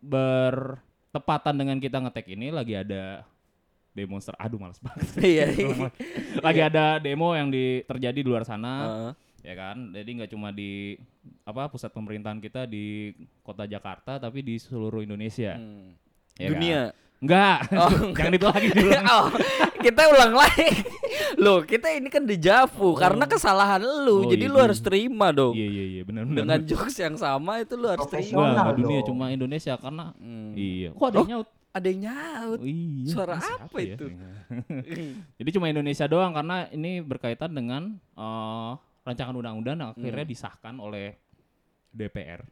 bertepatan 0.00 1.54
dengan 1.54 1.76
kita 1.76 2.00
ngetek 2.00 2.32
ini 2.32 2.50
lagi 2.50 2.74
ada 2.74 3.24
demonster. 3.92 4.34
Aduh 4.36 4.56
males 4.56 4.78
banget. 4.78 5.06
Iya. 5.34 5.46
lagi 6.46 6.60
ada 6.62 6.84
demo 6.96 7.32
yang 7.32 7.48
di 7.48 7.82
terjadi 7.84 8.16
di 8.16 8.26
luar 8.26 8.44
sana. 8.44 8.72
Heeh. 8.80 9.12
ya 9.40 9.56
kan 9.56 9.88
jadi 9.96 10.04
nggak 10.04 10.30
cuma 10.30 10.52
di 10.52 11.00
apa 11.48 11.72
pusat 11.72 11.88
pemerintahan 11.90 12.36
kita 12.38 12.68
di 12.68 13.08
kota 13.40 13.64
Jakarta 13.64 14.20
tapi 14.20 14.44
di 14.44 14.60
seluruh 14.60 15.00
Indonesia 15.00 15.56
Hmm. 15.56 15.96
ya 16.36 16.48
Dunia. 16.52 16.80
kan? 16.92 17.09
Enggak 17.20 17.58
Oh, 17.70 17.90
jangan 18.16 18.32
itu 18.32 18.46
lagi 18.46 18.68
dulu 18.70 18.90
oh, 19.14 19.26
kita 19.78 20.02
ulang 20.08 20.32
lagi. 20.34 20.68
Loh, 21.36 21.60
kita 21.62 21.92
ini 21.92 22.08
kan 22.08 22.24
dejavu 22.24 22.92
karena 22.94 23.24
kesalahan 23.24 23.80
lu. 23.80 24.24
Oh, 24.24 24.28
jadi 24.28 24.44
iya, 24.44 24.52
lu 24.52 24.56
iya. 24.56 24.64
harus 24.66 24.80
terima 24.80 25.28
dong. 25.30 25.52
iya 25.52 25.64
iya 25.64 25.84
iya 25.90 26.02
benar 26.02 26.24
benar 26.24 26.36
Dengan 26.38 26.58
jokes 26.64 26.96
yang 26.96 27.14
sama 27.14 27.60
itu 27.60 27.76
lu 27.76 27.86
harus 27.86 28.08
terima. 28.08 28.44
Enggak 28.50 28.74
dunia 28.74 29.00
cuma 29.02 29.24
Indonesia 29.28 29.74
karena 29.76 30.12
Hmm. 30.16 30.52
iya 30.52 30.88
kok 30.90 31.06
ada 31.06 31.18
yang 31.18 31.30
nyaut 31.30 31.48
Ada 31.70 31.86
yang 31.86 32.00
nyaut. 32.02 32.58
Oh, 32.58 32.66
iya 32.66 33.06
Suara 33.06 33.32
apa 33.36 33.46
siapa 33.46 33.78
ya? 33.78 33.94
itu? 33.94 34.06
jadi 35.38 35.50
cuma 35.52 35.66
Indonesia 35.66 36.04
doang 36.04 36.32
karena 36.32 36.56
ini 36.68 36.98
berkaitan 36.98 37.50
dengan 37.50 37.82
eh, 38.12 38.70
rancangan 39.00 39.32
undang-undang 39.32 39.76
yang 39.78 39.90
akhirnya 39.92 40.24
Hmm. 40.24 40.32
disahkan 40.32 40.74
oleh 40.76 41.14
DPR 41.90 42.42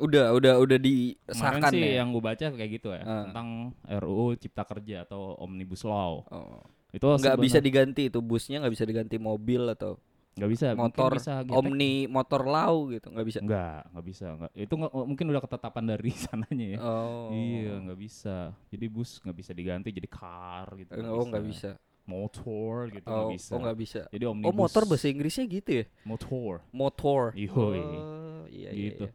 Udah, 0.00 0.32
udah, 0.32 0.52
udah 0.56 0.78
Kemarin 0.78 0.84
disahkan 1.28 1.70
sih 1.70 1.80
ya. 1.82 2.00
yang 2.00 2.08
gue 2.10 2.22
baca 2.22 2.46
kayak 2.48 2.70
gitu 2.72 2.88
ya 2.90 3.02
Ah. 3.02 3.24
tentang 3.24 3.48
RUU 3.84 4.34
Cipta 4.34 4.64
Kerja 4.64 5.04
atau 5.04 5.36
Omnibus 5.36 5.82
Law. 5.82 6.24
Oh. 6.26 6.60
Itu 6.88 7.06
Nggak 7.06 7.38
bisa 7.38 7.58
diganti 7.58 8.08
itu 8.08 8.18
busnya 8.18 8.58
nggak 8.58 8.72
bisa 8.72 8.82
diganti 8.82 9.16
mobil 9.16 9.62
atau 9.68 10.00
nggak 10.30 10.46
bisa 10.48 10.66
motor 10.72 11.10
bisa 11.12 11.42
getek. 11.42 11.52
omni 11.52 11.94
motor 12.06 12.42
lau 12.42 12.88
gitu 12.88 13.06
nggak 13.08 13.22
bisa. 13.24 13.38
Nggak, 13.40 13.80
nggak 13.90 14.04
bisa. 14.04 14.26
Nggak. 14.32 14.50
Itu 14.56 14.74
nggak- 14.74 14.94
mungkin 14.96 15.26
udah 15.28 15.42
ketetapan 15.42 15.84
dari 15.86 16.10
sananya 16.24 16.66
ya. 16.66 16.78
Oh. 16.80 17.28
Iya, 17.30 17.72
nggak 17.80 17.98
bisa. 17.98 18.36
Jadi 18.66 18.84
bus 18.86 19.20
nggak 19.20 19.36
bisa 19.36 19.52
diganti 19.52 19.88
jadi 19.90 20.08
car 20.08 20.66
gitu. 20.76 20.90
Oh 21.04 21.22
nggak 21.22 21.44
bisa. 21.44 21.70
Motor 22.06 22.90
gitu 22.90 23.06
Oh 23.06 23.14
nggak 23.22 23.32
bisa. 23.32 23.50
oh 23.52 23.58
nggak 23.60 23.78
bisa. 23.78 24.00
Jadi 24.08 24.24
omnibus. 24.24 24.48
Oh 24.48 24.54
motor 24.56 24.82
bahasa 24.84 25.06
Inggrisnya 25.06 25.44
gitu 25.46 25.70
ya? 25.70 25.84
Motor. 26.02 26.52
Motor. 26.72 27.22
Yoi. 27.32 27.82
Oh 27.84 28.42
iya 28.48 28.70
Gitu. 28.72 29.04
iya. 29.06 29.10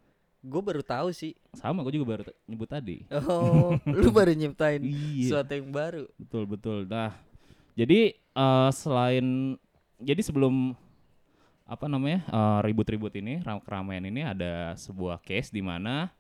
Gue 0.46 0.62
baru 0.62 0.86
tahu 0.86 1.10
sih. 1.10 1.34
Sama, 1.52 1.82
gue 1.82 1.98
juga 1.98 2.08
baru 2.16 2.24
nyebut 2.46 2.70
tadi. 2.70 3.02
Oh, 3.10 3.74
lu 3.90 4.14
baru 4.14 4.32
nyiptain 4.32 4.86
Iya. 4.86 5.42
sesuatu 5.42 5.52
yang 5.52 5.74
baru. 5.74 6.06
Betul 6.16 6.44
betul. 6.46 6.78
Nah, 6.86 7.18
jadi 7.74 8.14
eh, 8.14 8.70
selain 8.72 9.58
jadi 9.98 10.22
sebelum 10.22 10.78
apa 11.66 11.90
namanya 11.90 12.22
eh, 12.24 12.60
ribut-ribut 12.62 13.10
ini 13.18 13.42
ram- 13.42 13.58
keramaian 13.60 14.06
ini 14.06 14.22
ada 14.22 14.78
sebuah 14.78 15.18
case 15.20 15.50
di 15.50 15.66
mana 15.66 16.14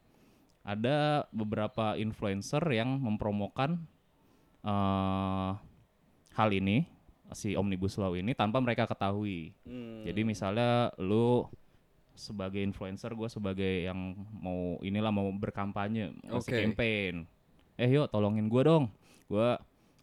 ada 0.65 1.29
beberapa 1.29 1.93
influencer 1.93 2.65
yang 2.73 2.97
mempromokan 2.97 3.77
eh, 4.65 5.49
hal 6.33 6.49
ini 6.49 6.89
si 7.31 7.53
omnibus 7.53 7.97
law 7.97 8.13
ini 8.13 8.33
tanpa 8.33 8.57
mereka 8.57 8.85
ketahui. 8.85 9.53
Hmm. 9.65 10.01
Jadi 10.01 10.21
misalnya 10.21 10.89
lu 10.97 11.45
sebagai 12.15 12.59
influencer, 12.59 13.11
gue 13.11 13.27
sebagai 13.27 13.85
yang 13.85 13.95
mau 14.33 14.79
inilah 14.79 15.11
mau 15.11 15.27
berkampanye, 15.29 16.15
masih 16.23 16.51
Oke. 16.51 16.59
campaign. 16.63 17.15
Eh 17.75 17.91
yuk 17.91 18.07
tolongin 18.07 18.47
gue 18.47 18.61
dong, 18.63 18.87
gue 19.27 19.49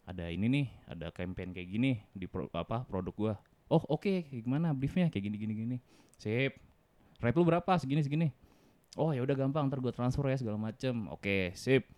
ada 0.03 0.25
ini 0.29 0.45
nih, 0.47 0.65
ada 0.85 1.09
campaign 1.09 1.51
kayak 1.51 1.69
gini 1.69 1.91
di 2.11 2.25
pro- 2.25 2.51
apa 2.51 2.85
produk 2.85 3.13
gue. 3.13 3.33
Oh 3.67 3.81
oke, 3.89 4.13
gimana 4.29 4.71
briefnya 4.71 5.09
kayak 5.09 5.23
gini 5.25 5.37
gini 5.37 5.53
gini. 5.55 5.77
Sip. 6.15 6.53
Rate 7.17 7.33
lu 7.33 7.43
berapa? 7.43 7.71
Segini 7.75 7.99
segini. 7.99 8.29
Oh 8.93 9.09
ya 9.09 9.19
udah 9.19 9.33
gampang, 9.33 9.65
ntar 9.65 9.81
gue 9.81 9.89
transfer 9.89 10.21
ya 10.27 10.37
segala 10.37 10.55
macem. 10.55 11.09
Oke 11.09 11.49
sip. 11.53 11.89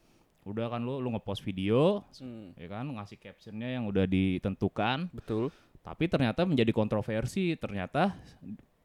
Udah 0.46 0.70
kan 0.70 0.80
lu 0.80 1.02
lu 1.02 1.10
ngepost 1.10 1.42
video, 1.42 2.06
Hmm, 2.22 2.54
ya 2.56 2.70
kan 2.70 2.86
ngasih 2.86 3.18
captionnya 3.18 3.74
yang 3.74 3.90
udah 3.90 4.06
ditentukan 4.06 5.10
betul. 5.10 5.50
tapi 5.82 6.06
ternyata 6.06 6.46
menjadi 6.46 6.70
kontroversi 6.70 7.58
ternyata 7.58 8.14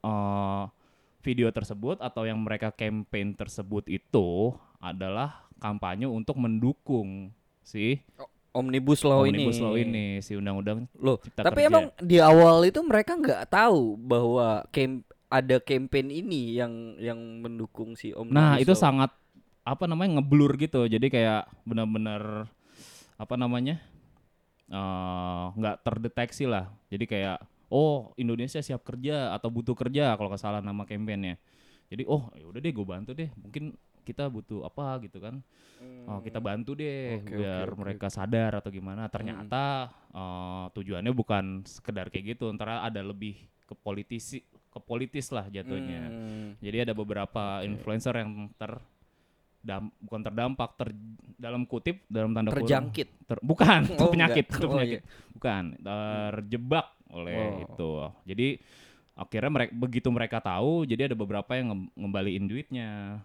eh, 0.00 0.64
video 1.20 1.48
tersebut 1.52 2.00
atau 2.00 2.24
yang 2.24 2.40
mereka 2.40 2.72
campaign 2.72 3.36
tersebut 3.36 3.86
itu 3.88 4.56
adalah 4.80 5.44
kampanye 5.60 6.08
untuk 6.08 6.40
mendukung 6.40 7.30
si 7.60 8.00
Omnibus 8.50 9.06
Law 9.06 9.22
omnibus 9.22 9.60
ini. 9.60 9.62
law 9.62 9.74
ini 9.78 10.04
si 10.24 10.34
undang-undang 10.34 10.90
Loh, 10.98 11.22
Cipta 11.22 11.46
tapi 11.46 11.62
Kerja. 11.62 11.70
emang 11.70 11.84
di 12.02 12.18
awal 12.18 12.66
itu 12.66 12.82
mereka 12.82 13.14
nggak 13.14 13.46
tahu 13.46 13.94
bahwa 13.94 14.66
camp 14.74 15.06
ada 15.30 15.62
campaign 15.62 16.10
ini 16.10 16.58
yang 16.58 16.98
yang 16.98 17.18
mendukung 17.38 17.94
si 17.94 18.10
Omnibus 18.10 18.34
nah 18.34 18.58
itu 18.58 18.74
Law. 18.74 18.82
sangat 18.82 19.10
apa 19.62 19.86
namanya 19.86 20.18
ngeblur 20.18 20.58
gitu 20.58 20.88
jadi 20.90 21.06
kayak 21.06 21.42
benar-benar 21.62 22.50
apa 23.14 23.34
namanya 23.38 23.78
eh, 24.66 25.44
nggak 25.54 25.86
terdeteksi 25.86 26.50
lah 26.50 26.74
jadi 26.90 27.04
kayak 27.06 27.38
oh 27.70 28.10
Indonesia 28.14 28.58
siap 28.58 28.82
kerja 28.82 29.30
atau 29.30 29.48
butuh 29.48 29.72
kerja 29.72 30.12
kalau 30.14 30.28
nggak 30.28 30.42
salah 30.42 30.60
nama 30.60 30.82
kampanyenya 30.82 31.38
jadi 31.86 32.02
oh 32.04 32.30
ya 32.34 32.46
udah 32.46 32.60
deh 32.60 32.70
gue 32.70 32.86
bantu 32.86 33.10
deh. 33.10 33.26
Mungkin 33.34 33.74
kita 34.00 34.26
butuh 34.26 34.62
apa 34.62 35.02
gitu 35.02 35.18
kan. 35.18 35.42
Oh, 36.06 36.18
kita 36.20 36.38
bantu 36.38 36.74
deh 36.74 37.18
Oke, 37.18 37.34
biar 37.34 37.66
oke, 37.66 37.72
oke. 37.72 37.80
mereka 37.82 38.06
sadar 38.06 38.54
atau 38.54 38.70
gimana. 38.70 39.10
Ternyata 39.10 39.90
eh, 40.10 40.64
tujuannya 40.70 41.10
bukan 41.10 41.66
sekedar 41.66 42.06
kayak 42.06 42.34
gitu 42.34 42.46
ntar 42.54 42.78
ada 42.80 43.02
lebih 43.02 43.34
ke 43.66 43.74
politisi 43.74 44.38
ke 44.70 44.78
politis 44.78 45.30
lah 45.30 45.46
jatuhnya. 45.46 46.02
Hmm. 46.06 46.48
jadi 46.62 46.86
ada 46.86 46.94
beberapa 46.94 47.58
influencer 47.60 48.14
yang 48.14 48.54
ter 48.54 48.78
dam- 49.58 49.90
bukan 49.98 50.22
terdampak 50.22 50.70
ter 50.78 50.88
dalam 51.34 51.66
kutip 51.66 52.06
dalam 52.06 52.30
tanda 52.30 52.54
kurung 52.54 52.70
terjangkit. 52.70 53.08
ter- 53.26 53.42
bukan 53.42 53.80
itu 53.90 53.98
Oh, 53.98 54.10
penyakit 54.10 54.46
itu 54.46 54.62
Oh, 54.62 54.70
penyakit. 54.72 55.00
bukan 55.34 55.62
terjebak 55.76 56.86
oleh 57.10 57.34
Oh. 57.36 57.60
itu 57.60 57.90
jadi 58.24 58.48
akhirnya 59.12 59.50
mereka 59.50 59.72
begitu 59.72 60.08
mereka 60.08 60.38
tahu 60.38 60.82
jadi 60.82 61.06
ada 61.06 61.14
beberapa 61.14 61.52
yang 61.52 61.66
nge- 61.68 61.90
ngembaliin 61.94 62.44
duitnya 62.44 63.20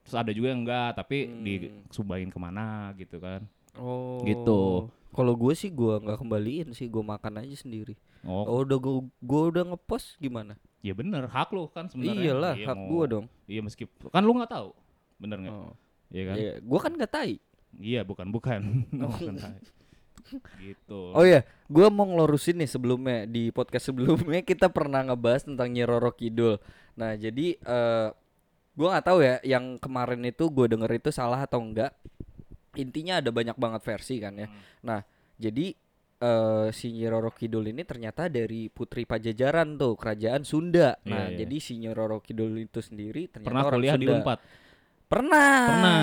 terus 0.00 0.16
ada 0.16 0.30
juga 0.30 0.48
yang 0.48 0.62
enggak 0.62 0.96
tapi 0.96 1.18
Hmm. 1.24 1.42
disumbangin 1.42 2.28
ke 2.28 2.38
mana 2.38 2.66
gitu 2.94 3.18
kan 3.18 3.42
Oh. 3.72 4.18
Gitu. 4.20 4.90
Kalau 5.10 5.32
gue 5.32 5.54
sih 5.54 5.70
gue 5.70 5.94
nggak 5.96 6.18
kembaliin 6.18 6.70
sih, 6.70 6.86
gue 6.86 7.00
makan 7.00 7.38
aja 7.38 7.54
sendiri. 7.56 7.94
oh, 8.20 8.42
Oh, 8.44 8.58
udah 8.60 8.76
gue 8.76 8.94
gue 9.16 9.42
udah 9.48 9.62
ngepost 9.64 10.18
gimana? 10.18 10.58
ya 10.80 10.90
bener 10.90 11.24
hak 11.24 11.48
lu 11.50 11.66
kan 11.66 11.86
sebenarnya 11.86 12.18
Iyalah, 12.24 12.54
Iya, 12.56 12.66
hak 12.66 12.78
gue 12.82 13.04
dong. 13.06 13.26
iya 13.44 13.60
meskipun 13.60 14.08
kan 14.08 14.22
lu 14.22 14.32
nggak 14.32 14.50
tahu 14.50 14.70
bener 15.16 15.38
nggak 15.38 15.54
Oh. 15.54 15.72
iya 16.08 16.22
kan 16.24 16.36
Iya, 16.36 16.52
gue 16.58 16.78
kan 16.80 16.92
nggak 16.92 17.10
tai. 17.10 17.32
Iya, 17.72 18.00
bukan 18.02 18.26
bukan. 18.28 18.60
bukan 18.90 19.34
tai. 19.36 19.60
Gitu. 20.62 21.12
Oh 21.12 21.24
iya, 21.26 21.42
gue 21.66 21.86
mau 21.90 22.06
ngelurusin 22.06 22.58
nih 22.62 22.70
sebelumnya 22.70 23.26
di 23.26 23.50
podcast 23.50 23.90
sebelumnya 23.90 24.40
kita 24.50 24.70
pernah 24.70 25.02
ngebahas 25.02 25.46
tentang 25.46 25.70
Nyi 25.74 25.84
Roro 25.84 26.14
Kidul. 26.14 26.58
Nah 26.96 27.14
jadi 27.18 27.56
eh 27.58 28.08
gue 28.70 28.86
nggak 28.86 29.06
tahu 29.06 29.18
ya 29.20 29.36
yang 29.42 29.76
kemarin 29.82 30.22
itu 30.24 30.46
gue 30.48 30.66
denger 30.70 30.90
itu 30.96 31.10
salah 31.10 31.42
atau 31.44 31.60
enggak. 31.60 31.90
Intinya 32.78 33.18
ada 33.18 33.34
banyak 33.34 33.58
banget 33.58 33.82
versi 33.82 34.22
kan 34.22 34.34
ya. 34.38 34.46
Hmm. 34.46 34.60
Nah 34.86 35.00
jadi 35.40 35.74
eh 36.20 36.68
si 36.76 36.92
Nyi 36.92 37.08
Roro 37.08 37.32
Kidul 37.32 37.72
ini 37.72 37.80
ternyata 37.82 38.28
dari 38.28 38.68
Putri 38.68 39.08
Pajajaran 39.08 39.80
tuh 39.80 39.96
kerajaan 39.96 40.44
Sunda. 40.44 41.00
Nah 41.08 41.32
Iya, 41.32 41.34
iya. 41.34 41.38
jadi 41.44 41.56
si 41.58 41.80
Nyi 41.80 41.90
Roro 41.96 42.20
Kidul 42.20 42.60
itu 42.60 42.84
sendiri 42.84 43.26
ternyata 43.32 43.48
Pernah 43.48 43.64
orang 43.64 43.78
kuliah 43.80 43.96
di 43.96 44.06
Sunda. 44.06 44.16
Unpad? 44.20 44.38
Pernah. 45.10 45.58
Pernah. 45.66 46.00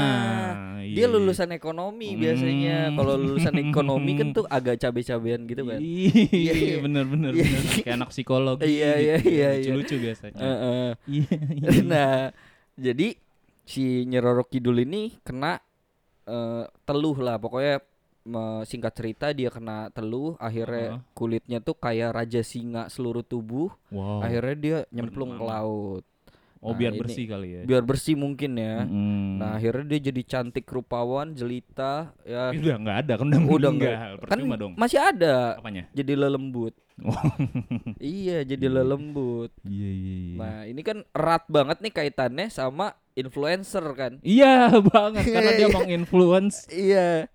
Dia 0.94 1.06
Iya. 1.06 1.14
lulusan 1.14 1.50
ekonomi 1.50 2.14
biasanya. 2.14 2.78
Hmm. 2.88 2.96
Kalau 2.96 3.14
lulusan 3.16 3.56
ekonomi 3.60 4.12
kan 4.16 4.28
tuh 4.32 4.46
agak 4.46 4.78
cabe-cabean 4.78 5.44
gitu 5.44 5.64
kan. 5.64 5.80
Iya, 5.80 6.28
Iya, 6.30 6.54
iya. 6.54 6.76
bener 6.80 7.04
bener 7.04 7.32
Iya. 7.34 7.44
bener. 7.44 7.62
Kayak 7.82 7.96
anak 7.98 8.10
psikologi. 8.12 8.64
Iya, 8.64 8.92
iya, 8.96 9.16
gitu. 9.18 9.30
iya, 9.30 9.50
iya. 9.54 9.72
Lucu-lucu 9.74 9.96
biasanya. 10.00 10.40
Heeh. 10.40 10.90
Iya. 11.10 11.36
nah, 11.92 12.16
jadi 12.76 13.08
si 13.64 14.06
Nyi 14.06 14.20
Roro 14.20 14.44
Kidul 14.44 14.80
ini 14.80 15.18
kena 15.22 15.60
eh, 16.24 16.64
teluh 16.84 17.18
lah 17.18 17.36
pokoknya 17.36 17.80
singkat 18.64 18.92
cerita 18.92 19.32
dia 19.32 19.48
kena 19.48 19.88
teluh 19.90 20.36
akhirnya 20.36 21.00
Heeh. 21.00 21.16
kulitnya 21.16 21.64
tuh 21.64 21.72
kayak 21.74 22.12
raja 22.12 22.44
singa 22.44 22.92
seluruh 22.92 23.24
tubuh 23.24 23.72
Wow. 23.88 24.20
akhirnya 24.20 24.56
dia 24.60 24.78
nyemplung 24.92 25.32
ke 25.32 25.44
laut 25.48 26.04
oh, 26.60 26.70
Nah, 26.70 26.76
biar 26.76 26.92
ini- 26.92 27.00
bersih 27.00 27.26
kali 27.26 27.48
ya. 27.50 27.62
biar 27.64 27.84
bersih 27.84 28.14
mungkin 28.14 28.52
ya 28.54 28.82
Mm-mm. 28.82 29.38
nah 29.38 29.56
akhirnya 29.56 29.86
dia 29.88 30.00
jadi 30.08 30.22
cantik 30.24 30.66
rupawan 30.66 31.32
jelita 31.32 32.12
ya 32.22 32.50
udah 32.56 32.76
nggak 32.78 32.98
ada 33.02 33.14
kan 33.16 33.28
udah, 33.28 33.42
udah 33.48 33.72
enggak 33.72 33.96
kan 34.24 34.38
dong. 34.56 34.74
masih 34.74 34.98
ada 34.98 35.56
Apanya? 35.56 35.86
jadi 35.92 36.14
lelembut 36.16 36.74
Oh. 36.98 37.14
iya 38.02 38.42
jadi 38.42 38.58
Iya. 38.64 38.76
lelembut 38.76 39.54
Iya 39.62 39.90
iya 39.92 40.16
iya. 40.18 40.34
nah 40.36 40.58
ini 40.66 40.82
kan 40.82 41.06
erat 41.12 41.46
banget 41.46 41.78
nih 41.78 41.94
kaitannya 41.94 42.50
sama 42.50 42.98
influencer 43.14 43.86
kan 43.94 44.18
Iya 44.20 44.74
banget 44.90 45.24
karena 45.28 45.52
dia 45.56 45.70
menginfluence 45.70 46.66
iya 46.68 47.30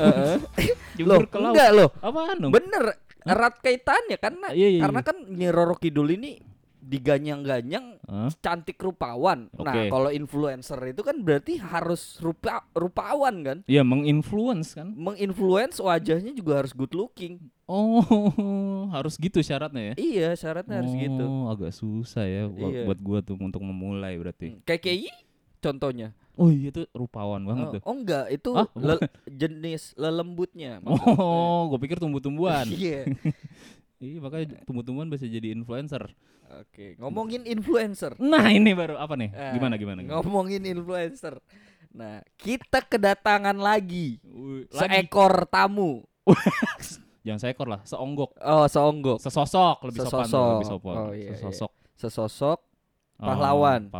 jebur 0.96 1.08
Loh, 1.08 1.20
ke 1.24 1.36
laut. 1.38 1.52
enggak 1.52 1.70
loh. 1.70 1.88
Apaan? 1.98 2.38
Bener, 2.48 2.84
erat 3.20 3.54
kaitannya 3.58 4.16
karena 4.16 4.46
Iya, 4.50 4.68
iya, 4.74 4.80
karena 4.82 5.00
iya. 5.00 5.08
kan 5.08 5.16
Nyi 5.28 5.48
Roro 5.48 5.76
Kidul 5.76 6.08
ini 6.10 6.40
diganyang-ganyang 6.80 8.02
Hah? 8.04 8.30
cantik 8.40 8.76
rupawan. 8.76 9.46
Nah, 9.52 9.62
Oke. 9.70 9.88
kalau 9.88 10.10
influencer 10.10 10.80
itu 10.86 11.00
kan 11.00 11.16
berarti 11.20 11.56
harus 11.56 12.18
rupa 12.18 12.66
rupawan 12.72 13.34
kan? 13.40 13.58
Iya 13.64 13.80
menginfluence 13.80 14.74
kan. 14.74 14.90
Menginfluence 14.90 15.78
wajahnya 15.78 16.32
juga 16.32 16.64
harus 16.64 16.72
good 16.72 16.90
looking. 16.90 17.38
Oh, 17.64 18.02
harus 18.96 19.14
gitu 19.14 19.38
syaratnya 19.38 19.92
ya. 19.92 19.94
Iya, 19.96 20.28
syaratnya 20.34 20.82
harus 20.82 20.90
gitu. 20.92 21.22
Oh, 21.22 21.46
agak 21.48 21.70
susah 21.70 22.26
ya 22.26 22.48
buat, 22.48 22.72
Iya. 22.72 22.82
buat 22.84 22.98
gua 22.98 23.18
tuh 23.20 23.38
untuk 23.38 23.62
memulai 23.62 24.18
berarti. 24.18 24.58
Hmm, 24.58 24.60
Kayak 24.66 24.82
contohnya. 25.60 26.16
Oh 26.34 26.48
iya 26.48 26.68
itu 26.68 26.88
rupawan 26.90 27.44
banget 27.44 27.66
Oh, 27.66 27.72
tuh. 27.76 27.82
oh 27.84 27.94
enggak, 27.94 28.24
itu 28.28 28.50
Ah, 28.52 28.64
le- 28.74 29.04
jenis 29.26 29.92
lelembutnya. 29.94 30.78
maksudnya. 30.82 31.14
Oh, 31.14 31.68
gue 31.68 31.78
pikir 31.78 31.96
tumbuh-tumbuhan. 31.96 32.64
Iya. 32.72 33.04
iya, 34.00 34.18
makanya 34.18 34.64
tumbuh-tumbuhan 34.64 35.06
bisa 35.06 35.24
jadi 35.24 35.52
influencer. 35.52 36.08
Oke, 36.50 36.96
ngomongin 36.96 37.44
influencer. 37.44 38.16
Nah, 38.16 38.48
ini 38.48 38.72
baru 38.72 38.96
apa 38.96 39.14
nih? 39.14 39.30
Ah, 39.30 39.52
Gimana 39.52 39.76
gimana? 39.76 40.00
gimana? 40.00 40.16
Ngomongin 40.18 40.64
influencer. 40.64 41.38
Nah, 41.90 42.24
kita 42.34 42.80
kedatangan 42.82 43.54
lagi 43.54 44.18
seekor 44.68 45.44
tamu. 45.46 46.02
Jangan 47.20 47.38
seekor 47.38 47.68
lah, 47.68 47.80
seonggok. 47.84 48.32
Oh, 48.40 48.64
seonggok. 48.64 49.20
Sesosok 49.20 49.78
lebih 49.84 50.00
sopan 50.02 50.24
Sesosok. 50.24 50.48
lebih 50.56 50.68
sopan. 50.72 50.94
Oh, 50.96 51.12
iya, 51.12 51.28
iya. 51.28 51.36
Sesosok. 51.36 51.72
Sesosok 51.94 52.58
Oh, 53.20 53.28
Pahlawan. 53.28 53.92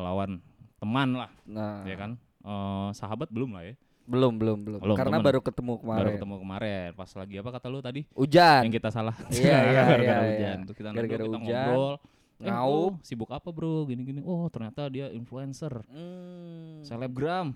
Teman 0.80 1.08
lah, 1.14 1.30
Nah, 1.44 1.84
ya 1.84 1.94
kan? 1.94 2.10
Eh, 2.40 2.88
sahabat 2.92 3.28
belum 3.28 3.52
lah 3.52 3.64
ya. 3.64 3.74
belum 4.02 4.34
belum 4.36 4.58
belum. 4.60 4.80
Belum, 4.80 4.96
Karena 4.96 5.16
temen. 5.16 5.28
baru 5.28 5.38
ketemu 5.38 5.72
kemarin. 5.78 6.00
Baru 6.00 6.10
ketemu 6.10 6.36
kemarin. 6.40 6.88
Pas 6.94 7.10
lagi 7.14 7.34
apa 7.36 7.50
kata 7.52 7.66
lu 7.68 7.78
tadi? 7.78 8.00
Hujan. 8.10 8.60
Yang 8.66 8.74
kita 8.76 8.88
salah. 8.90 9.14
Iya, 9.30 9.38
iya, 9.62 9.80
Gara-gara 9.86 10.02
iya, 10.02 10.16
hujan. 10.26 10.58
iya. 10.58 10.72
Kita 10.72 10.88
Gara-gara 10.90 10.98
ngobrol, 11.20 11.30
kita 11.30 11.38
hujan, 11.38 11.62
ngobrol. 11.62 11.94
Eh, 12.40 12.48
ngaup. 12.48 12.72
oh, 12.72 12.90
sibuk 13.02 13.30
apa 13.30 13.48
bro? 13.48 13.84
Gini-gini. 13.84 14.24
Oh 14.24 14.48
ternyata 14.48 14.88
dia 14.88 15.12
influencer, 15.12 15.84
Hmm, 15.86 16.80
selebgram, 16.80 17.52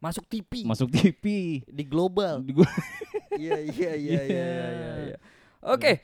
masuk 0.00 0.24
TV 0.24 0.64
masuk 0.64 0.88
TV. 0.90 1.24
di 1.62 1.84
global. 1.84 2.40
Di 2.40 2.56
Iya 3.36 3.58
iya 3.60 3.92
iya 3.92 3.92
iya 3.94 4.22
Iya. 4.24 4.46
iya. 4.66 4.90
iya. 5.06 5.16
Oke. 5.62 6.00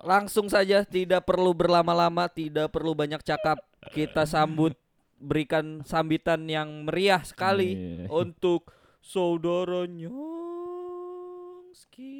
Langsung 0.00 0.46
saja 0.46 0.82
tidak 0.82 1.24
perlu 1.24 1.50
berlama-lama, 1.50 2.26
tidak 2.26 2.68
perlu 2.68 2.92
banyak 2.92 3.22
cakap. 3.22 3.56
Kita 3.88 4.26
sambut 4.26 4.76
berikan 5.18 5.82
sambitan 5.82 6.46
yang 6.46 6.84
meriah 6.84 7.20
sekali 7.20 7.74
Iya. 7.74 8.06
untuk 8.08 8.70
saudara 9.00 9.84
Nyongski. 11.68 12.14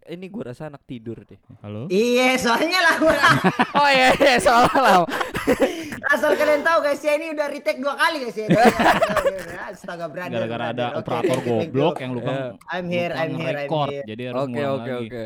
Ini 0.00 0.26
gua 0.26 0.50
rasa 0.50 0.66
anak 0.66 0.82
tidur 0.84 1.22
deh. 1.22 1.38
Halo. 1.60 1.86
Iya, 1.86 2.34
soalnya 2.34 2.80
lah 2.80 2.94
gua 2.98 3.14
Oh 3.80 3.88
iya, 3.88 4.10
iya 4.16 4.36
salah. 4.38 5.06
asal 6.12 6.32
kalian 6.32 6.60
tahu 6.60 6.78
guys 6.80 6.98
ya 6.98 7.14
ini 7.14 7.30
udah 7.30 7.46
retake 7.46 7.78
dua 7.78 7.94
kali 7.94 8.24
guys 8.24 8.34
ya. 8.34 8.46
Astaga 9.68 10.06
brother. 10.06 10.32
Gara-gara 10.32 10.64
ada. 10.72 10.86
Oke, 10.92 11.06
operator 11.06 11.38
goblok 11.40 11.96
yang 12.00 12.12
lupa. 12.12 12.32
Iya. 12.32 12.42
I'm 12.68 12.86
here, 12.88 13.10
lupa 13.10 13.20
I'm 13.20 13.34
here, 13.36 13.58
I'm 13.60 13.70
here. 13.86 14.04
Jadi 14.04 14.22
harus 14.24 14.40
Oke 14.40 14.60
oke 14.60 14.90
lagi. 14.90 15.06
oke. 15.06 15.22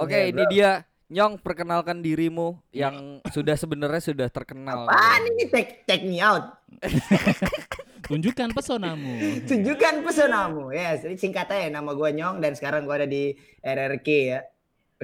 Oke, 0.00 0.18
ini 0.24 0.42
bro. 0.42 0.48
dia 0.48 0.70
Nyong 1.12 1.36
perkenalkan 1.44 2.00
dirimu 2.00 2.56
yang 2.72 3.20
sudah 3.28 3.52
sebenarnya 3.52 4.00
sudah 4.00 4.28
terkenal. 4.32 4.88
Apaan 4.88 5.28
ini 5.28 5.44
take 5.52 5.84
take 5.84 6.08
me 6.08 6.24
out? 6.24 6.56
Tunjukkan 8.08 8.56
pesonamu. 8.56 9.44
Tunjukkan 9.44 10.00
pesonamu. 10.00 10.72
Ya, 10.72 10.96
yes, 10.96 11.04
singkat 11.20 11.52
aja 11.52 11.68
nama 11.68 11.92
gua 11.92 12.08
Nyong 12.08 12.40
dan 12.40 12.56
sekarang 12.56 12.88
gua 12.88 13.04
ada 13.04 13.08
di 13.08 13.36
RRQ 13.60 14.06
ya. 14.08 14.40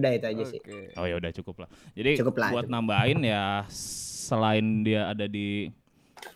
Udah 0.00 0.10
itu 0.16 0.26
aja 0.32 0.42
sih. 0.48 0.60
Oke. 0.64 0.96
Oh 0.96 1.04
ya 1.04 1.20
udah 1.20 1.30
cukup 1.36 1.66
lah. 1.66 1.68
Jadi 1.92 2.16
Cukup 2.16 2.40
lah, 2.40 2.48
buat 2.56 2.64
cukup. 2.64 2.72
nambahin 2.72 3.20
ya 3.28 3.68
selain 3.68 4.86
dia 4.88 5.12
ada 5.12 5.28
di 5.28 5.68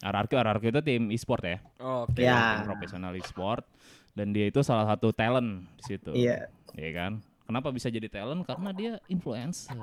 RRQ, 0.04 0.32
RRQ 0.36 0.64
itu 0.68 0.80
tim 0.84 1.02
e-sport 1.10 1.42
ya, 1.48 1.58
Oke. 1.80 2.22
Ya. 2.22 2.60
tim 2.60 2.68
profesional 2.68 3.12
e-sport 3.16 3.64
dan 4.12 4.36
dia 4.36 4.46
itu 4.52 4.60
salah 4.60 4.84
satu 4.84 5.16
talent 5.16 5.64
di 5.80 5.82
situ. 5.82 6.12
Iya. 6.12 6.46
Iya 6.76 6.90
kan? 6.92 7.12
Kenapa 7.52 7.68
bisa 7.68 7.86
jadi 7.86 8.08
talent? 8.08 8.42
Karena 8.42 8.72
dia 8.72 8.92
influencer. 9.06 9.76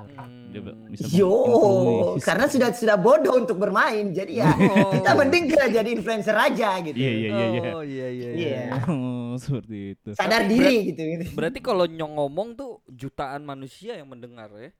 Dia 0.50 0.58
be- 0.60 0.74
bisa 0.90 1.06
Yo, 1.08 1.30
menginfluence. 1.30 2.26
karena 2.26 2.44
sudah 2.44 2.68
sudah 2.74 2.96
bodoh 2.98 3.38
untuk 3.38 3.56
bermain. 3.56 4.10
Jadi 4.10 4.42
ya 4.42 4.50
Oh. 4.74 4.90
kita 4.90 5.14
mending 5.14 5.46
ke 5.46 5.70
jadi 5.70 5.86
influencer 5.88 6.34
aja 6.34 6.82
gitu. 6.82 6.98
Iya 6.98 7.12
iya 7.14 7.28
iya 7.30 7.46
iya. 7.46 7.70
Oh 7.70 7.84
iya 7.86 8.08
iya. 8.10 8.28
Iya. 8.34 8.62
Oh, 8.90 9.38
seperti 9.38 9.94
itu. 9.94 10.08
Sadar 10.12 10.42
Ber- 10.42 10.50
diri 10.50 10.90
gitu 10.90 10.98
gitu. 10.98 11.24
Berarti 11.30 11.62
kalau 11.62 11.86
Nyong 11.86 12.18
ngomong 12.18 12.48
tuh 12.52 12.82
jutaan 12.84 13.46
manusia 13.46 13.94
yang 13.94 14.10
mendengar 14.10 14.50
ya. 14.52 14.74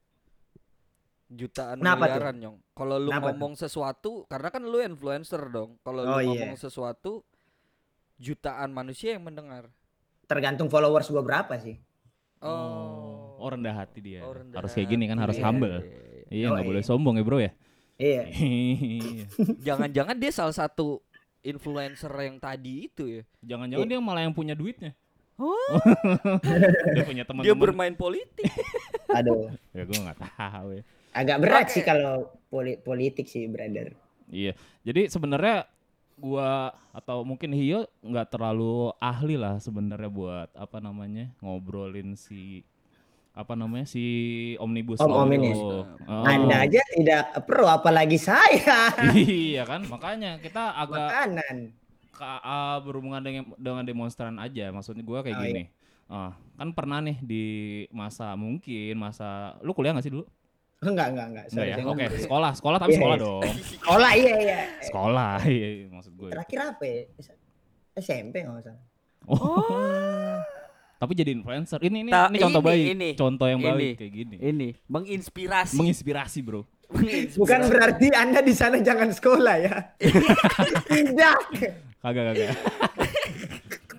Jutaan 1.30 1.78
Kenapa 1.78 2.04
tuh? 2.04 2.18
miliaran 2.18 2.36
Nyong. 2.36 2.56
Kalau 2.74 2.96
lu 2.98 3.08
Kenapa 3.08 3.26
ngomong 3.30 3.52
sesuatu 3.54 4.26
karena 4.26 4.48
kan 4.50 4.62
lu 4.62 4.82
influencer 4.82 5.38
dong. 5.46 5.78
Kalau 5.80 6.02
lu 6.02 6.10
Oh, 6.10 6.18
iya. 6.18 6.26
ngomong 6.26 6.58
sesuatu 6.58 7.22
jutaan 8.18 8.74
manusia 8.74 9.14
yang 9.14 9.22
mendengar. 9.22 9.70
Tergantung 10.26 10.66
followers 10.66 11.06
gua 11.06 11.22
berapa 11.22 11.54
sih. 11.56 11.78
Oh, 12.40 13.36
oh 13.36 13.48
rendah 13.48 13.76
hati 13.76 14.00
dia. 14.00 14.24
Oh, 14.24 14.32
rendah 14.32 14.56
harus 14.58 14.72
kayak 14.72 14.88
gini 14.88 15.04
kan, 15.04 15.20
harus 15.20 15.36
hati. 15.36 15.44
humble. 15.44 15.76
Iya, 15.76 15.84
iya, 15.84 16.00
iya. 16.08 16.24
Iya, 16.30 16.46
nggak 16.48 16.64
Yoi. 16.64 16.70
boleh 16.72 16.82
sombong 16.82 17.14
ya, 17.20 17.24
Bro 17.24 17.38
ya. 17.38 17.52
Iya. 18.00 18.22
Iya. 18.32 19.24
Jangan-jangan 19.60 20.16
dia 20.16 20.32
salah 20.32 20.56
satu 20.56 21.04
influencer 21.40 22.12
yang 22.16 22.40
tadi 22.40 22.88
itu 22.88 23.04
ya. 23.06 23.22
Jangan-jangan 23.44 23.86
dia 23.86 24.00
malah 24.00 24.22
yang 24.24 24.32
punya 24.32 24.56
duitnya. 24.56 24.96
Oh, 25.40 25.56
dia 26.96 27.04
punya 27.04 27.24
teman-teman. 27.24 27.44
dia 27.48 27.54
bermain 27.56 27.94
politik. 27.96 28.48
Aduh. 29.20 29.48
Ya 29.72 29.84
gue 29.84 29.98
nggak 30.00 30.18
tahu 30.20 30.68
ya. 30.76 30.82
Agak 31.10 31.36
berat 31.40 31.64
Oke. 31.68 31.72
sih 31.76 31.82
kalau 31.82 32.28
poli- 32.48 32.76
politik 32.76 33.24
sih, 33.24 33.48
brother. 33.48 33.96
Iya. 34.28 34.52
Jadi 34.84 35.08
sebenarnya 35.08 35.64
gua 36.20 36.50
atau 36.92 37.24
mungkin 37.24 37.50
Hio 37.50 37.88
nggak 38.00 38.30
terlalu 38.30 38.92
ahli 38.96 39.34
lah 39.34 39.56
sebenarnya 39.56 40.06
buat 40.06 40.48
apa 40.52 40.78
namanya 40.78 41.32
ngobrolin 41.40 42.14
si 42.14 42.60
apa 43.30 43.54
namanya 43.54 43.86
si 43.86 44.04
omnibus 44.56 44.98
Om 44.98 45.06
law 45.06 45.22
Omnibus. 45.22 45.56
Oh. 45.56 45.86
Anda 46.22 46.66
aja 46.66 46.82
tidak 46.92 47.40
perlu 47.42 47.64
apalagi 47.64 48.18
saya. 48.18 48.92
iya 49.16 49.64
kan 49.64 49.86
makanya 49.86 50.36
kita 50.36 50.76
agak 50.76 51.08
Makanan. 51.08 51.56
ka- 52.12 52.42
ah, 52.42 52.76
berhubungan 52.78 53.22
dengan 53.22 53.44
dengan 53.54 53.82
demonstran 53.82 54.36
aja 54.36 54.68
maksudnya 54.68 55.00
gua 55.00 55.22
kayak 55.22 55.34
Oh, 55.34 55.42
gini 55.42 55.64
Ah, 56.06 56.34
kan 56.58 56.74
pernah 56.74 56.98
nih 56.98 57.22
di 57.22 57.44
masa 57.88 58.34
mungkin 58.34 58.98
masa 58.98 59.54
lu 59.62 59.70
kuliah 59.70 59.94
gak 59.94 60.02
sih 60.02 60.10
dulu 60.10 60.26
Enggak, 60.80 61.12
enggak, 61.12 61.26
enggak. 61.26 61.44
Enggak 61.44 61.46
Sorry, 61.52 61.68
ya 61.68 61.74
saya 61.74 61.84
oke 61.84 61.92
ngomong. 62.00 62.20
sekolah 62.20 62.50
sekolah 62.54 62.78
tapi 62.78 62.88
Iya, 62.88 62.96
sekolah 62.96 63.12
iya. 63.12 63.22
dong 63.22 63.42
Sekolah 63.76 64.10
iya 64.12 64.34
iya. 64.38 64.58
sekolah 64.80 65.34
iya 65.52 65.68
iya, 65.70 65.86
maksud 65.88 66.12
gue 66.14 66.30
Terakhir 66.30 66.58
apa 66.64 66.82
ya? 66.82 67.00
SMP 67.94 68.34
enggak 68.40 68.64
salah. 68.64 68.82
oh 69.26 70.40
tapi 71.00 71.12
jadi 71.14 71.30
influencer 71.32 71.80
ini 71.82 71.98
ini, 72.02 72.10
Ta- 72.10 72.28
ini 72.28 72.38
contoh 72.38 72.60
ini, 72.60 72.66
baik 72.66 72.84
ini. 72.90 73.08
contoh 73.14 73.46
yang 73.46 73.60
Ini. 73.60 73.68
baik 73.70 73.92
kayak 73.94 74.12
gini 74.14 74.36
Ini 74.38 74.68
menginspirasi. 74.86 75.76
menginspirasi 75.76 76.38
bro 76.40 76.64
Menginspirasi. 76.90 77.36
Bukan 77.36 77.60
berarti 77.68 78.06
Anda 78.12 78.40
di 78.40 78.50
sana 78.50 78.76
jangan 78.78 79.08
sekolah 79.08 79.56
ya. 79.58 79.76
Tidak. 80.86 81.38
kagak 82.00 82.24
kagak 82.26 82.56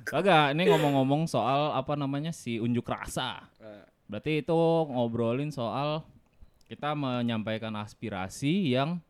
kagak 0.04 0.46
ini 0.52 0.64
ngomong-ngomong 0.68 1.24
soal 1.26 1.72
apa 1.72 1.94
namanya 1.96 2.30
si 2.32 2.58
unjuk 2.58 2.84
rasa 2.84 3.46
Eh, 3.58 3.86
berarti 4.08 4.42
itu 4.42 4.58
ngobrolin 4.88 5.50
soal 5.50 6.02
kita 6.72 6.96
menyampaikan 6.96 7.76
aspirasi 7.76 8.72
yang 8.72 9.04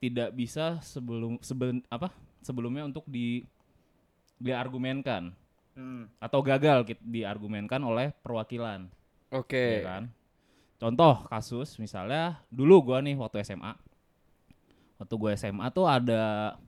tidak 0.00 0.32
bisa 0.32 0.80
sebelum 0.80 1.36
seben, 1.44 1.84
apa 1.92 2.08
sebelumnya 2.40 2.88
untuk 2.88 3.04
di 3.04 3.44
diargumenkan. 4.40 5.36
Hmm. 5.78 6.10
atau 6.18 6.42
gagal 6.42 6.82
diargumenkan 6.98 7.78
oleh 7.78 8.10
perwakilan. 8.18 8.90
Oke. 9.30 9.78
ya 9.78 9.86
kan? 9.86 10.04
Contoh 10.74 11.22
kasus 11.30 11.78
misalnya 11.78 12.42
dulu 12.50 12.90
gua 12.90 12.98
nih 12.98 13.14
waktu 13.14 13.46
SMA 13.46 13.78
waktu 14.98 15.14
gua 15.14 15.38
SMA 15.38 15.70
tuh 15.70 15.86
ada 15.86 16.58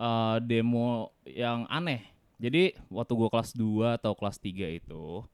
eh, 0.00 0.36
demo 0.48 1.12
yang 1.28 1.68
aneh. 1.68 2.08
Jadi 2.40 2.72
waktu 2.88 3.12
gua 3.12 3.28
kelas 3.28 3.52
2 3.52 4.00
atau 4.00 4.16
kelas 4.16 4.40
3 4.40 4.80
itu 4.80 5.28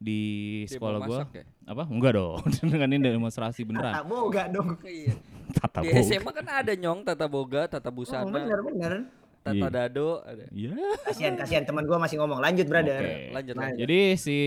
di 0.00 0.20
Dia 0.64 0.72
sekolah 0.72 0.96
mau 0.96 1.06
gua 1.06 1.18
ya? 1.28 1.44
apa 1.68 1.82
enggak 1.84 2.12
dong 2.16 2.40
dengan 2.72 2.88
ini 2.90 3.04
demonstrasi 3.06 3.60
beneran 3.62 3.92
Tak 3.94 4.06
boga 4.06 4.42
dong. 4.48 4.80
Iya. 4.88 5.12
tata 5.52 5.78
Di 5.78 5.88
boga 5.90 6.00
SMA 6.02 6.30
kan 6.32 6.46
ada 6.48 6.72
nyong 6.72 7.00
tata 7.02 7.26
boga, 7.26 7.62
tata 7.66 7.86
Oh, 7.86 7.94
busana, 7.94 8.24
bener 8.32 8.58
bener. 8.62 8.92
tata 9.40 9.52
Iya. 9.52 9.68
dado 9.68 10.08
ada. 10.22 10.44
iya 10.50 10.72
Kasihan 11.04 11.34
kasihan 11.34 11.62
teman 11.62 11.84
gua 11.84 11.98
masih 11.98 12.16
ngomong. 12.16 12.40
Lanjut, 12.40 12.64
brother. 12.64 12.96
Oke. 12.98 13.14
Lanjut 13.30 13.54
lanjut. 13.54 13.78
jadi 13.78 13.98
si 14.14 14.38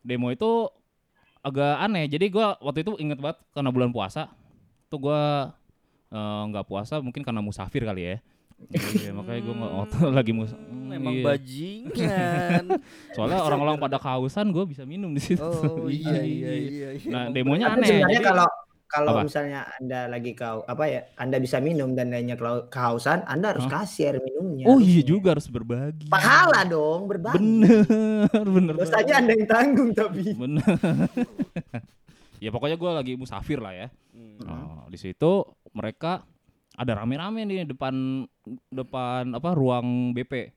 demo 0.00 0.28
itu 0.28 0.50
agak 1.38 1.74
aneh 1.78 2.04
jadi 2.06 2.26
gua 2.28 2.56
waktu 2.58 2.82
itu 2.82 2.96
inget 2.96 3.16
banget 3.16 3.38
karena 3.50 3.68
bulan 3.68 3.90
puasa 3.90 4.32
tuh 4.86 4.98
gua 4.98 5.52
eh, 6.08 6.42
nggak 6.48 6.64
puasa 6.64 6.98
mungkin 6.98 7.20
karena 7.20 7.38
musafir 7.38 7.84
kali 7.84 8.02
ya 8.06 8.16
Iya, 8.68 9.14
makanya 9.14 9.38
gue 9.40 9.54
nggak 9.54 9.74
waktu 9.78 9.96
lagi 10.10 10.32
mus 10.34 10.50
hmm, 10.50 10.77
emang 10.90 11.14
Iya. 11.14 11.24
bajingan. 11.24 12.64
Soalnya 13.14 13.40
orang-orang 13.40 13.76
pada 13.76 13.96
kehausan, 13.96 14.48
gue 14.48 14.64
bisa 14.66 14.82
minum 14.82 15.10
di 15.10 15.22
situ. 15.22 15.40
oh 15.40 15.86
iya 15.92 16.18
iya 16.18 16.52
iya. 16.52 16.88
iya. 16.94 17.08
Nah, 17.08 17.22
Emang 17.24 17.34
demonya 17.34 17.66
Tapi 17.68 17.76
aneh. 17.76 17.88
sebenarnya 17.88 18.14
Jadi- 18.14 18.26
kalau 18.26 18.48
kalau 18.88 19.12
Apa? 19.12 19.28
misalnya 19.28 19.68
anda 19.74 20.08
lagi 20.08 20.32
kau 20.32 20.64
apa 20.64 20.84
ya 20.84 21.04
anda 21.14 21.36
bisa 21.36 21.60
minum 21.60 21.92
dan 21.92 22.08
lainnya 22.08 22.34
kelau- 22.34 22.66
kehausan 22.66 23.20
anda 23.22 23.52
harus 23.52 23.68
Hah? 23.68 23.84
kasih 23.84 24.04
air 24.06 24.18
minumnya 24.18 24.64
Oh 24.64 24.80
iya 24.80 25.04
juga 25.04 25.36
harus 25.36 25.44
berbagi. 25.44 26.08
pahala 26.08 26.64
dong 26.64 27.04
berbagi 27.04 27.36
Bener, 27.36 27.84
bener. 28.48 28.74
dosanya 28.74 29.20
anda 29.20 29.32
yang 29.34 29.44
tanggung 29.44 29.92
tapi 29.92 30.32
Bener. 30.32 30.64
ya 32.40 32.48
pokoknya 32.48 32.76
gue 32.76 32.90
lagi 32.94 33.12
musafir 33.14 33.58
lah 33.58 33.76
ya. 33.76 33.88
Hmm. 34.08 34.40
Oh, 34.46 34.88
di 34.88 34.96
situ 34.96 35.44
mereka 35.70 36.24
ada 36.72 36.96
rame-rame 36.96 37.44
nih 37.44 37.66
depan 37.66 38.24
depan 38.68 39.34
apa 39.34 39.50
ruang 39.52 40.16
BP. 40.16 40.54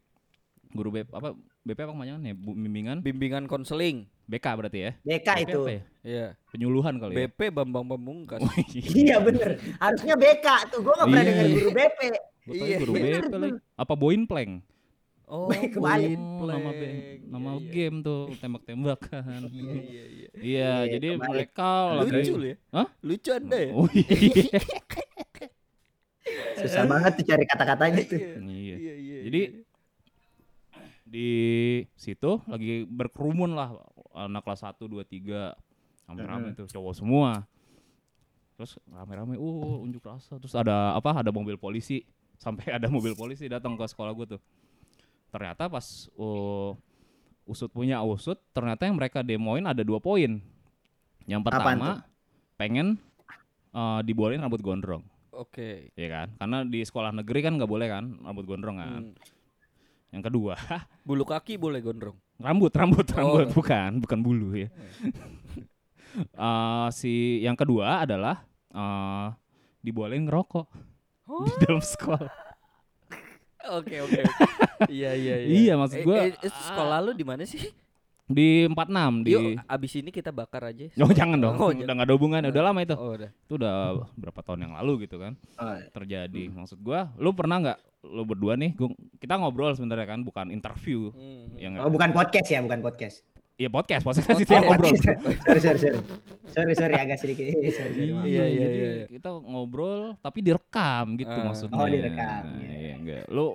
Guru 0.72 0.90
BP 0.90 1.08
apa 1.12 1.36
BP 1.62 1.80
apa 1.80 1.92
namanya 1.92 2.16
Bimbingan 2.34 2.98
Bimbingan 3.00 3.44
konseling. 3.46 4.08
BK 4.26 4.46
berarti 4.56 4.80
ya. 4.80 4.92
BK 5.02 5.28
BP 5.28 5.44
itu 5.44 5.60
ya? 5.62 5.82
Iya. 6.02 6.26
Penyuluhan 6.50 6.96
kali 6.96 7.12
ya. 7.12 7.18
BP 7.28 7.40
Bambang 7.52 7.86
Pamungkas. 7.86 8.40
Oh, 8.40 8.52
iya. 8.72 8.88
iya 9.04 9.18
bener 9.20 9.50
harusnya 9.78 10.16
BK 10.16 10.48
tuh 10.70 10.80
gue 10.82 10.94
gak 10.94 11.06
pernah 11.06 11.22
Iya. 11.22 11.30
dengar 11.30 11.48
guru 11.52 11.70
BP 11.72 12.00
Iya, 12.42 12.76
guru 12.80 12.92
BP 12.94 13.06
lagi. 13.30 13.60
Apa 13.76 13.94
Boin 13.94 14.24
Plank? 14.24 14.54
Oh, 15.26 15.48
Kebalik. 15.48 16.20
Oh, 16.20 16.44
nama 16.44 16.70
B, 16.72 16.82
nama 17.24 17.52
Iya, 17.56 17.60
iya. 17.64 17.72
game 17.72 17.98
tuh 18.02 18.22
tembak-tembakan. 18.36 19.40
Iya 19.48 19.64
iya 19.64 19.80
iya. 19.80 20.04
Iya, 20.04 20.28
Iya, 20.36 20.72
jadi 20.92 21.08
kebalik. 21.16 21.30
mereka 21.32 21.70
lagi 21.96 22.12
Lucu 22.12 22.34
lu 22.36 22.46
ya? 22.46 22.58
Hah? 22.72 22.88
Lucu 23.00 23.30
Anda 23.32 23.58
ya? 23.58 23.72
Oh 23.72 23.88
iya. 23.92 24.12
susah 26.60 26.84
banget 26.86 27.12
tuh 27.18 27.26
cari 27.26 27.44
kata-katanya 27.44 28.02
tuh 28.06 28.20
Iya. 28.20 28.76
Iya 28.76 28.94
iya. 28.96 29.18
Jadi. 29.28 29.42
Di 31.12 31.32
situ 32.00 32.40
lagi 32.48 32.88
berkerumun 32.88 33.52
lah 33.52 33.76
anak 34.16 34.48
kelas 34.48 34.64
1 34.64 34.80
2 34.80 34.96
3 35.04 36.08
rame-rame 36.08 36.56
tuh 36.56 36.72
cowok 36.72 36.94
semua. 36.96 37.44
Terus 38.56 38.80
rame-rame 38.88 39.36
uh 39.36 39.76
unjuk 39.84 40.08
rasa 40.08 40.40
terus 40.40 40.56
ada 40.56 40.96
apa 40.96 41.20
ada 41.20 41.36
mobil 41.36 41.60
polisi 41.60 42.08
sampai 42.44 42.72
ada 42.72 42.88
mobil 42.88 43.12
polisi 43.12 43.52
datang 43.52 43.76
ke 43.76 43.84
sekolah 43.84 44.16
gue 44.16 44.40
tuh. 44.40 44.42
Ternyata 45.36 45.68
pas 45.68 46.08
uh, 46.16 46.72
usut 47.44 47.68
punya 47.68 48.00
usut 48.08 48.40
ternyata 48.56 48.88
yang 48.88 48.96
mereka 48.96 49.20
demoin 49.20 49.68
ada 49.68 49.84
dua 49.84 50.00
poin. 50.00 50.40
Yang 51.28 51.42
pertama 51.44 52.08
pengen 52.56 52.96
uh, 53.76 54.00
dibolehin 54.02 54.42
rambut 54.42 54.60
gondrong, 54.60 55.06
Oke. 55.32 55.94
ya 55.94 56.08
kan? 56.10 56.28
Karena 56.38 56.58
di 56.66 56.82
sekolah 56.82 57.14
negeri 57.14 57.40
kan 57.46 57.54
nggak 57.58 57.70
boleh 57.70 57.88
kan 57.88 58.06
rambut 58.26 58.46
gondrong 58.48 58.78
kan. 58.82 58.90
Hmm. 59.12 59.41
Yang 60.12 60.24
kedua 60.28 60.54
Bulu 61.08 61.24
kaki 61.24 61.56
boleh 61.56 61.80
gondrong. 61.80 62.16
rambut 62.38 62.70
rambut 62.70 63.06
Oh. 63.12 63.16
rambut 63.38 63.48
bukan 63.52 63.92
bukan 64.00 64.20
bulu 64.20 64.54
ya 64.56 64.68
Eh, 66.12 66.88
si 66.92 67.40
yang 67.40 67.56
kedua 67.56 68.04
adalah 68.04 68.44
eh 68.68 69.28
dibolehin 69.80 70.28
ngerokok 70.28 70.68
Oh. 71.24 71.48
di 71.48 71.64
dalam 71.64 71.80
sekolah 71.80 72.28
Oke 73.72 74.02
oke. 74.02 74.20
Iya 74.90 75.14
iya 75.14 75.36
iya. 75.38 75.48
Iya, 75.48 75.74
maksud 75.78 75.98
Eh, 75.98 76.04
gua, 76.04 76.18
eh, 76.20 76.34
eh, 76.34 76.50
sekolah 76.50 76.98
lu 77.00 77.14
di 77.14 77.22
mana 77.22 77.46
sih? 77.46 77.62
Di 78.32 78.66
46 78.66 79.22
di 79.22 79.32
Yuk, 79.32 79.42
abis 79.66 79.92
ini 79.96 80.10
kita 80.10 80.30
bakar 80.30 80.68
aja. 80.68 80.88
Oh 81.04 81.12
jangan 81.12 81.38
dong, 81.38 81.56
Oh, 81.56 81.70
udah 81.70 81.94
nggak 81.94 82.08
ada 82.08 82.16
hubungannya, 82.16 82.50
udah 82.50 82.64
lama 82.64 82.80
itu. 82.80 82.96
Oh, 82.96 83.14
udah. 83.14 83.30
Itu 83.30 83.54
udah 83.56 83.74
berapa 84.14 84.40
tahun 84.42 84.60
yang 84.66 84.74
lalu 84.76 85.06
gitu 85.06 85.16
kan 85.18 85.34
Oh, 85.56 85.76
terjadi. 85.92 86.44
Maksud 86.50 86.80
gua, 86.80 87.12
lu 87.16 87.32
pernah 87.32 87.58
nggak 87.60 87.80
lu 88.02 88.24
berdua 88.24 88.56
nih, 88.56 88.74
gua, 88.74 88.90
kita 89.18 89.36
ngobrol 89.36 89.72
sebenarnya 89.72 90.08
kan, 90.08 90.20
bukan 90.22 90.50
interview. 90.50 91.12
Hmm. 91.12 91.54
Yang 91.56 91.74
oh 91.80 91.90
bukan 91.90 92.10
podcast 92.12 92.48
ya 92.48 92.60
bukan 92.60 92.82
podcast 92.82 93.22
Iya 93.54 93.70
podcast, 93.70 94.02
podcast 94.02 94.26
kan 94.26 94.34
Podcast. 94.34 94.42
situ 94.42 94.52
yang 94.52 94.66
ngobrol. 94.66 94.90
sorry 95.46 95.62
sorry 95.62 95.78
sorry 95.78 96.00
sorry 96.50 96.74
sorry 96.74 96.96
agak 96.98 97.18
sedikit 97.22 97.46
sorry, 97.46 97.70
sorry. 97.70 97.94
Iya, 98.26 98.44
iya, 98.44 98.46
jadi 98.50 98.74
iya. 98.74 99.06
kita 99.08 99.30
ngobrol 99.38 100.18
tapi 100.18 100.42
direkam 100.42 101.14
gitu 101.14 101.30
Ah. 101.30 101.46
maksudnya. 101.46 101.78
Oh, 101.78 101.86
direkam, 101.86 102.42
Nah, 102.42 102.58
iya. 102.58 102.74
Iya, 102.74 102.94
enggak. 102.98 103.24
Lu 103.30 103.54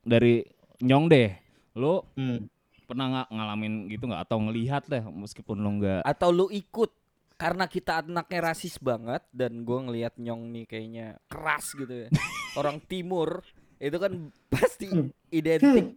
dari 0.00 0.46
nyong 0.80 1.06
deh, 1.06 1.30
lu 1.74 2.06
Hmm. 2.14 2.46
Pernah 2.90 3.06
nggak 3.06 3.28
ngalamin 3.30 3.74
gitu 3.86 4.04
nggak 4.10 4.22
atau 4.26 4.38
ngelihat 4.42 4.82
deh 4.90 5.04
meskipun 5.06 5.56
lu 5.56 5.70
nggak 5.78 6.02
Atau 6.02 6.34
lu 6.34 6.50
ikut 6.50 6.90
karena 7.38 7.64
kita 7.64 8.02
anaknya 8.02 8.52
rasis 8.52 8.76
banget 8.76 9.22
dan 9.30 9.62
gua 9.62 9.86
ngelihat 9.86 10.18
nyong 10.18 10.50
nih 10.50 10.64
kayaknya 10.66 11.06
keras 11.24 11.72
gitu 11.72 11.88
ya. 12.04 12.08
Orang 12.58 12.82
timur 12.84 13.46
itu 13.78 13.96
kan 13.96 14.12
pasti 14.50 14.90
identik 15.30 15.96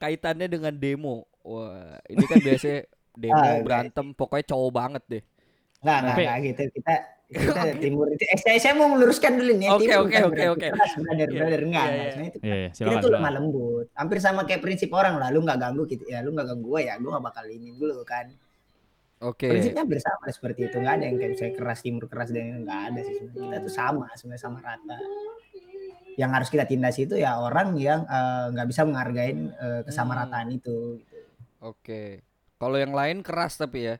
kaitannya 0.00 0.48
dengan 0.48 0.74
demo. 0.74 1.28
Wah, 1.44 2.00
ini 2.08 2.24
kan 2.24 2.40
biasanya 2.40 2.80
demo 3.22 3.38
Ah, 3.38 3.60
berantem 3.62 4.06
pokoknya 4.10 4.44
cowok 4.48 4.70
banget 4.72 5.02
deh. 5.06 5.22
Nggak, 5.84 5.98
Tapi- 6.02 6.24
nggak 6.26 6.38
gitu. 6.48 6.62
Kita 6.80 6.94
kita 7.32 7.60
timur 7.78 8.06
itu. 8.08 8.22
Eh, 8.22 8.38
saya, 8.38 8.58
saya 8.58 8.74
mau 8.74 8.88
meluruskan 8.88 9.32
dulu 9.34 9.52
nih. 9.54 9.68
Oke, 9.68 9.84
timur 9.84 9.96
oke, 9.98 10.12
oke, 10.14 10.28
berarti 10.28 10.46
oke. 10.48 10.66
Keras, 10.70 10.92
brother, 10.94 11.16
Iya, 11.24 11.38
brother. 11.38 11.60
Enggak, 11.60 11.84
iya, 11.84 11.92
enggak. 11.92 12.12
iya. 12.12 12.22
Itu 12.22 12.38
Iya, 12.38 12.54
iya, 12.54 12.68
kita 12.68 12.76
silakan. 12.76 12.92
tuh 12.92 13.00
silakan. 13.02 13.16
lemah 13.18 13.32
lembut. 13.34 13.86
Hampir 13.92 14.18
sama 14.18 14.40
kayak 14.42 14.60
prinsip 14.60 14.90
orang 14.90 15.14
lah. 15.16 15.28
Lu 15.28 15.40
nggak 15.40 15.58
ganggu 15.58 15.82
gitu. 15.86 16.04
Ya, 16.04 16.18
lu 16.20 16.30
nggak 16.30 16.46
ganggu 16.46 16.66
gue 16.68 16.80
ya. 16.82 16.94
Gue 16.96 17.10
nggak 17.10 17.24
bakal 17.24 17.44
ini 17.46 17.68
dulu 17.72 18.02
kan. 18.02 18.26
Oke. 19.22 19.46
Prinsipnya 19.46 19.82
hampir 19.82 19.98
sama 19.98 20.26
seperti 20.28 20.60
itu. 20.66 20.76
Nggak 20.76 20.94
ada 20.94 21.04
yang 21.06 21.16
kayak 21.16 21.30
misalnya 21.32 21.54
keras 21.54 21.78
timur 21.80 22.04
keras 22.06 22.28
dan 22.30 22.44
nggak 22.62 22.80
ada 22.90 23.00
sih. 23.00 23.14
sebenarnya. 23.16 23.42
Kita 23.42 23.56
tuh 23.62 23.72
sama, 23.72 24.06
sebenarnya 24.14 24.42
sama 24.42 24.58
rata. 24.60 24.96
Yang 26.12 26.30
harus 26.36 26.48
kita 26.50 26.64
tindas 26.66 26.96
itu 26.98 27.14
ya 27.16 27.38
orang 27.38 27.72
yang 27.78 28.04
eh, 28.04 28.44
nggak 28.52 28.66
bisa 28.66 28.82
menghargai 28.84 29.32
eh, 29.32 29.80
kesamarataan 29.86 30.46
itu. 30.50 31.00
gitu. 31.00 31.16
Oke. 31.62 32.20
Kalau 32.58 32.76
yang 32.76 32.92
lain 32.92 33.22
keras 33.22 33.56
tapi 33.56 33.88
ya. 33.88 33.96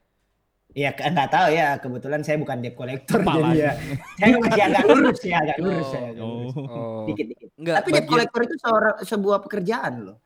Iya, 0.72 0.90
ke- 0.92 1.04
nggak 1.04 1.28
tahu 1.28 1.48
ya. 1.50 1.68
Kebetulan 1.76 2.20
saya 2.24 2.36
bukan 2.40 2.56
debt 2.58 2.72
collector 2.72 3.20
jadi 3.20 3.50
ya. 3.54 3.72
Saya 4.18 4.34
masih 4.36 4.62
agak 4.64 4.84
lurus 4.86 5.20
ya, 5.20 5.36
agak 5.38 5.58
lurus 5.60 5.84
Oh, 5.84 5.90
saya. 5.90 6.02
agak 6.02 6.16
lurus. 6.16 6.52
Oh. 6.56 6.64
Oh. 6.64 7.04
Dikit-dikit. 7.04 7.48
Enggak, 7.54 7.74
Tapi 7.78 7.88
debt 7.92 8.06
collector 8.06 8.40
itu 8.42 8.56
seorang, 8.58 8.94
sebuah 9.02 9.38
pekerjaan 9.40 9.92
loh. 10.02 10.16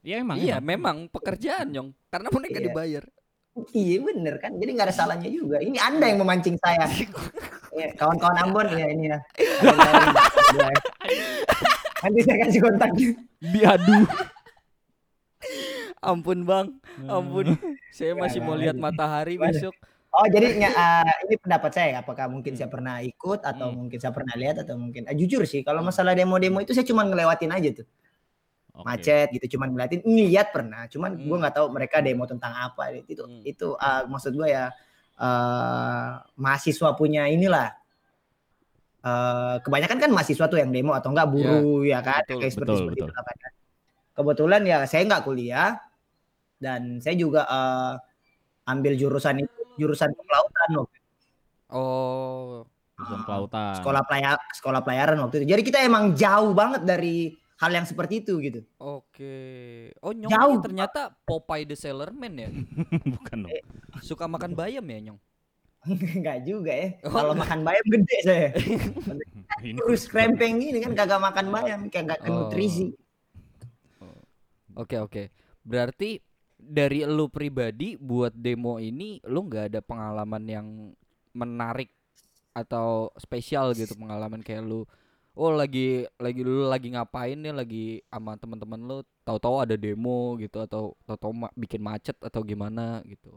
Iya 0.00 0.16
emang. 0.20 0.36
Iya, 0.36 0.56
emang. 0.56 0.68
memang 0.68 0.96
pekerjaan, 1.08 1.66
Nyong. 1.68 1.88
Karena 2.08 2.28
mereka 2.30 2.58
Iya. 2.58 2.66
dibayar. 2.66 3.04
Iya 3.70 3.96
bener 4.02 4.34
kan. 4.36 4.50
Jadi 4.52 4.70
nggak 4.72 4.86
ada 4.88 4.96
salahnya 4.96 5.30
juga. 5.30 5.56
Ini 5.58 5.78
anda 5.78 6.04
yang 6.06 6.20
memancing 6.20 6.56
saya. 6.58 6.88
Ya, 7.74 7.90
kawan-kawan 7.98 8.38
Ambon 8.38 8.70
ya 8.70 8.86
ini 8.86 9.10
ya. 9.10 9.18
Ya. 9.18 10.70
Nanti 12.06 12.20
saya 12.22 12.38
kasih 12.46 12.60
kontaknya. 12.62 13.08
Diadu. 13.42 13.98
Ampun, 16.04 16.44
Bang. 16.44 16.66
Ampun. 17.04 17.56
Saya 17.96 18.12
masih 18.12 18.38
mau 18.38 18.54
lihat 18.54 18.76
matahari 18.76 19.40
Gimana? 19.40 19.50
besok. 19.50 19.74
Oh 20.14 20.26
jadi 20.30 20.46
eh, 20.62 21.12
ini 21.26 21.34
pendapat 21.42 21.74
saya. 21.74 21.98
Apakah 21.98 22.30
mungkin 22.30 22.54
saya 22.54 22.70
pernah 22.70 23.02
ikut 23.02 23.42
atau 23.42 23.74
Hmm. 23.74 23.82
mungkin 23.82 23.98
saya 23.98 24.14
pernah 24.14 24.38
lihat 24.38 24.62
atau 24.62 24.78
mungkin 24.78 25.10
eh, 25.10 25.16
jujur 25.18 25.42
sih. 25.42 25.66
Kalau 25.66 25.82
masalah 25.82 26.14
demo-demo 26.14 26.62
itu 26.62 26.70
saya 26.70 26.86
cuma 26.86 27.02
ngelewatin 27.02 27.50
aja 27.50 27.82
tuh. 27.82 27.88
Oke. 28.74 28.90
macet 28.90 29.30
gitu 29.30 29.54
cuman 29.54 29.70
ngeliatin 29.70 30.02
ngeliat 30.02 30.50
pernah 30.50 30.90
cuman 30.90 31.14
Hmm. 31.14 31.30
gue 31.30 31.36
nggak 31.46 31.54
tahu 31.54 31.66
mereka 31.70 32.02
demo 32.02 32.26
tentang 32.26 32.58
apa 32.58 32.90
itu 33.06 33.22
Hmm. 33.22 33.38
itu 33.46 33.78
ah, 33.78 34.02
maksud 34.02 34.34
gue 34.34 34.50
ya 34.50 34.74
eh 35.14 36.08
mahasiswa 36.34 36.90
punya 36.98 37.30
inilah 37.30 37.70
eh 39.04 39.56
kebanyakan 39.62 39.98
kan 40.02 40.10
mahasiswa 40.10 40.50
tuh 40.50 40.58
yang 40.58 40.74
demo 40.74 40.90
atau 40.90 41.14
enggak 41.14 41.30
buruh 41.30 41.86
ya 41.86 42.02
kan 42.02 42.26
betul, 42.26 42.38
kayak 42.42 42.50
seperti 42.50 42.66
betul, 42.66 42.80
seperti 42.82 43.00
betul. 43.04 43.10
itu 43.14 43.14
kan. 43.14 43.52
kebetulan 44.14 44.62
ya 44.66 44.78
saya 44.90 45.02
nggak 45.06 45.22
kuliah 45.22 45.70
dan 46.56 46.98
saya 46.98 47.14
juga 47.14 47.44
eh, 47.44 47.94
ambil 48.64 48.94
jurusan 48.94 49.40
itu 49.40 49.60
jurusan 49.76 50.10
kelautan 50.10 50.68
itu. 50.70 50.84
Oh, 51.68 52.62
Jurusan 52.94 53.20
kelautan. 53.24 53.74
sekolah 53.76 54.02
pelayar 54.02 54.38
sekolah 54.54 54.80
pelayaran 54.80 55.18
waktu 55.18 55.42
itu 55.42 55.46
jadi 55.50 55.62
kita 55.62 55.78
emang 55.82 56.14
jauh 56.14 56.54
banget 56.54 56.86
dari 56.86 57.34
hal 57.56 57.70
yang 57.70 57.82
seperti 57.82 58.20
itu 58.20 58.38
gitu 58.38 58.60
oke. 58.76 59.34
Oh, 59.98 60.10
Nyong 60.10 60.30
Jauh. 60.30 60.52
ini 60.52 60.62
ternyata 60.62 61.00
Popeye 61.20 61.64
the 61.64 61.74
Sailor 61.74 62.10
Man 62.10 62.34
ya. 62.36 62.50
Bukan 63.14 63.36
dong. 63.44 63.50
Suka 63.98 64.26
makan 64.26 64.54
bayam 64.54 64.82
ya, 64.84 65.10
Nyong? 65.10 65.18
Enggak 66.16 66.38
juga 66.42 66.72
ya. 66.72 66.88
Oh, 67.02 67.12
Kalau 67.12 67.34
makan 67.34 67.60
bayam 67.60 67.84
gede 67.84 68.16
saya. 68.22 68.48
Ini 69.64 69.76
Terus 69.76 70.02
krempeng 70.06 70.56
gini 70.56 70.78
kan 70.78 70.92
kagak 70.94 71.20
makan 71.20 71.46
bayam, 71.50 71.78
kayak 71.88 72.04
gak 72.14 72.20
Oh. 72.24 72.46
nutrisi. 72.46 72.94
Oke, 74.74 74.98
oke. 74.98 75.22
Berarti 75.62 76.18
dari 76.64 77.04
lu 77.04 77.28
pribadi 77.28 77.94
buat 78.00 78.32
demo 78.32 78.80
ini 78.80 79.20
lu 79.28 79.44
nggak 79.46 79.64
ada 79.72 79.80
pengalaman 79.84 80.44
yang 80.48 80.66
menarik 81.36 81.90
atau 82.54 83.10
spesial 83.18 83.74
gitu 83.74 83.98
pengalaman 83.98 84.40
kayak 84.40 84.62
lu 84.62 84.86
oh 85.34 85.52
lagi 85.52 86.06
lagi 86.22 86.40
lu 86.46 86.70
lagi 86.70 86.94
ngapain 86.94 87.34
nih 87.34 87.50
lagi 87.50 87.86
sama 88.06 88.38
teman-teman 88.38 88.78
lu 88.78 88.98
tahu-tahu 89.26 89.66
ada 89.66 89.74
demo 89.74 90.38
gitu 90.38 90.62
atau 90.62 90.94
tahu-tahu 91.02 91.32
ma- 91.34 91.54
bikin 91.58 91.82
macet 91.82 92.14
atau 92.22 92.40
gimana 92.46 93.02
gitu. 93.10 93.34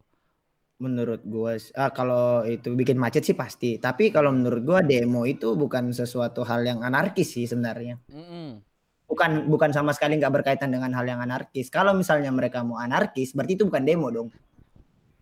Menurut 0.77 1.25
gua 1.25 1.57
ah, 1.73 1.89
kalau 1.89 2.45
itu 2.45 2.69
bikin 2.77 3.01
macet 3.01 3.25
sih 3.25 3.33
pasti. 3.33 3.81
Tapi 3.81 4.13
kalau 4.13 4.29
menurut 4.29 4.61
gua 4.61 4.79
demo 4.85 5.25
itu 5.25 5.57
bukan 5.57 5.89
sesuatu 5.89 6.45
hal 6.45 6.61
yang 6.61 6.85
anarkis 6.85 7.33
sih 7.33 7.49
sebenarnya. 7.49 7.97
Mm-mm. 8.13 8.61
Bukan 9.07 9.47
bukan 9.47 9.71
sama 9.71 9.95
sekali 9.95 10.19
nggak 10.19 10.43
berkaitan 10.43 10.69
dengan 10.69 10.91
hal 10.93 11.07
yang 11.07 11.23
anarkis. 11.23 11.71
Kalau 11.71 11.95
misalnya 11.95 12.29
mereka 12.29 12.61
mau 12.61 12.77
anarkis, 12.77 13.31
berarti 13.31 13.55
itu 13.55 13.63
bukan 13.65 13.83
demo 13.87 14.11
dong. 14.11 14.29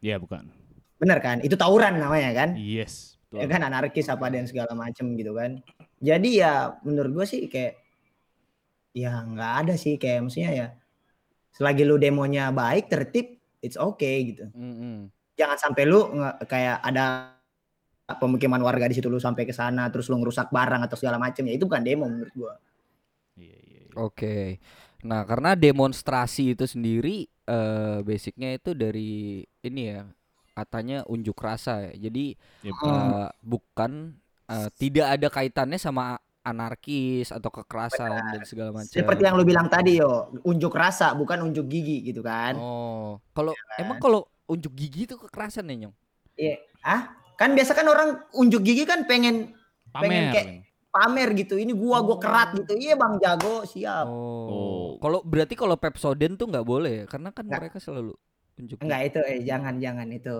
Iya 0.01 0.17
bukan. 0.17 0.49
Bener 0.97 1.21
kan? 1.21 1.39
Itu 1.45 1.53
tawuran 1.55 2.01
namanya 2.01 2.33
kan? 2.33 2.49
Yes. 2.57 3.15
Ya 3.29 3.45
Betul. 3.45 3.51
kan 3.53 3.61
anarkis 3.69 4.07
apa 4.09 4.25
dan 4.33 4.49
segala 4.49 4.73
macem 4.73 5.13
gitu 5.13 5.37
kan. 5.37 5.61
Jadi 6.01 6.41
ya 6.41 6.75
menurut 6.81 7.11
gua 7.13 7.25
sih 7.29 7.45
kayak 7.45 7.77
ya 8.95 9.21
nggak 9.27 9.53
ada 9.65 9.73
sih 9.75 9.99
kayak 10.01 10.23
maksudnya 10.23 10.51
ya 10.55 10.67
selagi 11.55 11.83
lu 11.83 11.99
demonya 11.99 12.51
baik 12.51 12.89
tertib 12.89 13.37
it's 13.59 13.77
okay 13.77 14.33
gitu. 14.33 14.49
Mm-mm. 14.55 15.11
Jangan 15.35 15.57
sampai 15.59 15.83
lu 15.83 16.15
nge- 16.15 16.37
kayak 16.47 16.79
ada 16.79 17.35
pemukiman 18.21 18.61
warga 18.61 18.87
di 18.87 18.95
situ 18.95 19.11
lu 19.11 19.19
sampai 19.19 19.43
ke 19.43 19.51
sana 19.51 19.89
terus 19.91 20.07
lu 20.07 20.15
ngerusak 20.21 20.47
barang 20.53 20.81
atau 20.85 20.95
segala 20.95 21.19
macam 21.19 21.43
ya 21.43 21.53
itu 21.53 21.67
bukan 21.67 21.83
demo 21.83 22.07
menurut 22.07 22.33
gua. 22.33 22.55
Iya, 23.95 24.03
iya, 24.03 24.03
iya. 24.03 24.03
Oke. 24.03 24.35
Nah, 25.05 25.21
karena 25.23 25.53
demonstrasi 25.55 26.57
itu 26.57 26.65
sendiri 26.65 27.25
eh 27.45 28.01
basicnya 28.01 28.57
itu 28.57 28.73
dari 28.73 29.45
ini 29.61 29.81
ya, 29.85 30.01
katanya 30.51 31.05
unjuk 31.05 31.37
rasa 31.37 31.89
ya. 31.89 32.09
Jadi 32.09 32.33
Yep. 32.65 32.73
eh, 32.73 33.29
bukan 33.39 33.91
eh, 34.45 34.69
tidak 34.77 35.07
ada 35.13 35.27
kaitannya 35.29 35.77
sama 35.77 36.17
anarkis 36.45 37.33
atau 37.33 37.49
kekerasan 37.49 38.21
dan 38.33 38.41
segala 38.45 38.69
macam. 38.69 38.85
Seperti 38.85 39.25
yang 39.25 39.33
lu 39.33 39.41
bilang 39.41 39.65
tadi 39.65 39.97
yo, 39.97 40.29
unjuk 40.45 40.77
rasa 40.77 41.17
bukan 41.17 41.41
unjuk 41.41 41.65
gigi 41.65 42.05
gitu 42.05 42.21
kan. 42.21 42.53
Oh, 42.53 43.17
kalau 43.33 43.53
emang 43.81 43.97
kalau 43.97 44.29
unjuk 44.45 44.73
gigi 44.77 45.09
itu 45.09 45.17
kekerasan 45.17 45.65
ya, 45.73 45.85
Nyong? 45.85 45.95
Iya. 46.37 46.55
Ah, 46.85 47.17
kan 47.33 47.57
biasa 47.57 47.73
kan 47.73 47.89
orang 47.89 48.21
unjuk 48.37 48.61
gigi 48.61 48.85
kan 48.85 49.09
pengen 49.09 49.57
pengen 49.89 50.21
Pamer. 50.29 50.33
kayak- 50.33 50.64
pamer 50.95 51.35
gitu. 51.35 51.55
Ini 51.55 51.71
gua 51.71 51.99
gua 51.99 52.15
kerat 52.15 52.55
gitu. 52.55 52.71
Iya 52.73 52.95
Bang 52.95 53.19
Jago, 53.19 53.63
siap. 53.63 54.07
Oh. 54.07 54.47
Oh. 54.47 54.87
Kalau 54.97 55.19
berarti 55.21 55.53
kalau 55.53 55.75
Pepsodent 55.75 56.33
tuh 56.33 56.47
nggak 56.47 56.63
boleh 56.63 56.93
ya? 56.93 57.05
Karena 57.05 57.29
kan 57.29 57.43
Nggak. 57.43 57.59
mereka 57.59 57.77
selalu 57.77 58.15
unjuk 58.55 58.79
Enggak 58.79 59.01
itu 59.05 59.19
eh 59.21 59.39
jangan 59.41 59.75
jangan 59.75 60.07
itu. 60.09 60.37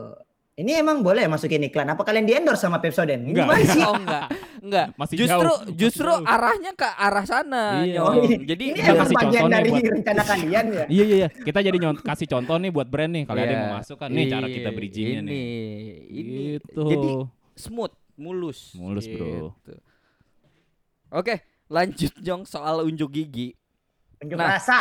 Ini 0.56 0.80
emang 0.80 1.04
boleh 1.04 1.28
masukin 1.28 1.60
iklan? 1.62 1.84
Apa 1.86 2.02
kalian 2.02 2.24
di 2.24 2.32
endorse 2.32 2.64
sama 2.64 2.80
Pepsodent? 2.80 3.20
Ini 3.20 3.36
Enggak. 3.36 3.44
gimana 3.44 3.66
sih? 3.68 3.84
Oh 3.84 3.92
enggak, 3.94 4.26
enggak. 4.64 4.88
Masih 5.04 5.16
justru 5.20 5.36
jauh, 5.44 5.60
masih 5.60 5.76
justru 5.76 6.08
jauh. 6.10 6.24
arahnya 6.26 6.72
ke 6.72 6.88
arah 6.88 7.26
sana, 7.28 7.64
Iya. 7.84 8.00
Oh, 8.00 8.16
ini- 8.16 8.48
Jadi 8.48 8.64
ini 8.72 8.80
emang 8.80 9.04
kasih 9.04 9.16
bagian 9.20 9.32
contoh 9.36 9.52
nih 9.52 9.58
dari 9.58 9.70
buat- 9.70 9.92
rencana 9.92 10.22
kalian 10.24 10.66
ya. 10.72 10.86
Iya 10.96 11.04
iya 11.04 11.16
iya. 11.18 11.30
Kita 11.36 11.60
jadi 11.60 11.76
nyont 11.78 12.00
kasih 12.00 12.28
contoh 12.30 12.56
nih 12.56 12.72
buat 12.72 12.88
brand 12.88 13.12
nih. 13.12 13.24
Kalau 13.28 13.36
ada 13.38 13.46
yang 13.46 13.60
Iya. 13.60 13.68
mau 13.68 13.78
masuk 13.78 13.98
kan 14.00 14.08
nih 14.08 14.26
cara 14.26 14.48
kita 14.48 14.62
Iya, 14.64 14.78
bridgingnya 14.80 15.20
ini, 15.20 15.28
nih. 15.28 15.44
Ini 16.08 16.34
Gitu. 16.56 16.84
jadi 16.88 17.10
smooth, 17.54 17.94
mulus. 18.16 18.60
Mulus, 18.74 19.06
bro. 19.06 19.52
Oke, 21.10 21.36
lanjut 21.68 22.14
Jong 22.18 22.44
soal 22.44 22.82
unjuk 22.82 23.10
gigi. 23.10 23.54
Unjuk 24.18 24.36
Nah. 24.36 24.56
rasa. 24.56 24.80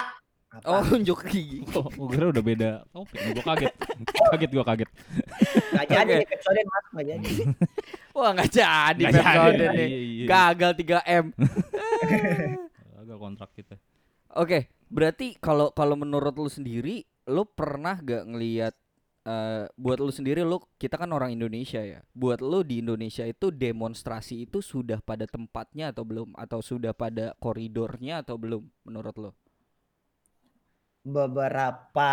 Apa? 0.54 0.71
Oh, 0.71 0.95
unjuk 0.95 1.26
gigi. 1.26 1.66
Oh, 1.75 1.85
gue 1.85 2.09
kira 2.11 2.31
udah 2.31 2.40
beda 2.40 2.71
topik. 2.88 3.19
nih. 3.19 3.31
Gue 3.33 3.45
kaget. 3.45 3.73
kaget 4.31 4.50
gue 4.50 4.64
kaget. 4.64 4.90
Nggak 5.75 5.87
jadi 5.88 6.02
Oke. 6.04 6.14
nih, 6.14 6.28
Pepsodent 6.28 6.69
masuk 6.71 6.90
nggak 6.93 7.07
jadi. 7.09 7.33
Wah, 8.16 8.31
nggak 8.31 8.50
jadi 8.52 9.02
Nggak 9.02 9.12
Pepsodent 9.16 9.59
jadi. 9.59 9.75
nih. 9.75 9.88
Iya, 9.88 9.99
iya. 10.00 10.26
Gagal 10.26 10.71
3M. 10.75 11.25
Agak 12.97 13.19
kontrak 13.19 13.50
kita. 13.52 13.75
Oke, 14.35 14.59
berarti 14.87 15.35
kalau 15.37 15.71
kalau 15.71 15.95
menurut 15.95 16.35
lu 16.35 16.47
sendiri, 16.47 17.02
lu 17.26 17.45
pernah 17.45 17.95
gak 17.97 18.25
ngelihat 18.25 18.75
eh 19.25 19.64
buat 19.81 19.99
lu 20.00 20.12
sendiri 20.12 20.45
lu 20.45 20.61
kita 20.76 21.00
kan 21.00 21.09
orang 21.12 21.33
Indonesia 21.33 21.81
ya. 21.81 22.01
Buat 22.12 22.44
lu 22.44 22.61
di 22.61 22.85
Indonesia 22.85 23.25
itu 23.25 23.48
demonstrasi 23.48 24.44
itu 24.44 24.61
sudah 24.61 25.01
pada 25.01 25.25
tempatnya 25.25 25.90
atau 25.92 26.05
belum 26.05 26.37
atau 26.37 26.61
sudah 26.61 26.92
pada 26.92 27.33
koridornya 27.40 28.20
atau 28.20 28.37
belum 28.37 28.62
menurut 28.85 29.16
lu? 29.16 29.31
beberapa 31.05 32.12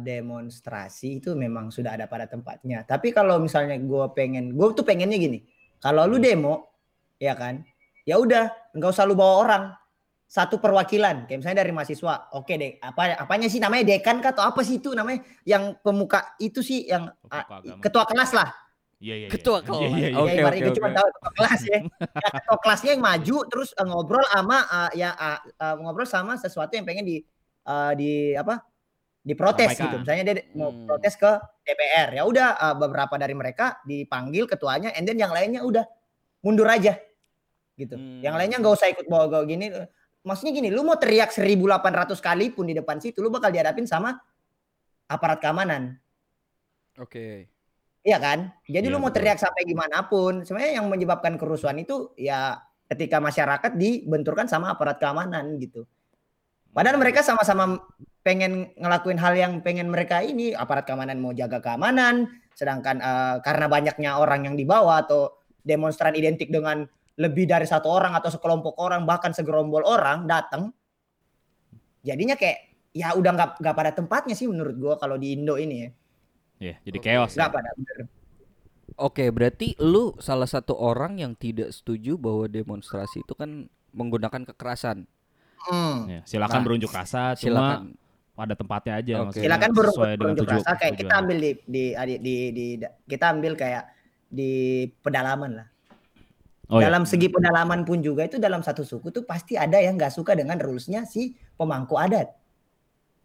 demonstrasi 0.00 1.20
itu 1.20 1.36
memang 1.36 1.68
sudah 1.68 1.92
ada 2.00 2.08
pada 2.08 2.24
tempatnya. 2.24 2.88
Tapi 2.88 3.12
kalau 3.12 3.36
misalnya 3.36 3.76
gue 3.76 4.06
pengen, 4.16 4.56
gue 4.56 4.66
tuh 4.72 4.80
pengennya 4.80 5.20
gini. 5.20 5.44
Kalau 5.76 6.08
lu 6.08 6.16
demo, 6.16 6.72
ya 7.20 7.36
kan, 7.36 7.60
ya 8.08 8.16
udah, 8.16 8.72
nggak 8.72 8.90
usah 8.90 9.04
lu 9.04 9.12
bawa 9.12 9.34
orang. 9.44 9.64
Satu 10.30 10.62
perwakilan, 10.62 11.26
kayak 11.26 11.42
misalnya 11.42 11.66
dari 11.66 11.74
mahasiswa. 11.74 12.30
Oke 12.38 12.54
deh, 12.54 12.78
apa 12.78 13.18
apanya 13.18 13.50
sih 13.50 13.58
namanya 13.58 13.82
dekan 13.90 14.22
kah 14.22 14.30
atau 14.30 14.46
apa 14.46 14.62
sih 14.62 14.78
itu 14.78 14.94
namanya? 14.94 15.26
Yang 15.42 15.82
pemuka 15.82 16.38
itu 16.38 16.62
sih 16.62 16.86
yang 16.86 17.10
agama. 17.26 17.82
ketua 17.82 18.06
kelas 18.06 18.30
lah. 18.30 18.54
Iya 19.02 19.14
iya. 19.16 19.26
iya. 19.26 19.30
Ketua 19.34 19.58
Iya, 19.58 19.66
kelas. 19.66 19.80
Iya 19.90 20.06
iya. 20.06 20.18
Oke, 20.22 20.38
ya, 20.62 20.70
cuma 20.70 20.88
tahu 20.94 21.08
ketua 21.10 21.32
kelas 21.34 21.60
ya. 21.66 21.78
ya 21.82 22.30
ketua 22.38 22.58
kelasnya 22.62 22.90
yang 22.94 23.02
maju 23.02 23.36
terus 23.50 23.68
eh, 23.74 23.86
ngobrol 23.90 24.24
sama 24.30 24.58
eh, 24.62 24.90
ya 25.02 25.10
eh, 25.18 25.38
eh, 25.50 25.74
ngobrol 25.82 26.06
sama 26.06 26.32
sesuatu 26.38 26.72
yang 26.78 26.86
pengen 26.86 27.04
di 27.10 27.16
eh, 27.66 27.92
di 27.98 28.10
apa? 28.38 28.62
diprotes 29.20 29.66
Sampaikan. 29.74 29.84
gitu. 29.84 29.96
Misalnya 30.06 30.24
dia 30.30 30.34
mau 30.54 30.70
Hmm. 30.70 30.86
protes 30.86 31.12
ke 31.18 31.30
DPR. 31.66 32.08
Ya 32.14 32.22
udah 32.22 32.48
eh, 32.54 32.74
beberapa 32.78 33.18
dari 33.18 33.34
mereka 33.34 33.82
dipanggil 33.82 34.46
ketuanya 34.46 34.94
and 34.94 35.10
then 35.10 35.18
yang 35.18 35.34
lainnya 35.34 35.66
udah 35.66 35.82
mundur 36.40 36.70
aja. 36.70 36.94
Gitu. 37.74 37.98
Hmm. 37.98 38.22
Yang 38.22 38.34
lainnya 38.38 38.56
nggak 38.62 38.74
usah 38.78 38.88
ikut 38.94 39.10
bawa-bawa 39.10 39.42
gini. 39.42 39.74
Maksudnya 40.20 40.52
gini, 40.52 40.68
lu 40.68 40.84
mau 40.84 41.00
teriak 41.00 41.32
1800 41.32 42.20
kali 42.20 42.52
pun 42.52 42.68
di 42.68 42.76
depan 42.76 43.00
situ 43.00 43.24
lu 43.24 43.32
bakal 43.32 43.48
dihadapin 43.48 43.88
sama 43.88 44.20
aparat 45.08 45.40
keamanan. 45.40 45.96
Oke. 47.00 47.48
Iya 48.00 48.16
kan? 48.20 48.52
Jadi 48.64 48.88
Iya, 48.88 48.94
lu 48.96 49.00
mau 49.00 49.12
teriak 49.12 49.36
sampai 49.40 49.64
gimana 49.64 50.08
pun, 50.08 50.44
sebenarnya 50.44 50.80
yang 50.80 50.88
menyebabkan 50.88 51.36
kerusuhan 51.36 51.76
itu 51.80 52.12
ya 52.16 52.60
ketika 52.88 53.20
masyarakat 53.20 53.76
dibenturkan 53.76 54.48
sama 54.48 54.72
aparat 54.72 55.00
keamanan 55.00 55.56
gitu. 55.60 55.84
Padahal 56.70 56.96
mereka 56.96 57.20
sama-sama 57.20 57.82
pengen 58.22 58.72
ngelakuin 58.78 59.18
hal 59.18 59.34
yang 59.36 59.52
pengen 59.60 59.88
mereka 59.90 60.22
ini, 60.22 60.52
aparat 60.54 60.86
keamanan 60.86 61.18
mau 61.18 61.34
jaga 61.34 61.58
keamanan, 61.60 62.28
sedangkan 62.54 63.00
eh, 63.00 63.36
karena 63.40 63.66
banyaknya 63.68 64.10
orang 64.16 64.48
yang 64.48 64.56
dibawa 64.56 65.04
atau 65.04 65.40
demonstran 65.60 66.16
identik 66.16 66.48
dengan 66.48 66.88
lebih 67.20 67.44
dari 67.44 67.68
satu 67.68 67.86
orang 67.86 68.16
atau 68.16 68.32
sekelompok 68.32 68.80
orang 68.80 69.04
bahkan 69.04 69.30
segerombol 69.30 69.84
orang 69.84 70.24
datang, 70.24 70.72
jadinya 72.00 72.34
kayak 72.34 72.58
ya 72.90 73.12
udah 73.12 73.30
nggak 73.30 73.50
nggak 73.60 73.76
pada 73.76 73.92
tempatnya 73.92 74.32
sih 74.32 74.48
menurut 74.48 74.74
gua 74.74 74.94
kalau 74.96 75.14
di 75.14 75.36
Indo 75.36 75.54
ini 75.54 75.76
ya, 75.78 75.90
Iya, 76.60 76.74
jadi 76.82 76.98
chaos. 76.98 77.36
nggak 77.36 77.46
ya. 77.46 77.54
pada 77.54 77.70
bener. 77.76 77.98
Oke, 78.96 79.24
berarti 79.28 79.78
lu 79.78 80.12
salah 80.18 80.44
satu 80.44 80.74
orang 80.74 81.16
yang 81.16 81.32
tidak 81.32 81.72
setuju 81.72 82.16
bahwa 82.16 82.44
demonstrasi 82.44 83.22
itu 83.22 83.32
kan 83.32 83.64
menggunakan 83.92 84.44
kekerasan. 84.44 85.08
Hmm. 85.62 86.04
Ya, 86.04 86.20
silakan 86.24 86.60
Nah, 86.60 86.66
berunjuk 86.66 86.90
rasa, 86.90 87.32
cuma 87.34 87.36
Silakan. 87.36 87.96
pada 88.34 88.54
tempatnya 88.56 88.92
aja. 88.96 89.14
Maksudnya 89.24 89.44
silakan 89.46 89.70
ber- 89.72 89.88
sesuai 89.88 90.10
dengan 90.10 90.20
berunjuk 90.20 90.46
tuju- 90.46 90.56
rasa 90.58 90.72
kayak 90.74 90.94
kita 90.96 91.14
ambil 91.16 91.36
di 91.36 91.50
di, 91.64 91.84
di 91.96 92.34
di 92.50 92.64
di- 92.76 92.94
kita 93.06 93.24
ambil 93.28 93.52
kayak 93.54 93.84
di 94.26 94.50
pedalaman 95.00 95.50
lah. 95.54 95.66
Oh, 96.70 96.78
iya. 96.78 96.86
dalam 96.86 97.02
segi 97.02 97.26
pedalaman 97.26 97.82
pun 97.82 97.98
juga 97.98 98.30
itu 98.30 98.38
dalam 98.38 98.62
satu 98.62 98.86
suku 98.86 99.10
tuh 99.10 99.26
pasti 99.26 99.58
ada 99.58 99.74
yang 99.82 99.98
nggak 99.98 100.14
suka 100.14 100.38
dengan 100.38 100.54
rulesnya 100.62 101.02
si 101.02 101.34
pemangku 101.58 101.98
adat. 101.98 102.30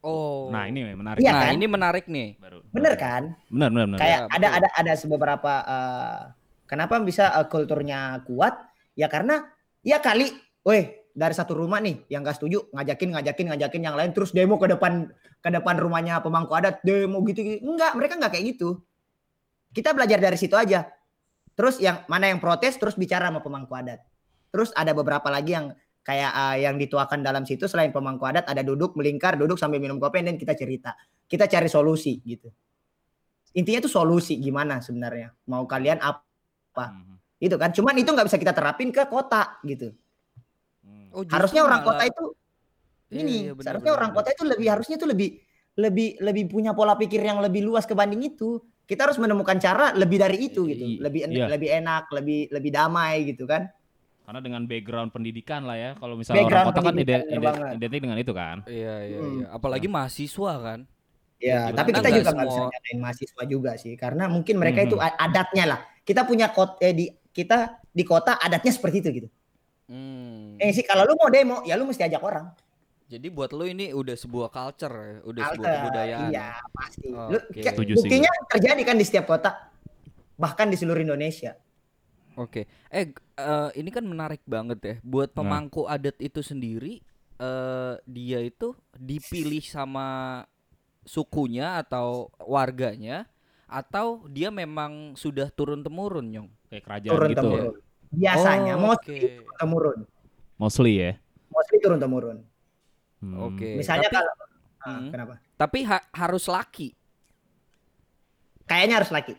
Oh. 0.01 0.49
Nah 0.49 0.65
ini 0.65 0.81
menarik. 0.97 1.21
Iya 1.21 1.31
nah, 1.34 1.41
kan? 1.45 1.53
ini 1.53 1.65
menarik 1.69 2.05
nih. 2.10 2.41
Baru. 2.41 2.65
Bener 2.73 2.93
kan? 2.97 3.38
Benar 3.53 3.69
benar 3.69 3.86
benar. 3.86 3.99
Kayak 4.01 4.17
Ya, 4.17 4.19
ada 4.25 4.47
betul. 4.49 4.58
ada 4.58 4.69
ada 4.73 4.93
beberapa 5.13 5.53
eh, 5.62 6.21
kenapa 6.65 6.93
bisa 7.05 7.25
eh, 7.38 7.45
kulturnya 7.45 8.25
kuat? 8.25 8.53
Ya 8.97 9.05
karena 9.13 9.45
ya 9.86 10.01
kali, 10.01 10.34
weh 10.65 11.05
dari 11.15 11.34
satu 11.38 11.53
rumah 11.53 11.79
nih 11.79 12.01
yang 12.10 12.25
nggak 12.25 12.41
setuju 12.41 12.65
ngajakin 12.75 13.15
ngajakin 13.15 13.45
ngajakin 13.53 13.81
yang 13.81 13.95
lain 13.95 14.12
terus 14.12 14.36
demo 14.36 14.60
ke 14.60 14.67
depan 14.67 15.08
ke 15.39 15.49
depan 15.53 15.79
rumahnya 15.79 16.19
pemangku 16.19 16.51
adat 16.51 16.84
demo 16.84 17.23
gitu, 17.23 17.39
gitu. 17.39 17.63
enggak 17.63 17.95
mereka 17.95 18.19
nggak 18.19 18.36
kayak 18.36 18.45
gitu 18.51 18.84
kita 19.71 19.95
belajar 19.95 20.19
dari 20.19 20.36
situ 20.36 20.60
aja 20.60 20.91
terus 21.55 21.79
yang 21.79 22.03
mana 22.05 22.27
yang 22.29 22.37
protes 22.37 22.75
terus 22.75 22.93
bicara 22.93 23.31
sama 23.31 23.39
pemangku 23.39 23.71
adat. 23.71 24.03
Terus 24.51 24.71
ada 24.75 24.91
beberapa 24.91 25.27
lagi 25.27 25.55
yang 25.55 25.71
kayak 26.05 26.31
eh, 26.31 26.57
yang 26.67 26.75
dituakan 26.77 27.23
dalam 27.23 27.43
situ 27.43 27.65
selain 27.65 27.89
pemangku 27.89 28.23
adat 28.23 28.45
ada 28.45 28.61
duduk 28.61 28.93
melingkar 28.93 29.35
duduk 29.35 29.57
sambil 29.57 29.79
minum 29.79 29.97
kopi 29.97 30.21
dan 30.21 30.35
kita 30.35 30.53
cerita. 30.53 30.93
Kita 31.25 31.47
cari 31.47 31.65
solusi 31.65 32.21
gitu. 32.21 32.51
Intinya 33.55 33.87
tuh 33.87 33.91
solusi 33.91 34.35
gimana 34.35 34.83
sebenarnya? 34.83 35.31
Mau 35.47 35.63
kalian 35.65 35.99
apa? 36.03 36.23
Mhm. 36.75 37.15
itu 37.35 37.55
kan? 37.59 37.71
Cuman 37.71 37.95
itu 37.99 38.09
nggak 38.11 38.27
bisa 38.31 38.39
kita 38.39 38.55
terapin 38.55 38.91
ke 38.95 39.07
kota 39.07 39.59
gitu. 39.63 39.91
Hmm. 40.83 41.07
Oh, 41.11 41.23
harusnya 41.27 41.63
orang 41.63 41.83
malah- 41.83 41.99
kota 41.99 42.03
itu 42.07 42.25
Iya, 43.05 43.19
ini 43.21 43.35
iya, 43.35 43.51
benar, 43.53 43.63
seharusnya 43.63 43.91
benar, 43.91 43.99
orang 44.01 44.11
benar. 44.11 44.23
kota 44.23 44.29
itu 44.33 44.43
lebih 44.49 44.67
harusnya 44.71 44.95
itu 44.97 45.07
lebih 45.07 45.29
lebih 45.75 46.09
lebih 46.23 46.43
punya 46.47 46.71
pola 46.71 46.95
pikir 46.95 47.19
yang 47.21 47.39
lebih 47.43 47.61
luas 47.63 47.83
kebanding 47.83 48.23
itu 48.23 48.59
kita 48.86 49.10
harus 49.10 49.17
menemukan 49.17 49.58
cara 49.58 49.91
lebih 49.91 50.17
dari 50.17 50.38
itu 50.45 50.65
gitu 50.65 51.02
lebih 51.02 51.26
en- 51.26 51.34
iya. 51.34 51.45
lebih 51.50 51.69
enak 51.74 52.04
lebih 52.10 52.39
lebih 52.50 52.71
damai 52.71 53.26
gitu 53.28 53.45
kan 53.45 53.69
Karena 54.26 54.41
dengan 54.41 54.65
background 54.65 55.13
pendidikan 55.13 55.69
lah 55.69 55.78
ya. 55.78 55.91
Kalau 56.02 56.17
misalnya 56.17 56.41
orang 56.41 56.50
Background 56.50 56.67
kota 56.74 56.82
kan 56.82 56.93
ide, 56.98 57.15
ide, 57.30 57.50
identik 57.78 58.02
dengan 58.02 58.17
itu 58.17 58.34
kan. 58.34 58.58
Iya, 58.65 58.95
iya, 59.06 59.19
Hmm. 59.21 59.34
iya. 59.38 59.48
Apalagi 59.54 59.86
mahasiswa 59.86 60.54
kan. 60.58 60.80
ya 61.36 61.69
Gimana 61.69 61.78
tapi 61.78 61.89
kita 61.93 62.10
juga 62.10 62.30
nggak 62.32 62.48
bisa 62.48 62.58
semua- 62.58 62.71
nyalain 62.74 62.98
mahasiswa 62.98 63.43
juga 63.45 63.71
sih 63.76 63.93
karena 63.93 64.26
mungkin 64.26 64.56
mereka 64.58 64.82
Mhm. 64.82 64.88
itu 64.88 64.98
adatnya 64.98 65.63
lah 65.67 65.80
kita 66.02 66.21
punya 66.24 66.48
kota 66.50 66.80
eh, 66.80 66.95
di 66.95 67.06
kita 67.30 67.58
di 67.86 68.02
kota 68.02 68.39
adatnya 68.39 68.71
seperti 68.71 68.98
itu 68.98 69.10
gitu 69.13 69.30
Hmm. 69.86 70.58
Eh 70.58 70.71
sih 70.71 70.82
kalau 70.82 71.06
lu 71.06 71.13
mau 71.13 71.30
demo 71.30 71.62
ya 71.62 71.76
lu 71.76 71.86
mesti 71.86 72.02
ajak 72.02 72.17
orang. 72.17 72.50
Jadi 73.05 73.27
buat 73.29 73.53
lu 73.53 73.69
ini 73.69 73.93
udah 73.93 74.17
sebuah 74.17 74.49
culture, 74.49 74.95
ya, 74.97 75.15
udah 75.23 75.41
sebuah 75.45 75.61
Alter, 75.61 75.77
kebudayaan. 75.77 76.29
Iya, 76.33 76.49
pasti. 76.73 77.07
Lu, 77.07 77.37
Oke. 77.37 77.53
kayak- 77.53 77.75
Setuju 77.77 77.93
sih 77.93 78.01
buktinya 78.01 78.31
terjadi 78.49 78.81
kan 78.81 78.95
di 78.97 79.05
setiap 79.05 79.25
kota. 79.27 79.51
Bahkan 80.35 80.67
di 80.67 80.75
seluruh 80.75 80.99
Indonesia. 80.99 81.53
Oke. 82.35 82.65
Eh 82.89 83.05
g- 83.07 83.21
eh, 83.37 83.69
ini 83.77 83.89
kan 83.89 84.03
menarik 84.03 84.41
banget 84.43 84.79
ya. 84.81 84.95
Buat 84.99 85.31
Nah. 85.31 85.35
pemangku 85.37 85.85
adat 85.85 86.17
itu 86.19 86.41
sendiri 86.41 86.99
eh 87.35 87.95
dia 88.07 88.39
itu 88.39 88.71
dipilih 88.95 89.59
sama 89.61 90.41
sukunya 91.03 91.77
atau 91.77 92.31
warganya 92.41 93.27
atau 93.67 94.23
dia 94.25 94.49
memang 94.49 95.13
sudah 95.13 95.51
turun 95.51 95.83
temurun, 95.83 96.25
Nyong? 96.25 96.49
Kayak 96.67 96.83
kerajaan 96.83 97.11
Turun 97.13 97.29
gitu. 97.29 97.39
temurun. 97.43 97.73
Biasanya 98.09 98.73
Oh, 98.75 98.81
mostly 98.81 99.13
oke. 99.13 99.19
turun 99.21 99.55
temurun. 99.59 99.99
Mostly 100.57 100.93
ya. 100.97 101.11
Mostly 101.51 101.77
turun 101.77 101.99
temurun. 101.99 102.37
Hmm. 103.25 103.41
Oke. 103.43 103.69
Misalnya 103.75 104.07
tapi, 104.07 104.15
kalau 104.15 104.33
Ah, 104.79 105.01
Hmm. 105.01 105.09
kenapa? 105.09 105.33
tapi 105.57 105.79
ha- 105.81 106.07
harus 106.13 106.45
laki. 106.45 106.93
Kayaknya 108.65 108.95
harus 109.01 109.09
laki. 109.09 109.33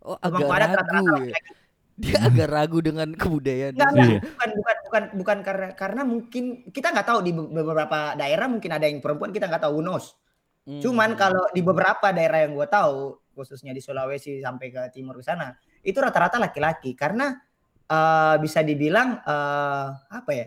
Oh, 0.00 0.16
agak 0.16 0.40
ragu 0.40 0.52
rata-rata 0.52 0.92
ya. 0.96 1.00
laki-laki. 1.00 1.52
Dia 2.00 2.16
agak 2.24 2.48
ragu 2.48 2.78
dengan 2.80 3.08
kebudayaan. 3.12 3.72
Enggak, 3.76 3.92
di 3.92 3.94
enggak, 3.94 4.08
Iya. 4.08 4.20
bukan 4.24 4.48
bukan 4.56 4.76
bukan 4.80 5.02
bukan 5.16 5.38
karena 5.44 5.68
karena 5.76 6.02
mungkin 6.02 6.44
kita 6.68 6.88
nggak 6.88 7.04
tahu 7.04 7.20
di 7.20 7.32
be- 7.36 7.50
beberapa 7.52 8.16
daerah 8.16 8.46
mungkin 8.48 8.70
ada 8.72 8.88
yang 8.88 9.04
perempuan 9.04 9.28
kita 9.30 9.44
nggak 9.44 9.64
tahu 9.64 9.84
knows. 9.84 10.16
Hmm. 10.64 10.80
Cuman 10.80 11.12
kalau 11.12 11.44
di 11.52 11.60
beberapa 11.60 12.08
daerah 12.08 12.44
yang 12.44 12.56
gue 12.56 12.64
tahu, 12.64 13.20
khususnya 13.32 13.72
di 13.72 13.80
Sulawesi 13.80 14.40
sampai 14.40 14.68
ke 14.68 14.82
timur 14.92 15.16
ke 15.16 15.24
sana, 15.24 15.52
itu 15.80 15.96
rata-rata 15.96 16.36
laki-laki 16.36 16.96
karena 16.96 17.36
eh, 17.84 18.36
bisa 18.40 18.60
dibilang 18.60 19.20
eh, 19.20 19.86
apa 20.08 20.30
ya? 20.32 20.46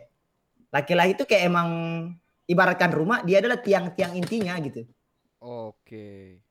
Laki-laki 0.74 1.12
itu 1.14 1.24
kayak 1.30 1.44
emang 1.54 1.70
ibaratkan 2.50 2.90
rumah, 2.90 3.22
dia 3.22 3.38
adalah 3.40 3.62
tiang-tiang 3.62 4.18
intinya 4.18 4.58
gitu. 4.58 4.90
Oke. 5.38 6.42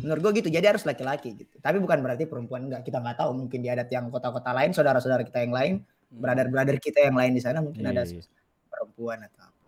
Menurut 0.00 0.20
gue 0.24 0.40
gitu, 0.40 0.48
jadi 0.48 0.72
harus 0.72 0.88
laki-laki 0.88 1.36
gitu. 1.36 1.60
Tapi 1.60 1.76
bukan 1.76 2.00
berarti 2.00 2.24
perempuan 2.24 2.64
enggak. 2.64 2.88
Kita 2.88 3.04
nggak 3.04 3.20
tahu, 3.20 3.36
mungkin 3.36 3.60
di 3.60 3.68
adat 3.68 3.92
yang 3.92 4.08
kota-kota 4.08 4.56
lain, 4.56 4.72
saudara-saudara 4.72 5.20
kita 5.28 5.44
yang 5.44 5.52
lain, 5.52 5.74
Hmm. 6.10 6.24
brother-brother 6.24 6.80
kita 6.80 7.04
yang 7.04 7.14
lain 7.20 7.36
di 7.36 7.42
sana 7.44 7.60
mungkin 7.60 7.84
ada 7.84 8.02
Iya. 8.02 8.24
perempuan 8.72 9.28
atau 9.28 9.44
apa. 9.44 9.66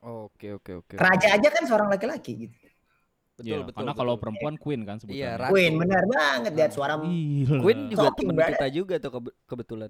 Oke, 0.00 0.52
oke, 0.52 0.72
oke. 0.84 0.94
Raja 1.00 1.28
aja 1.32 1.48
kan 1.48 1.64
seorang 1.64 1.88
laki-laki 1.88 2.46
gitu. 2.46 2.59
Betul, 3.40 3.48
Iya, 3.50 3.56
betul. 3.64 3.72
Karena 3.72 3.90
betul. 3.90 4.00
kalau 4.04 4.14
perempuan 4.16 4.54
queen 4.54 4.80
kan 4.84 4.96
sebutannya. 4.96 5.16
Iya, 5.18 5.30
Ratu. 5.34 5.50
Queen 5.50 5.72
benar 5.74 6.02
banget 6.04 6.52
lihat 6.52 6.70
suara 6.70 6.94
Gila. 7.00 7.58
Queen 7.58 7.78
juga 7.88 8.00
Talking, 8.04 8.18
temen 8.20 8.34
brother. 8.36 8.52
kita 8.52 8.66
juga 8.68 8.94
tuh 8.96 9.10
kebe- 9.10 9.36
kebetulan. 9.48 9.88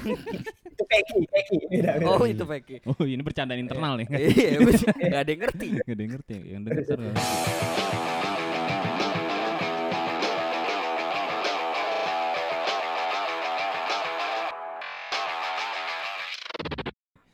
itu 0.74 0.84
Peggy, 0.84 1.20
Peggy. 1.30 1.56
Beda, 1.70 1.92
beda. 1.96 2.10
Oh, 2.10 2.26
itu 2.26 2.44
Peki. 2.44 2.76
Oh 2.84 3.04
ini 3.04 3.22
bercandaan 3.22 3.60
internal 3.62 3.94
nih. 3.94 4.06
Iya, 4.10 4.58
nggak 5.06 5.22
ada 5.22 5.30
yang 5.30 5.42
ngerti. 5.46 5.68
Gak 5.78 5.94
ada 5.94 6.02
yang 6.02 6.12
ngerti. 6.12 6.34
Yang 6.42 6.62
ngerti. 6.66 6.94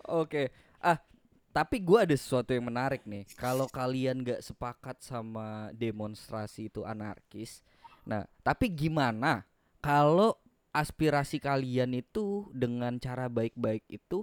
Oke. 0.07 0.50
Ah, 0.81 0.98
tapi 1.51 1.83
gua 1.83 2.07
ada 2.07 2.15
sesuatu 2.15 2.55
yang 2.55 2.71
menarik 2.71 3.03
nih. 3.03 3.27
Kalau 3.35 3.67
kalian 3.67 4.23
nggak 4.23 4.43
sepakat 4.43 5.03
sama 5.03 5.71
demonstrasi 5.75 6.71
itu 6.71 6.87
anarkis, 6.87 7.67
nah, 8.07 8.23
tapi 8.47 8.71
gimana 8.71 9.43
kalau 9.83 10.39
aspirasi 10.71 11.43
kalian 11.43 11.99
itu 11.99 12.47
dengan 12.55 12.95
cara 13.03 13.27
baik-baik 13.27 13.83
itu 13.91 14.23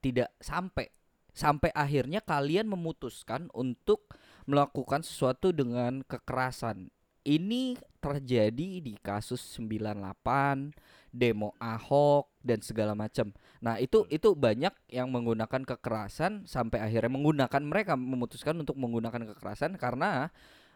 tidak 0.00 0.32
sampai 0.40 0.88
sampai 1.32 1.72
akhirnya 1.72 2.20
kalian 2.24 2.68
memutuskan 2.68 3.48
untuk 3.52 4.12
melakukan 4.48 5.04
sesuatu 5.04 5.52
dengan 5.52 6.04
kekerasan. 6.04 6.92
Ini 7.22 7.78
terjadi 8.02 8.82
di 8.82 8.98
kasus 8.98 9.38
98, 9.54 10.74
demo 11.14 11.54
Ahok 11.62 12.31
dan 12.42 12.58
segala 12.60 12.92
macam. 12.92 13.30
Nah, 13.62 13.78
itu 13.78 14.04
itu 14.10 14.34
banyak 14.34 14.74
yang 14.90 15.08
menggunakan 15.08 15.62
kekerasan 15.62 16.44
sampai 16.44 16.82
akhirnya 16.82 17.10
menggunakan 17.14 17.62
mereka 17.62 17.94
memutuskan 17.94 18.58
untuk 18.58 18.76
menggunakan 18.76 19.34
kekerasan 19.34 19.78
karena 19.78 20.30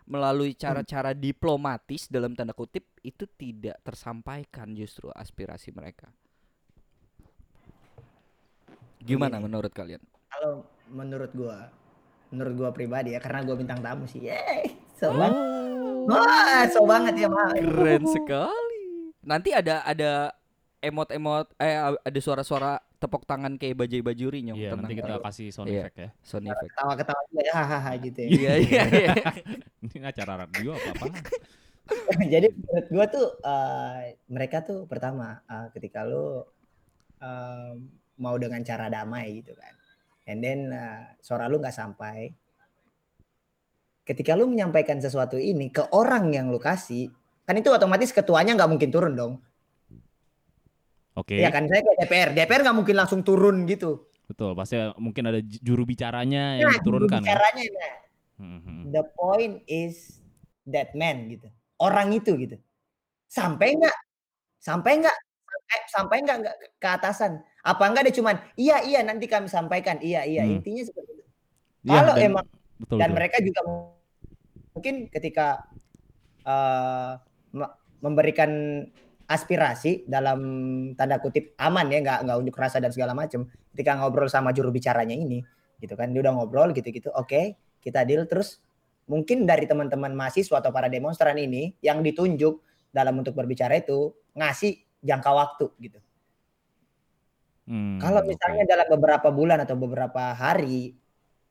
melalui 0.07 0.55
cara-cara 0.55 1.11
diplomatis 1.13 2.07
dalam 2.07 2.39
tanda 2.39 2.55
kutip 2.55 2.87
itu 3.03 3.27
tidak 3.35 3.83
tersampaikan 3.83 4.71
justru 4.79 5.11
aspirasi 5.11 5.75
mereka. 5.75 6.07
Gimana 9.03 9.39
Begini. 9.39 9.47
menurut 9.51 9.73
kalian? 9.75 10.03
Kalau 10.31 10.67
menurut 10.91 11.31
gua, 11.35 11.71
menurut 12.31 12.55
gua 12.55 12.71
pribadi 12.71 13.15
ya, 13.15 13.21
karena 13.23 13.43
gua 13.43 13.59
bintang 13.59 13.83
tamu 13.83 14.07
sih. 14.07 14.31
Yeay, 14.31 14.79
so 14.95 15.11
banget. 15.11 15.43
Wah, 16.07 16.63
so 16.71 16.81
banget 16.87 17.27
ya. 17.27 17.29
Keren 17.31 18.03
sekali. 18.07 18.83
Nanti 19.27 19.51
ada 19.51 19.83
ada 19.83 20.31
emot-emot 20.81 21.47
eh 21.57 21.75
ada 21.79 22.21
suara-suara 22.21 22.79
tepuk 22.97 23.25
tangan 23.25 23.57
kayak 23.57 23.77
bajai 23.77 24.01
bajuri 24.01 24.41
nyong 24.41 24.57
Iya 24.57 24.71
tenang. 24.73 24.83
nanti 24.89 24.95
kita 24.97 25.15
kasih 25.21 25.49
sound 25.53 25.69
Iya. 25.69 25.81
effect 25.85 25.97
ya. 25.99 26.09
sound 26.25 26.47
effect. 26.49 26.71
Ketawa-ketawa 26.73 27.21
juga 27.29 27.43
ya, 27.45 27.55
hahaha 27.55 27.93
gitu 28.01 28.19
ya. 28.25 28.29
Iya 28.29 28.53
iya 28.57 28.83
iya. 28.89 29.13
Ini 29.93 29.99
acara 30.05 30.33
radio 30.47 30.71
apa 30.73 30.89
apa? 30.97 31.07
Jadi 32.33 32.47
menurut 32.51 32.87
gua 32.91 33.07
tuh 33.07 33.27
eh, 33.39 33.99
mereka 34.27 34.57
tuh 34.65 34.85
pertama 34.85 35.39
eh, 35.45 35.67
ketika 35.73 36.03
lu 36.03 36.43
eh, 37.21 37.73
mau 38.17 38.37
dengan 38.41 38.65
cara 38.65 38.89
damai 38.89 39.45
gitu 39.45 39.53
kan. 39.55 39.75
And 40.27 40.41
then 40.41 40.73
eh, 40.73 41.15
suara 41.21 41.47
lu 41.47 41.61
nggak 41.61 41.77
sampai. 41.77 42.33
Ketika 44.07 44.39
lu 44.39 44.47
menyampaikan 44.47 45.03
sesuatu 45.03 45.35
ini 45.35 45.67
ke 45.67 45.83
orang 45.91 46.31
yang 46.31 46.47
lu 46.55 46.63
kasih, 46.63 47.11
kan 47.43 47.59
itu 47.59 47.75
otomatis 47.75 48.15
ketuanya 48.15 48.55
nggak 48.55 48.71
mungkin 48.71 48.91
turun 48.95 49.15
dong. 49.19 49.35
Oke. 51.17 51.41
Iya 51.41 51.49
kan 51.49 51.65
saya 51.65 51.81
ke 51.81 51.93
DPR, 51.97 52.29
DPR 52.31 52.61
nggak 52.63 52.77
mungkin 52.77 52.95
langsung 52.95 53.21
turun 53.21 53.65
gitu. 53.65 54.05
Betul. 54.27 54.53
Pasti 54.53 54.77
mungkin 54.97 55.25
ada 55.25 55.41
juru 55.41 55.83
bicaranya 55.83 56.61
yang 56.61 56.69
Nah, 56.69 56.77
diturunkan. 56.77 57.21
kan? 57.21 57.27
caranya 57.27 57.63
nah, 57.73 57.95
Hmm, 58.37 58.61
hmm. 58.61 58.83
the 58.93 59.01
point 59.17 59.65
is 59.65 60.21
that 60.65 60.93
man 60.93 61.25
gitu. 61.27 61.49
Orang 61.77 62.13
itu 62.13 62.37
gitu. 62.37 62.61
Sampai 63.27 63.73
nggak? 63.75 63.97
Sampai 64.59 65.01
nggak? 65.01 65.17
Sampai, 65.47 65.79
sampai 65.89 66.17
nggak 66.21 66.39
ke- 66.77 66.93
atasan? 66.93 67.33
Apa 67.63 67.89
enggak 67.89 68.07
dia 68.07 68.15
cuman 68.15 68.37
iya 68.55 68.79
iya 68.81 69.01
nanti 69.01 69.25
kami 69.25 69.49
sampaikan 69.49 69.99
iya 69.99 70.23
iya 70.23 70.45
Hmm. 70.45 70.61
intinya 70.61 70.85
seperti 70.85 71.11
itu. 71.13 71.25
Iya, 71.83 71.91
Kalau 71.97 72.15
dan- 72.15 72.25
emang 72.25 72.47
betul, 72.77 72.97
dan 72.97 73.09
betul. 73.09 73.17
mereka 73.17 73.37
juga 73.41 73.61
mungkin 74.71 74.95
ketika 75.09 75.47
me- 77.51 77.75
memberikan 77.99 78.51
aspirasi 79.27 80.07
dalam 80.07 80.41
tanda 80.95 81.19
kutip 81.19 81.59
aman 81.59 81.91
ya 81.91 81.99
nggak 82.03 82.19
nggak 82.27 82.37
unjuk 82.47 82.57
rasa 82.57 82.79
dan 82.79 82.95
segala 82.95 83.13
macam 83.13 83.51
ketika 83.75 83.99
ngobrol 83.99 84.31
sama 84.31 84.55
juru 84.55 84.71
bicaranya 84.71 85.15
ini 85.15 85.43
gitu 85.83 85.99
kan. 85.99 86.15
Dia 86.15 86.23
udah 86.27 86.35
ngobrol 86.39 86.71
gitu-gitu 86.73 87.11
oke 87.11 87.59
kita 87.83 88.07
deal. 88.07 88.25
Terus 88.31 88.63
mungkin 89.11 89.47
dari 89.47 89.67
teman-teman 89.67 90.15
mahasiswa 90.15 90.63
atau 90.63 90.71
para 90.71 90.87
demonstran 90.87 91.39
ini 91.39 91.75
yang 91.83 92.03
ditunjuk 92.03 92.63
dalam 92.91 93.15
untuk 93.19 93.35
berbicara 93.35 93.79
itu 93.79 94.15
ngasih 94.35 94.79
jangka 95.03 95.31
waktu 95.31 95.67
gitu. 95.83 95.99
Hmm, 97.67 97.99
kalau 97.99 98.23
misalnya 98.23 98.63
dalam 98.63 98.87
beberapa 98.95 99.29
bulan 99.35 99.59
atau 99.67 99.75
beberapa 99.75 100.31
hari 100.39 100.95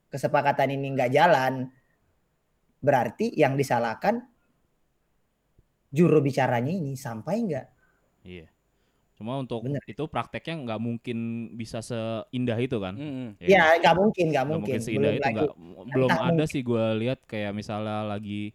kesepakatan 0.07 0.79
ini 0.79 0.95
nggak 0.95 1.11
jalan, 1.11 1.67
berarti 2.79 3.35
yang 3.35 3.59
disalahkan 3.59 4.23
juru 5.95 6.19
bicaranya 6.19 6.71
ini 6.71 6.93
sampai 6.99 7.35
nggak? 7.47 7.67
Iya. 8.27 8.47
Cuma 9.15 9.39
untuk 9.39 9.63
Bener. 9.63 9.79
itu 9.87 10.03
prakteknya 10.11 10.55
nggak 10.67 10.81
mungkin 10.83 11.17
bisa 11.55 11.79
seindah 11.79 12.59
itu 12.59 12.75
kan? 12.83 12.99
Mm-mm. 12.99 13.39
Ya 13.39 13.79
nggak 13.79 13.95
mungkin, 13.95 14.25
nggak 14.35 14.45
mungkin. 14.51 14.75
mungkin 14.75 14.79
seindah 14.83 15.11
Belum 15.15 15.23
itu 15.23 15.29
nggak 15.31 15.51
belum 15.95 16.09
Entah 16.11 16.19
ada 16.19 16.33
mungkin. 16.35 16.51
sih 16.51 16.61
gue 16.61 16.85
lihat 16.99 17.19
kayak 17.23 17.55
misalnya 17.55 18.03
lagi 18.03 18.51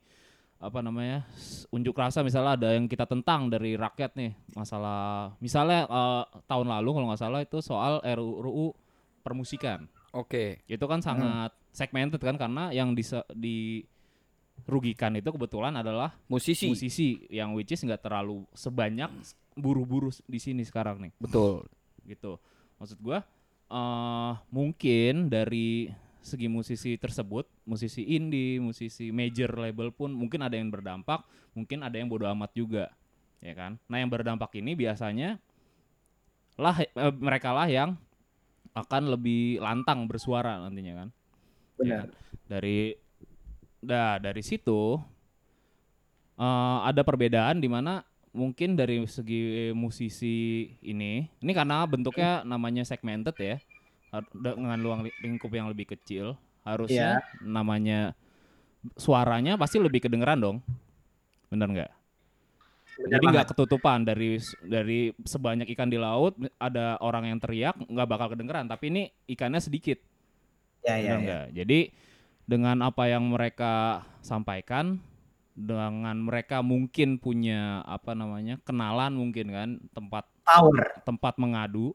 apa 0.60 0.84
namanya 0.84 1.24
unjuk 1.72 1.96
rasa 1.96 2.20
misalnya 2.20 2.52
ada 2.60 2.68
yang 2.76 2.84
kita 2.84 3.08
tentang 3.08 3.48
dari 3.48 3.80
rakyat 3.80 4.12
nih 4.12 4.36
masalah 4.52 5.32
misalnya 5.40 5.88
eh, 5.88 6.22
tahun 6.44 6.68
lalu 6.68 6.88
kalau 6.92 7.06
nggak 7.08 7.22
salah 7.24 7.40
itu 7.40 7.64
soal 7.64 8.04
RUU 8.04 8.76
permusikan 9.24 9.88
Oke. 10.12 10.60
itu 10.68 10.84
kan 10.84 11.00
sangat 11.00 11.56
segmented 11.72 12.20
kan 12.20 12.36
karena 12.36 12.68
yang 12.76 12.92
dise- 12.92 13.24
dirugikan 14.64 15.14
itu 15.16 15.30
kebetulan 15.32 15.74
adalah 15.76 16.14
Musisi. 16.26 16.68
musisi 16.70 17.08
yang 17.32 17.52
which 17.56 17.72
is 17.72 17.82
nggak 17.82 18.02
terlalu 18.02 18.44
sebanyak 18.54 19.10
buru-buru 19.56 20.12
di 20.24 20.38
sini 20.38 20.62
sekarang 20.62 21.02
nih 21.02 21.12
Betul. 21.20 21.66
gitu 22.06 22.38
maksud 22.80 22.98
gua 23.02 23.22
eh 23.70 24.32
mungkin 24.50 25.30
dari 25.30 25.90
segi 26.20 26.50
musisi 26.50 27.00
tersebut 27.00 27.48
musisi 27.64 28.04
indie 28.04 28.60
musisi 28.60 29.08
major 29.14 29.56
label 29.56 29.88
pun 29.94 30.12
mungkin 30.12 30.44
ada 30.44 30.58
yang 30.58 30.68
berdampak 30.68 31.24
mungkin 31.56 31.80
ada 31.80 31.96
yang 31.96 32.10
bodoh 32.10 32.28
amat 32.28 32.52
juga 32.52 32.92
ya 33.40 33.56
kan 33.56 33.80
nah 33.88 33.96
yang 33.96 34.12
berdampak 34.12 34.52
ini 34.58 34.76
biasanya 34.76 35.40
lah 36.60 36.76
eh, 36.84 37.14
mereka 37.16 37.56
lah 37.56 37.68
yang 37.70 37.96
akan 38.76 39.18
lebih 39.18 39.58
lantang 39.58 40.06
bersuara 40.06 40.62
nantinya 40.62 41.04
kan. 41.04 41.08
Benar. 41.80 42.06
Ya, 42.06 42.14
dari 42.46 42.94
dah 43.80 44.20
dari 44.20 44.42
situ 44.44 45.00
eh, 46.38 46.78
ada 46.86 47.02
perbedaan 47.04 47.60
di 47.60 47.68
mana 47.68 48.04
mungkin 48.30 48.78
dari 48.78 49.02
segi 49.10 49.74
musisi 49.74 50.70
ini 50.86 51.26
ini 51.42 51.52
karena 51.52 51.82
bentuknya 51.82 52.46
namanya 52.46 52.86
segmented 52.86 53.34
ya 53.40 53.56
dengan 54.34 54.78
luang 54.78 55.02
li- 55.06 55.18
lingkup 55.18 55.50
yang 55.50 55.66
lebih 55.66 55.90
kecil 55.98 56.38
harusnya 56.62 57.18
namanya 57.42 58.14
suaranya 58.94 59.58
pasti 59.58 59.82
lebih 59.82 60.06
kedengeran 60.06 60.38
dong 60.38 60.56
bener 61.50 61.68
nggak 61.74 61.92
jadi 63.00 63.24
nggak 63.26 63.48
ketutupan 63.50 64.06
dari 64.06 64.38
dari 64.62 65.10
sebanyak 65.26 65.66
ikan 65.74 65.90
di 65.90 65.98
laut 65.98 66.38
ada 66.60 67.00
orang 67.02 67.34
yang 67.34 67.38
teriak 67.42 67.74
nggak 67.82 68.08
bakal 68.08 68.30
kedengeran 68.30 68.70
tapi 68.70 68.94
ini 68.94 69.02
ikannya 69.26 69.58
sedikit 69.58 69.98
Ya, 70.80 70.96
benar 70.96 71.04
ya, 71.04 71.12
ya. 71.12 71.20
nggak? 71.20 71.44
Jadi 71.60 71.78
dengan 72.44 72.80
apa 72.82 73.06
yang 73.06 73.28
mereka 73.30 74.04
sampaikan, 74.20 75.00
dengan 75.52 76.16
mereka 76.16 76.64
mungkin 76.64 77.20
punya 77.20 77.84
apa 77.84 78.16
namanya 78.16 78.56
kenalan 78.64 79.12
mungkin 79.12 79.46
kan 79.50 79.68
tempat 79.92 80.24
Power. 80.46 81.04
tempat 81.04 81.36
mengadu, 81.36 81.92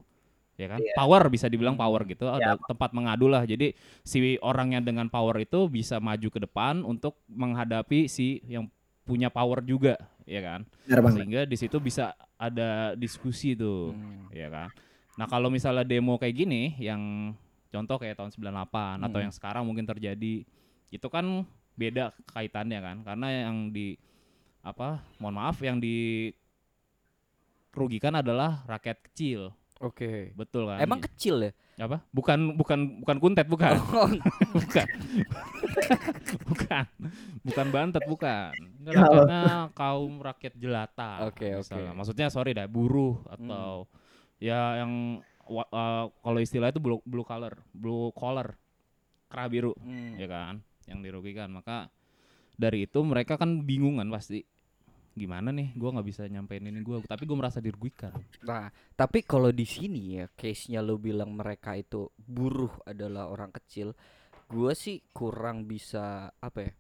ya 0.56 0.76
kan? 0.76 0.80
Iya. 0.80 0.94
Power 0.96 1.28
bisa 1.28 1.50
dibilang 1.50 1.76
power 1.76 2.06
gitu, 2.06 2.30
Ya. 2.30 2.38
ada 2.38 2.52
tempat 2.62 2.94
mengadu 2.94 3.28
lah. 3.28 3.44
Jadi 3.44 3.74
si 4.02 4.38
orang 4.40 4.78
yang 4.78 4.84
dengan 4.86 5.10
power 5.10 5.42
itu 5.42 5.68
bisa 5.68 5.98
maju 6.00 6.28
ke 6.30 6.40
depan 6.40 6.86
untuk 6.86 7.20
menghadapi 7.28 8.08
si 8.08 8.40
yang 8.46 8.70
punya 9.04 9.28
power 9.30 9.62
juga, 9.62 9.98
ya 10.24 10.42
kan? 10.42 10.66
Sehingga 10.88 11.46
di 11.46 11.58
situ 11.58 11.78
bisa 11.78 12.14
ada 12.36 12.94
diskusi 12.96 13.56
tuh 13.56 13.92
Hmm. 13.96 14.28
ya 14.30 14.48
kan. 14.50 14.68
Nah 15.16 15.26
kalau 15.26 15.48
misalnya 15.48 15.88
demo 15.88 16.20
kayak 16.20 16.36
gini, 16.36 16.76
yang 16.78 17.32
contoh 17.76 18.00
kayak 18.00 18.16
tahun 18.16 18.32
98 18.32 19.04
atau 19.04 19.20
Hmm. 19.20 19.26
yang 19.28 19.34
sekarang 19.36 19.68
mungkin 19.68 19.84
terjadi, 19.84 20.48
itu 20.88 21.08
kan 21.12 21.44
beda 21.76 22.16
kaitannya 22.32 22.80
kan, 22.80 23.04
karena 23.04 23.28
yang 23.52 23.68
di 23.70 24.00
apa, 24.64 25.04
mohon 25.20 25.36
maaf, 25.36 25.60
yang 25.60 25.76
dirugikan 27.70 28.16
adalah 28.16 28.64
rakyat 28.66 29.04
kecil, 29.12 29.52
Oke. 29.78 30.32
betul 30.34 30.72
kan? 30.72 30.80
Emang 30.80 31.04
kecil 31.04 31.44
ya? 31.44 31.52
apa? 31.76 32.00
Bukan 32.08 32.56
bukan 32.56 33.04
bukan 33.04 33.18
kuntet 33.20 33.52
bukan, 33.52 33.76
Oh, 33.92 34.08
bukan, 34.56 34.88
bukan, 36.48 36.86
bukan 37.44 37.66
bantet 37.68 38.04
bukan, 38.08 38.56
Ya 38.80 38.96
rakyatnya 38.96 39.44
kaum 39.76 40.24
rakyat 40.24 40.56
jelata. 40.56 41.28
Oke, 41.28 41.52
misalnya. 41.52 41.92
oke. 41.92 41.98
Maksudnya 42.00 42.28
sorry 42.32 42.56
dah 42.56 42.64
buruh 42.66 43.20
atau 43.28 43.92
ya 44.40 44.80
yang 44.80 45.20
uh, 45.48 46.10
kalau 46.10 46.40
istilah 46.42 46.74
itu 46.74 46.82
blue, 46.82 47.02
blue 47.06 47.26
collar, 47.26 47.54
blue 47.72 48.10
collar, 48.14 48.58
kera 49.30 49.46
biru, 49.48 49.74
hmm. 49.78 50.18
ya 50.18 50.28
kan, 50.28 50.62
yang 50.90 51.00
dirugikan. 51.06 51.54
Maka 51.54 51.90
dari 52.58 52.90
itu 52.90 53.00
mereka 53.06 53.38
kan 53.38 53.64
bingung 53.64 54.02
kan 54.02 54.10
pasti 54.10 54.44
gimana 55.16 55.48
nih, 55.56 55.72
gua 55.80 55.96
nggak 55.96 56.08
bisa 56.12 56.28
nyampein 56.28 56.68
ini 56.68 56.84
gua, 56.84 57.00
tapi 57.08 57.24
gue 57.24 57.38
merasa 57.40 57.64
dirugikan. 57.64 58.12
Nah, 58.44 58.68
tapi 59.00 59.24
kalau 59.24 59.48
di 59.48 59.64
sini 59.64 60.20
ya 60.20 60.28
case-nya 60.28 60.84
lo 60.84 61.00
bilang 61.00 61.32
mereka 61.32 61.72
itu 61.72 62.12
buruh 62.20 62.84
adalah 62.84 63.32
orang 63.32 63.48
kecil, 63.56 63.96
gua 64.52 64.76
sih 64.76 65.00
kurang 65.16 65.72
bisa 65.72 66.36
apa 66.36 66.68
ya? 66.68 66.72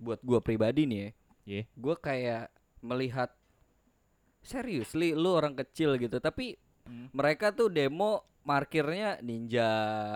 Buat 0.00 0.24
gua 0.24 0.40
pribadi 0.40 0.88
nih 0.88 0.98
ya. 0.98 1.10
Iya. 1.44 1.62
Gua 1.76 1.94
kayak 2.00 2.48
melihat 2.80 3.36
seriously 4.40 5.12
lu 5.12 5.36
orang 5.36 5.52
kecil 5.52 6.00
gitu, 6.00 6.16
tapi 6.24 6.56
Hmm. 6.84 7.08
mereka 7.10 7.48
tuh 7.48 7.68
demo 7.68 8.22
markirnya 8.44 9.16
ninja, 9.20 9.68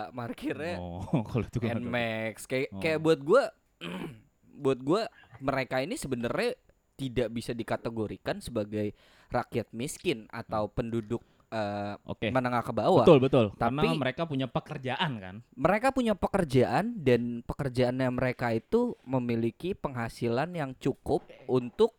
markirnya 0.19 0.77
Oh, 0.77 1.01
kalau 1.29 1.45
itu 1.45 1.57
tahu. 1.57 1.81
Nmax 1.81 2.45
kayak 2.45 2.69
Oh. 2.69 2.79
kayak 2.79 2.99
buat 2.99 3.19
gua 3.19 3.43
buat 4.63 4.79
gua 4.79 5.09
mereka 5.39 5.81
ini 5.81 5.95
sebenarnya 5.95 6.53
tidak 6.93 7.31
bisa 7.31 7.55
dikategorikan 7.55 8.37
sebagai 8.37 8.91
rakyat 9.29 9.71
miskin 9.71 10.27
atau 10.29 10.67
penduduk 10.67 11.23
eh, 11.49 11.95
Oke. 12.05 12.29
menengah 12.29 12.61
ke 12.61 12.69
bawah. 12.69 13.01
Betul 13.01 13.17
betul. 13.19 13.45
Karena 13.57 13.81
Tapi- 13.81 13.97
mereka 13.97 14.21
punya 14.27 14.45
pekerjaan 14.45 15.11
kan. 15.17 15.35
Mereka 15.55 15.89
punya 15.89 16.13
pekerjaan 16.13 17.01
dan 17.01 17.41
pekerjaannya 17.41 18.09
mereka 18.11 18.53
itu 18.53 18.93
memiliki 19.01 19.73
penghasilan 19.73 20.53
yang 20.53 20.77
cukup 20.77 21.25
untuk 21.47 21.97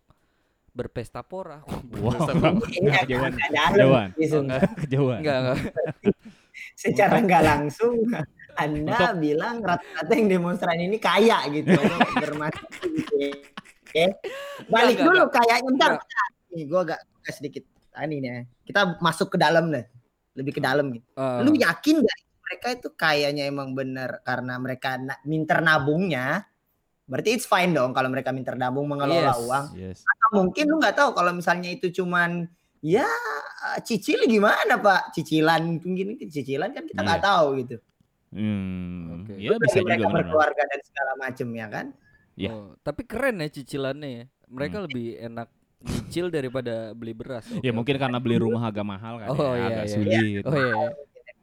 berpesta 0.73 1.21
pora. 1.23 1.61
Wow. 2.01 2.17
Nggak 2.17 3.05
kejauhan. 3.05 3.33
Kejauhan. 4.81 5.19
Enggak, 5.21 5.37
enggak. 5.37 5.59
Secara 6.81 7.17
nggak 7.21 7.43
langsung 7.45 7.95
Anda 8.57 8.97
Untuk- 9.13 9.21
bilang 9.21 9.57
rata-rata 9.61 10.13
yang 10.13 10.29
demonstran 10.29 10.77
ini 10.77 10.97
kaya 10.97 11.45
gitu, 11.53 11.73
bermaksud 12.17 12.69
gitu 12.89 13.15
ya. 13.17 13.33
Oke. 13.85 14.05
Balik 14.67 14.97
Nggak, 14.97 15.07
dulu 15.07 15.23
kayaknya 15.29 15.63
bentar. 15.65 15.91
Nggak. 15.97 16.29
Nih, 16.51 16.65
gua 16.67 16.81
agak 16.85 17.01
sedikit 17.31 17.65
ini 18.01 18.17
nih. 18.19 18.31
ya. 18.31 18.41
Kita 18.65 18.81
masuk 18.99 19.35
ke 19.35 19.39
dalam 19.39 19.69
deh. 19.69 19.85
Lebih 20.35 20.53
ke 20.57 20.63
dalam 20.63 20.89
gitu. 20.91 21.07
Eh, 21.15 21.39
Lu 21.43 21.53
yakin 21.53 21.97
gak 22.01 22.19
mereka 22.41 22.67
itu 22.75 22.89
kayaknya 22.95 23.45
emang 23.47 23.73
bener 23.73 24.19
karena 24.23 24.59
mereka 24.59 24.99
na- 24.99 25.21
minter 25.23 25.59
nabungnya? 25.61 26.43
Berarti 27.11 27.35
it's 27.35 27.45
fine 27.45 27.75
dong 27.75 27.91
kalau 27.91 28.07
mereka 28.07 28.31
minter 28.31 28.55
nabung 28.55 28.87
mengelola 28.87 29.35
Yes. 29.35 29.39
uang. 29.43 29.65
Yes. 29.75 29.99
Atau 30.07 30.29
mungkin 30.39 30.65
lu 30.65 30.79
nggak 30.79 30.95
tahu 30.95 31.11
kalau 31.11 31.35
misalnya 31.35 31.67
itu 31.69 31.91
cuman 31.93 32.47
ya 32.79 33.05
cicil 33.83 34.23
gimana 34.25 34.79
pak? 34.79 35.11
Cicilan 35.11 35.83
mungkin 35.83 36.15
cicilan 36.23 36.71
kan 36.71 36.87
kita 36.87 37.03
nggak 37.03 37.19
Iya. 37.19 37.27
tahu 37.27 37.47
gitu. 37.59 37.77
Hmm, 38.31 39.27
Oke. 39.27 39.35
ya 39.37 39.59
bisa 39.59 39.83
mereka 39.83 39.99
juga 39.99 40.07
benar. 40.07 40.17
berkeluarga 40.23 40.63
dan 40.65 40.81
segala 40.81 41.13
macem 41.19 41.49
ya 41.51 41.67
kan? 41.67 41.87
Iya. 42.39 42.51
oh, 42.51 42.73
tapi 42.81 43.03
keren 43.03 43.37
ya 43.37 43.49
cicilannya 43.51 44.09
ya. 44.09 44.25
Mereka 44.47 44.77
Hmm. 44.79 44.85
lebih 44.87 45.07
enak 45.21 45.49
nyicil 45.83 46.27
daripada 46.29 46.75
beli 46.93 47.11
beras. 47.11 47.43
Ya 47.59 47.69
Oke, 47.69 47.75
mungkin 47.75 47.99
karena 47.99 48.17
beli 48.17 48.39
rumah 48.39 48.63
agak 48.65 48.87
mahal 48.87 49.19
kan 49.19 49.29
Oh, 49.29 49.51
ya, 49.51 49.59
iya, 49.59 49.67
agak 49.67 49.85
iya. 49.85 49.93
sulit. 49.93 50.43
Oh 50.47 50.55
iya. 50.55 50.63
iya. 50.71 50.89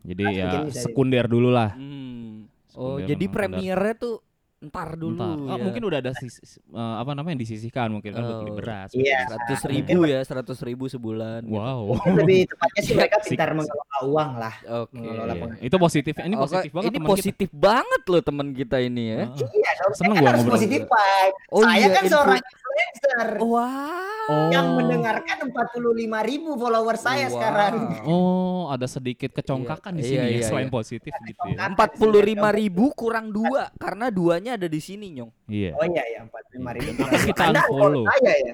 Jadi 0.08 0.23
Mungkin 0.23 0.39
ya 0.39 0.71
sekunder 0.71 1.25
dulu 1.27 1.49
lah. 1.51 1.75
Hmm. 1.75 2.47
Oh, 2.71 2.95
Sekunder 2.95 3.08
jadi 3.10 3.25
premiernya 3.27 3.93
tuh 3.93 4.15
ntar 4.60 4.93
dulu 4.93 5.13
Ntar. 5.15 5.38
Oh, 5.38 5.54
ya. 5.54 5.62
mungkin 5.62 5.84
udah 5.84 6.00
ada 6.00 6.12
sis- 6.12 6.41
eh, 6.58 6.96
apa 6.98 7.13
namanya 7.13 7.32
yang 7.32 7.43
disisihkan 7.43 7.88
mungkin 7.88 8.10
kan 8.10 8.20
buat 8.20 8.38
beli 8.39 8.50
Oh, 8.50 8.58
beras. 8.58 8.89
iya. 8.91 9.22
seratus 9.24 9.62
ribu 9.67 10.00
ya, 10.04 10.20
seratus 10.22 10.58
ribu 10.60 10.86
sebulan. 10.88 11.46
gitu. 11.46 11.54
Wow. 11.54 11.80
Mungkin 11.93 12.13
lebih 12.17 12.39
tepatnya 12.48 12.82
sih 12.82 12.93
mereka 12.98 13.15
pintar 13.22 13.50
mengelola 13.52 13.98
uang 14.04 14.32
lah. 14.36 14.56
Oke. 14.82 14.98
Mengelola 14.98 15.34
Iya. 15.36 15.46
Itu 15.62 15.76
positif. 15.78 16.13
Ini 16.15 16.34
Oh, 16.34 16.41
positif 16.43 16.72
banget 16.72 16.89
ini 16.89 16.96
teman 16.96 17.06
kita. 17.06 17.13
positif 17.13 17.50
banget 17.52 18.02
loh 18.04 18.22
teman 18.24 18.48
kita 18.52 18.78
ini 18.80 19.04
ya. 19.08 19.22
Ah. 19.24 19.28
Iya. 19.38 19.72
Seneng 19.93 20.15
gua 20.15 20.28
harus 20.28 20.41
ngobrol. 20.41 20.56
positif 20.58 20.82
vibe. 20.84 21.36
Oh 21.48 21.62
Saya 21.62 21.78
iya, 21.78 21.88
kan 21.88 22.02
influ- 22.02 22.10
seorang 22.12 22.41
influencer 22.78 23.28
Wow. 23.40 24.52
yang 24.52 24.68
Oh. 24.68 24.76
mendengarkan 24.76 25.38
45 25.48 25.82
ribu 26.22 26.56
follower 26.56 26.96
saya 26.96 27.28
Wow. 27.28 27.34
sekarang. 27.34 27.76
Oh, 28.04 28.62
ada 28.68 28.86
sedikit 28.86 29.32
kecongkakan 29.32 29.96
di 29.96 30.04
Iya, 30.04 30.10
sini 30.10 30.20
iya, 30.20 30.28
ya 30.28 30.38
iya. 30.38 30.46
selain 30.46 30.70
positif 30.70 31.12
gitu 31.18 31.44
ya. 31.48 31.58
Empat 31.66 31.96
puluh 31.96 32.20
lima 32.20 32.50
ribu 32.50 32.92
kurang 32.94 33.30
dua 33.30 33.72
karena 33.76 34.08
duanya 34.08 34.56
ada 34.56 34.68
di 34.68 34.78
sini 34.78 35.12
nyong. 35.12 35.32
Iya. 35.48 35.72
Oh 35.74 35.86
iya 35.86 36.04
ya 36.06 36.20
45 36.24 36.72
ribu. 36.76 36.90
Apa 37.00 37.18
kita 37.24 37.44
Anda 37.46 37.62
unfollow? 37.66 38.04
saya 38.06 38.34
ya. 38.44 38.54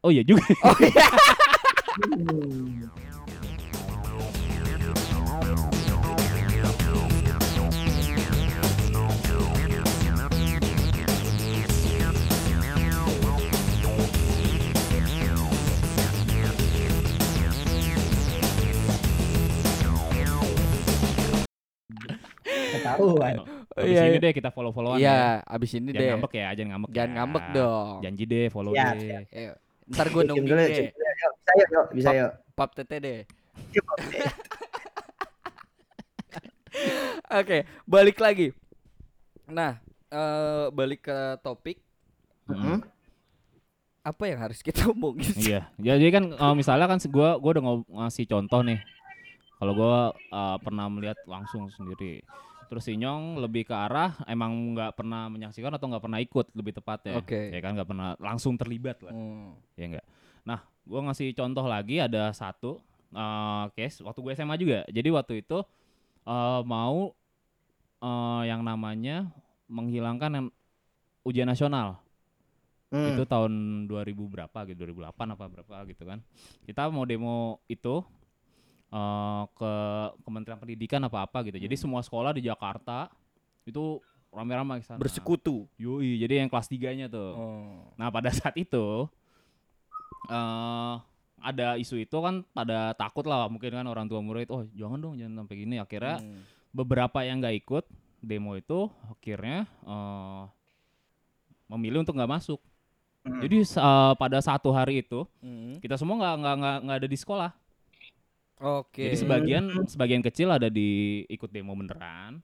Oh 0.00 0.10
iya 0.10 0.22
juga. 0.22 0.46
Hmm. 1.98 2.86
Ketahuan. 22.48 23.34
Iya, 23.78 24.02
ini 24.10 24.18
iya. 24.18 24.24
deh 24.24 24.32
kita 24.34 24.50
follow-followan 24.50 24.98
ya. 24.98 25.04
Iya, 25.04 25.20
abis 25.46 25.70
ini 25.76 25.92
Jangan 25.92 26.00
deh. 26.00 26.08
ngambek 26.16 26.32
ya, 26.34 26.48
jangan 26.56 26.70
ngambek. 26.74 26.88
Jangan 26.90 27.08
ya. 27.08 27.14
ngambek 27.20 27.44
dong. 27.54 27.94
Janji 28.02 28.24
deh, 28.26 28.46
follow 28.50 28.72
Siap, 28.74 28.94
deh. 28.98 29.22
Ayo. 29.30 29.52
Ntar 29.88 30.06
gue 30.08 30.22
nungguin 30.26 30.50
dulu, 30.50 30.58
deh. 30.58 30.90
Bisa 30.90 31.52
yuk, 31.54 31.68
yuk, 31.70 31.86
bisa 31.94 32.10
yuk. 32.16 32.32
Pap 32.56 32.70
tete 32.74 32.96
deh. 32.98 33.20
Oke, 37.28 37.68
balik 37.84 38.18
lagi. 38.18 38.56
Nah, 39.48 39.80
eh 40.08 40.66
balik 40.72 41.08
ke 41.08 41.18
topik 41.40 41.78
Mm. 42.48 42.80
apa 44.00 44.24
yang 44.24 44.40
harus 44.40 44.64
kita 44.64 44.88
omongin? 44.88 45.28
Iya. 45.36 45.68
Jadi 45.76 46.08
kan 46.08 46.24
eh, 46.32 46.54
misalnya 46.56 46.88
kan 46.88 46.96
gua 47.12 47.36
gua 47.36 47.60
udah 47.60 47.64
ngasih 48.08 48.24
contoh 48.24 48.64
nih. 48.64 48.80
Kalau 49.58 49.72
gua 49.74 50.14
eh, 50.14 50.56
pernah 50.62 50.86
melihat 50.86 51.18
langsung 51.26 51.66
sendiri. 51.70 52.22
Terus 52.68 52.84
si 52.84 52.94
Nyong 53.00 53.40
lebih 53.40 53.64
ke 53.64 53.72
arah 53.72 54.12
emang 54.28 54.76
nggak 54.76 54.92
pernah 54.92 55.26
menyaksikan 55.32 55.72
atau 55.72 55.88
nggak 55.88 56.04
pernah 56.04 56.20
ikut 56.20 56.46
lebih 56.52 56.72
tepatnya. 56.78 57.18
Oke. 57.18 57.50
Ya 57.50 57.60
kan 57.64 57.74
nggak 57.74 57.88
pernah 57.88 58.12
langsung 58.20 58.60
terlibat 58.60 59.00
lah. 59.00 59.12
Hmm. 59.16 59.56
Ya 59.74 59.84
enggak. 59.88 60.06
Nah, 60.44 60.60
gua 60.84 61.00
ngasih 61.08 61.32
contoh 61.32 61.64
lagi 61.64 61.98
ada 61.98 62.30
satu 62.30 62.78
eh, 63.12 63.64
case 63.74 64.04
waktu 64.04 64.20
gue 64.20 64.32
SMA 64.36 64.56
juga. 64.60 64.78
Jadi 64.86 65.08
waktu 65.10 65.34
itu 65.42 65.58
eh, 66.28 66.60
mau 66.62 67.10
eh, 68.04 68.42
yang 68.46 68.60
namanya 68.62 69.32
menghilangkan 69.68 70.30
yang 70.32 70.46
ujian 71.24 71.48
nasional. 71.48 72.00
Hmm. 72.88 73.16
Itu 73.16 73.28
tahun 73.28 73.84
2000 73.84 74.16
berapa 74.16 74.58
gitu, 74.64 74.80
2008 74.88 75.36
apa 75.36 75.44
berapa 75.44 75.74
gitu 75.92 76.08
kan. 76.08 76.24
Kita 76.64 76.88
mau 76.88 77.04
demo 77.04 77.60
itu 77.68 78.00
eh, 78.88 79.42
ke 79.52 79.72
Kementerian 80.22 80.58
Pendidikan 80.58 81.00
apa-apa 81.02 81.44
gitu. 81.44 81.56
Jadi 81.56 81.74
semua 81.74 82.00
sekolah 82.00 82.32
di 82.32 82.42
Jakarta 82.42 83.08
itu 83.64 84.00
rame-rame 84.28 84.80
ke 84.80 84.84
sana. 84.84 84.98
Bersekutu. 84.98 85.64
Yoi, 85.76 86.18
jadi 86.18 86.40
yang 86.40 86.48
kelas 86.48 86.68
3-nya 86.68 87.08
tuh. 87.08 87.32
Oh. 87.32 87.80
Nah 87.96 88.08
pada 88.08 88.28
saat 88.30 88.52
itu 88.54 89.08
eh 90.28 90.94
ada 91.38 91.78
isu 91.78 91.96
itu 91.96 92.16
kan 92.18 92.42
pada 92.50 92.92
takut 92.92 93.22
lah 93.22 93.46
mungkin 93.46 93.70
kan 93.70 93.86
orang 93.86 94.04
tua 94.04 94.18
murid 94.18 94.50
oh 94.50 94.66
jangan 94.74 94.98
dong 94.98 95.14
jangan 95.14 95.46
sampai 95.46 95.56
gini 95.56 95.78
akhirnya 95.78 96.18
Hmm. 96.18 96.42
beberapa 96.74 97.22
yang 97.22 97.38
nggak 97.38 97.56
ikut 97.62 97.84
demo 98.18 98.58
itu 98.58 98.90
akhirnya 99.06 99.64
eh 99.86 100.42
memilih 101.68 102.02
untuk 102.02 102.18
nggak 102.18 102.32
masuk 102.34 102.60
Hmm. 103.22 103.38
jadi 103.38 103.62
eh, 103.62 104.12
pada 104.18 104.38
satu 104.42 104.74
hari 104.74 105.00
itu 105.00 105.22
Hmm. 105.38 105.78
kita 105.78 105.94
semua 105.94 106.18
nggak 106.18 106.34
nggak 106.58 106.76
nggak 106.84 106.96
ada 106.98 107.08
di 107.08 107.18
sekolah 107.18 107.50
Oke. 108.58 109.06
jadi 109.06 109.16
sebagian 109.22 109.64
sebagian 109.86 110.22
kecil 110.22 110.50
ada 110.50 110.66
di 110.66 111.22
ikut 111.30 111.46
demo 111.50 111.78
beneran 111.78 112.42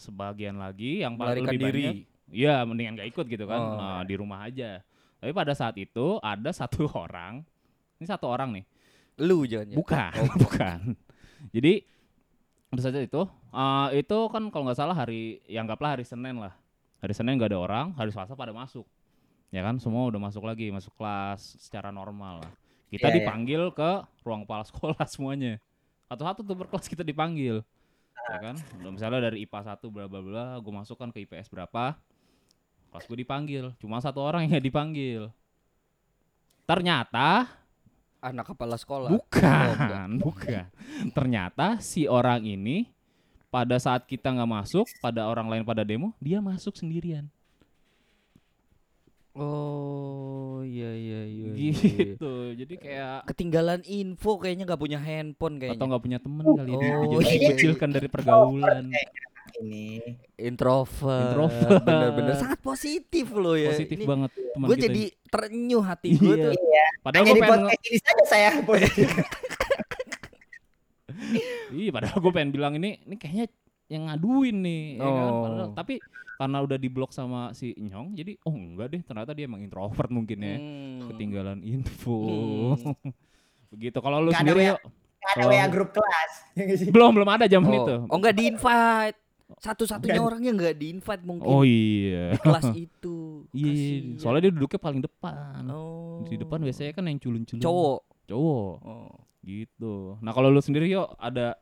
sebagian 0.00 0.56
lagi 0.56 1.04
yang 1.04 1.20
paling 1.20 1.44
lebih 1.44 1.60
diri. 1.60 1.84
banyak 1.84 2.10
Iya, 2.30 2.62
mendingan 2.62 2.94
gak 2.94 3.10
ikut 3.10 3.26
gitu 3.26 3.44
kan, 3.50 3.58
Oh. 3.58 3.74
Nah, 3.76 4.02
di 4.06 4.14
rumah 4.14 4.46
aja. 4.46 4.80
Tapi 5.18 5.34
pada 5.34 5.52
saat 5.52 5.74
itu 5.76 6.16
ada 6.22 6.54
satu 6.54 6.86
orang, 7.04 7.42
ini 7.98 8.06
satu 8.06 8.30
orang 8.30 8.54
nih, 8.54 8.64
Lu 9.20 9.44
jangan 9.44 9.76
bukan, 9.76 10.12
bukan. 10.46 10.78
Jadi 11.50 11.84
pada 12.70 12.80
saat 12.86 13.02
itu, 13.02 13.22
eh, 13.50 13.88
itu 14.00 14.18
kan 14.30 14.46
kalau 14.48 14.70
nggak 14.70 14.78
salah 14.78 14.94
hari, 14.94 15.42
ya 15.50 15.60
anggaplah 15.60 15.98
hari 15.98 16.06
Senin 16.06 16.38
lah. 16.38 16.54
Hari 17.02 17.12
Senin 17.12 17.36
nggak 17.36 17.50
ada 17.50 17.58
orang, 17.60 17.86
hari 17.98 18.14
Selasa 18.14 18.38
pada 18.38 18.54
masuk, 18.54 18.86
ya 19.50 19.60
kan, 19.66 19.76
semua 19.82 20.06
udah 20.08 20.20
masuk 20.22 20.46
lagi, 20.46 20.70
masuk 20.70 20.94
kelas 20.96 21.58
secara 21.58 21.90
normal 21.90 22.46
lah. 22.46 22.52
Kita 22.90 23.06
Iya, 23.06 23.14
iya. 23.14 23.16
dipanggil 23.22 23.62
ke 23.70 23.90
ruang 24.26 24.42
kepala 24.44 24.64
sekolah 24.66 25.06
semuanya. 25.06 25.62
Satu-satu 26.10 26.42
tuh 26.42 26.56
berkelas 26.58 26.90
kita 26.90 27.06
dipanggil, 27.06 27.62
ya 28.18 28.38
kan. 28.42 28.56
Misalnya 28.82 29.30
dari 29.30 29.46
IPA 29.46 29.78
1 29.78 29.86
bla 29.94 30.10
bla 30.10 30.20
bla, 30.20 30.44
gue 30.58 30.72
masuk 30.74 30.98
kan 30.98 31.14
ke 31.14 31.22
IPS 31.22 31.46
berapa, 31.46 31.94
kelas 32.90 33.04
gue 33.06 33.18
dipanggil, 33.22 33.64
cuma 33.78 34.02
satu 34.02 34.18
orang 34.18 34.50
yang 34.50 34.58
dipanggil. 34.58 35.30
Ternyata 36.66 37.46
Anak 38.20 38.52
kepala 38.52 38.76
sekolah. 38.76 39.08
Bukan, 39.08 40.08
bukan. 40.24 40.68
Ternyata 41.16 41.80
si 41.80 42.04
orang 42.04 42.44
ini 42.44 42.92
pada 43.48 43.80
saat 43.80 44.04
kita 44.04 44.28
nggak 44.28 44.50
masuk, 44.60 44.84
pada 45.00 45.24
orang 45.24 45.48
lain 45.48 45.64
pada 45.64 45.80
demo, 45.88 46.12
dia 46.20 46.36
masuk 46.44 46.76
sendirian. 46.76 47.24
Oh, 49.40 50.60
iya 50.60 50.92
iya 50.92 51.20
iya. 51.24 51.48
iya, 51.50 51.72
iya. 51.72 51.96
Gitu. 52.12 52.32
Jadi 52.54 52.74
kayak 52.76 53.24
Ketinggalan 53.24 53.80
info 53.82 54.36
kayaknya 54.36 54.64
nggak 54.64 54.76
punya 54.78 54.98
handphone 54.98 55.56
atau 55.56 55.64
kayaknya. 55.64 55.84
nggak 55.86 56.02
punya 56.02 56.18
temen 56.20 56.44
kali 56.46 56.72
dia 56.74 56.92
Oh, 56.94 57.04
jadi 57.16 57.24
iya. 57.26 57.40
dikucilkan 57.42 57.88
dari 57.90 58.08
pergaulan. 58.08 58.84
ini 59.58 60.00
Introvert. 60.36 61.32
Introvert. 61.32 61.80
Bener-bener 61.82 62.34
sangat 62.34 62.60
positif 62.60 63.26
loh 63.30 63.56
ya. 63.56 63.72
Positif 63.72 63.96
Ini 63.96 64.04
banget 64.04 64.30
teman 64.36 64.66
Gue 64.66 64.76
jadi 64.78 65.02
terenyuh 65.26 65.82
hati 65.82 66.08
gue 66.14 66.26
Iya. 66.30 66.44
tuh. 66.46 66.52
Padahal 67.00 67.24
hanya 67.24 67.32
gue 67.32 67.42
pengen 67.42 67.62
ini 67.80 67.98
saja 67.98 68.24
saya 68.26 68.48
positif 68.62 69.08
Iya, 71.70 71.90
padahal 71.90 72.16
gue 72.18 72.32
pengen 72.32 72.50
bilang 72.50 72.72
ini 72.74 73.00
ini 73.00 73.16
kayaknya 73.16 73.46
yang 73.88 74.06
ngaduin 74.06 74.56
nih, 74.60 74.82
ya 74.96 75.08
kan? 75.08 75.26
Oh. 75.26 75.42
Padahal- 75.42 75.74
tapi 75.74 75.94
karena 76.40 76.64
udah 76.64 76.80
diblok 76.80 77.12
sama 77.12 77.52
si 77.52 77.76
Nyong, 77.76 78.16
jadi 78.16 78.32
oh 78.48 78.56
enggak 78.56 78.88
deh, 78.88 79.02
ternyata 79.04 79.36
dia 79.36 79.44
emang 79.44 79.60
introvert 79.60 80.08
mungkin 80.08 80.40
ya. 80.40 80.56
Hmm. 80.56 81.04
Ketinggalan 81.12 81.60
info. 81.60 82.16
Hmm. 82.80 82.96
Begitu. 83.76 84.00
Kalau 84.00 84.24
lu 84.24 84.32
Nggak 84.32 84.40
sendiri 84.40 84.62
yuk. 84.72 84.80
Nggak 85.20 85.34
ada. 85.36 85.44
WA 85.52 85.66
grup 85.68 85.90
kelas 85.92 86.32
nggak? 86.56 86.68
Belum, 86.96 87.10
belum 87.12 87.28
ada 87.28 87.44
zaman 87.44 87.68
Oh. 87.68 87.76
itu. 87.76 87.96
oh 88.08 88.16
enggak 88.16 88.34
di 88.34 88.44
invite. 88.48 89.18
Satu-satunya 89.50 90.16
Bukan. 90.16 90.28
orang 90.32 90.40
yang 90.46 90.56
enggak 90.56 90.76
di 90.78 90.86
invite 90.88 91.22
mungkin 91.26 91.44
Oh 91.44 91.60
iya. 91.60 92.32
di 92.32 92.38
kelas 92.40 92.70
itu. 92.72 93.44
Iya, 93.52 94.16
soalnya 94.16 94.48
dia 94.48 94.52
duduknya 94.56 94.80
paling 94.80 95.02
depan. 95.04 95.60
oh. 95.68 96.24
Di 96.24 96.40
depan 96.40 96.64
biasanya 96.64 96.96
kan 96.96 97.04
yang 97.04 97.20
culun-culun. 97.20 97.60
cowok. 97.60 98.00
Cowok. 98.24 98.74
Oh. 98.80 99.12
Gitu. 99.44 100.16
Nah, 100.24 100.32
kalau 100.32 100.48
lu 100.48 100.64
sendiri 100.64 100.88
yuk 100.88 101.12
ada 101.20 101.60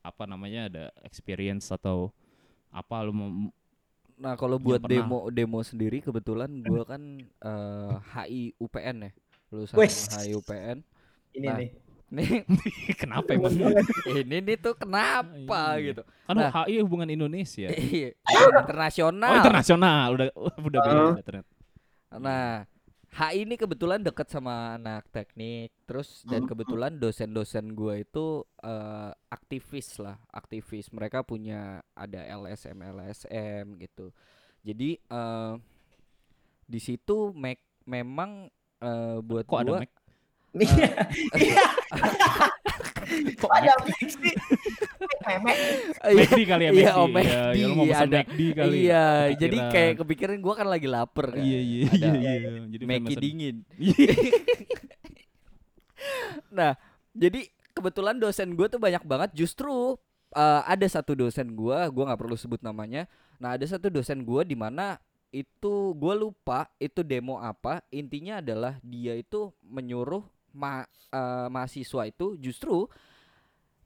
apa 0.00 0.24
namanya 0.26 0.66
ada 0.66 0.84
experience 1.04 1.70
atau 1.70 2.10
apa 2.72 3.04
lu 3.04 3.12
mau 3.12 3.28
Nah, 4.20 4.36
kalau 4.36 4.60
buat 4.60 4.78
pernah. 4.78 5.00
demo 5.00 5.18
demo 5.28 5.58
sendiri 5.60 5.98
kebetulan 5.98 6.60
gua 6.60 6.84
kan 6.84 7.00
eh, 7.24 7.94
HI 8.12 8.42
UPN 8.54 8.96
ya. 9.00 9.10
Lulusan 9.48 9.74
Wes. 9.74 10.12
HI 10.12 10.36
UPN. 10.36 10.84
ini 11.32 11.46
Nah. 11.46 11.56
nih 11.56 11.70
Nih, 12.10 12.42
kenapa 13.00 13.32
emang? 13.32 13.54
ini 14.18 14.42
nih 14.42 14.58
tuh 14.58 14.74
kenapa 14.74 15.78
Iya. 15.78 15.94
gitu. 15.94 16.02
Kan 16.26 16.34
Nah. 16.36 16.50
HI 16.52 16.82
hubungan 16.82 17.06
Indonesia. 17.06 17.70
Iya, 17.94 18.18
internasional. 18.58 19.30
Oh, 19.30 19.38
internasional 19.38 20.06
udah 20.12 20.26
udah 20.34 20.58
beda 20.58 20.78
Oh. 20.90 21.14
ternyata. 21.22 21.50
Nah, 22.18 22.66
HI 23.10 23.42
ini 23.42 23.58
kebetulan 23.58 24.00
deket 24.06 24.30
sama 24.30 24.78
anak 24.78 25.10
teknik, 25.10 25.74
terus 25.88 26.22
dan 26.30 26.46
Hmm. 26.46 26.50
kebetulan 26.50 26.94
dosen-dosen 27.02 27.74
gua 27.74 27.98
itu 27.98 28.46
eh, 28.62 29.10
aktivis 29.28 29.98
lah, 29.98 30.16
aktivis. 30.30 30.94
Mereka 30.94 31.26
punya 31.26 31.82
ada 31.98 32.20
LSM 32.22 32.78
LSM 32.86 33.66
gitu. 33.82 34.14
Jadi 34.62 34.94
eh, 34.96 35.54
di 36.70 36.80
situ 36.80 37.34
me- 37.34 37.66
memang 37.84 38.46
eh, 38.80 39.18
buat 39.20 39.46
Kok 39.48 39.58
ada 39.62 39.72
gua 39.72 39.78
Mac? 39.80 39.90
Iya. 40.54 40.90
Iya. 41.34 41.64
Kok 43.36 43.50
ada 43.50 43.72
sih 43.86 44.10
McD 46.10 46.40
kali 46.44 46.62
ya, 46.64 46.70
Iya, 46.70 46.90
McD. 46.90 46.96
oh, 46.96 47.06
Ya, 47.20 47.42
ya, 47.52 47.64
lu 47.66 47.74
mau 47.74 47.84
McD, 47.84 47.92
pesan. 47.92 48.08
McD 48.10 48.40
kali. 48.52 48.76
Iya, 48.82 49.04
jadi 49.36 49.56
kayak 49.70 49.92
kepikiran 50.00 50.36
gua 50.38 50.54
kan 50.54 50.66
lagi 50.66 50.86
lapar 50.86 51.26
kan. 51.34 51.42
Iya, 51.42 51.60
iya, 51.60 51.86
iya, 51.90 52.10
iya. 52.36 52.50
Jadi 52.68 52.84
pesan- 52.84 53.22
dingin. 53.22 53.56
Iya. 53.80 54.10
Nah, 56.50 56.72
jadi 57.12 57.46
kebetulan 57.70 58.16
dosen 58.16 58.56
gue 58.56 58.66
tuh 58.66 58.80
banyak 58.80 59.04
banget. 59.04 59.30
Justru 59.36 59.96
eh, 60.32 60.62
ada 60.64 60.86
satu 60.88 61.12
dosen 61.12 61.52
gue, 61.52 61.78
gue 61.90 62.04
nggak 62.06 62.20
perlu 62.20 62.36
sebut 62.36 62.60
namanya. 62.60 63.06
Nah, 63.36 63.56
ada 63.56 63.64
satu 63.64 63.88
dosen 63.88 64.24
gue 64.24 64.42
di 64.44 64.56
mana 64.56 64.96
itu 65.30 65.94
gue 65.94 66.14
lupa 66.16 66.66
itu 66.76 67.04
demo 67.04 67.38
apa. 67.38 67.84
Intinya 67.90 68.40
adalah 68.40 68.80
dia 68.80 69.14
itu 69.14 69.52
menyuruh 69.62 70.24
ma 70.52 70.82
eh, 71.10 71.46
mahasiswa 71.50 72.02
itu 72.06 72.36
justru 72.38 72.86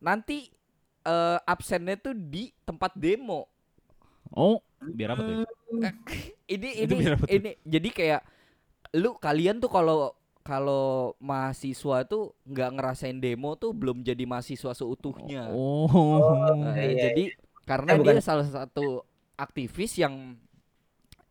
nanti 0.00 0.48
eh, 1.04 1.38
absennya 1.44 1.96
tuh 2.00 2.14
di 2.16 2.52
tempat 2.64 2.92
demo. 2.96 3.48
Oh, 4.34 4.58
biar 4.80 5.14
apa 5.14 5.22
tuh? 5.22 5.36
Ini 6.54 6.68
Itu 6.76 6.92
ini 6.92 6.94
biar 7.00 7.12
apa 7.16 7.26
tuh? 7.26 7.40
ini 7.40 7.50
jadi 7.64 7.88
kayak 7.88 8.22
lu 9.00 9.16
kalian 9.16 9.58
tuh 9.58 9.72
kalau 9.72 10.12
kalau 10.44 11.16
mahasiswa 11.18 12.04
tuh 12.04 12.36
nggak 12.44 12.70
ngerasain 12.76 13.16
demo 13.16 13.56
tuh 13.56 13.72
belum 13.72 14.04
jadi 14.04 14.24
mahasiswa 14.28 14.76
seutuhnya. 14.76 15.48
Oh. 15.48 15.88
Nah, 16.60 16.76
iya, 16.76 17.10
jadi 17.10 17.32
karena 17.64 17.96
Eh, 17.96 17.98
bukan. 17.98 18.12
dia 18.12 18.20
salah 18.20 18.44
satu 18.44 19.02
aktivis 19.34 19.96
yang 19.96 20.36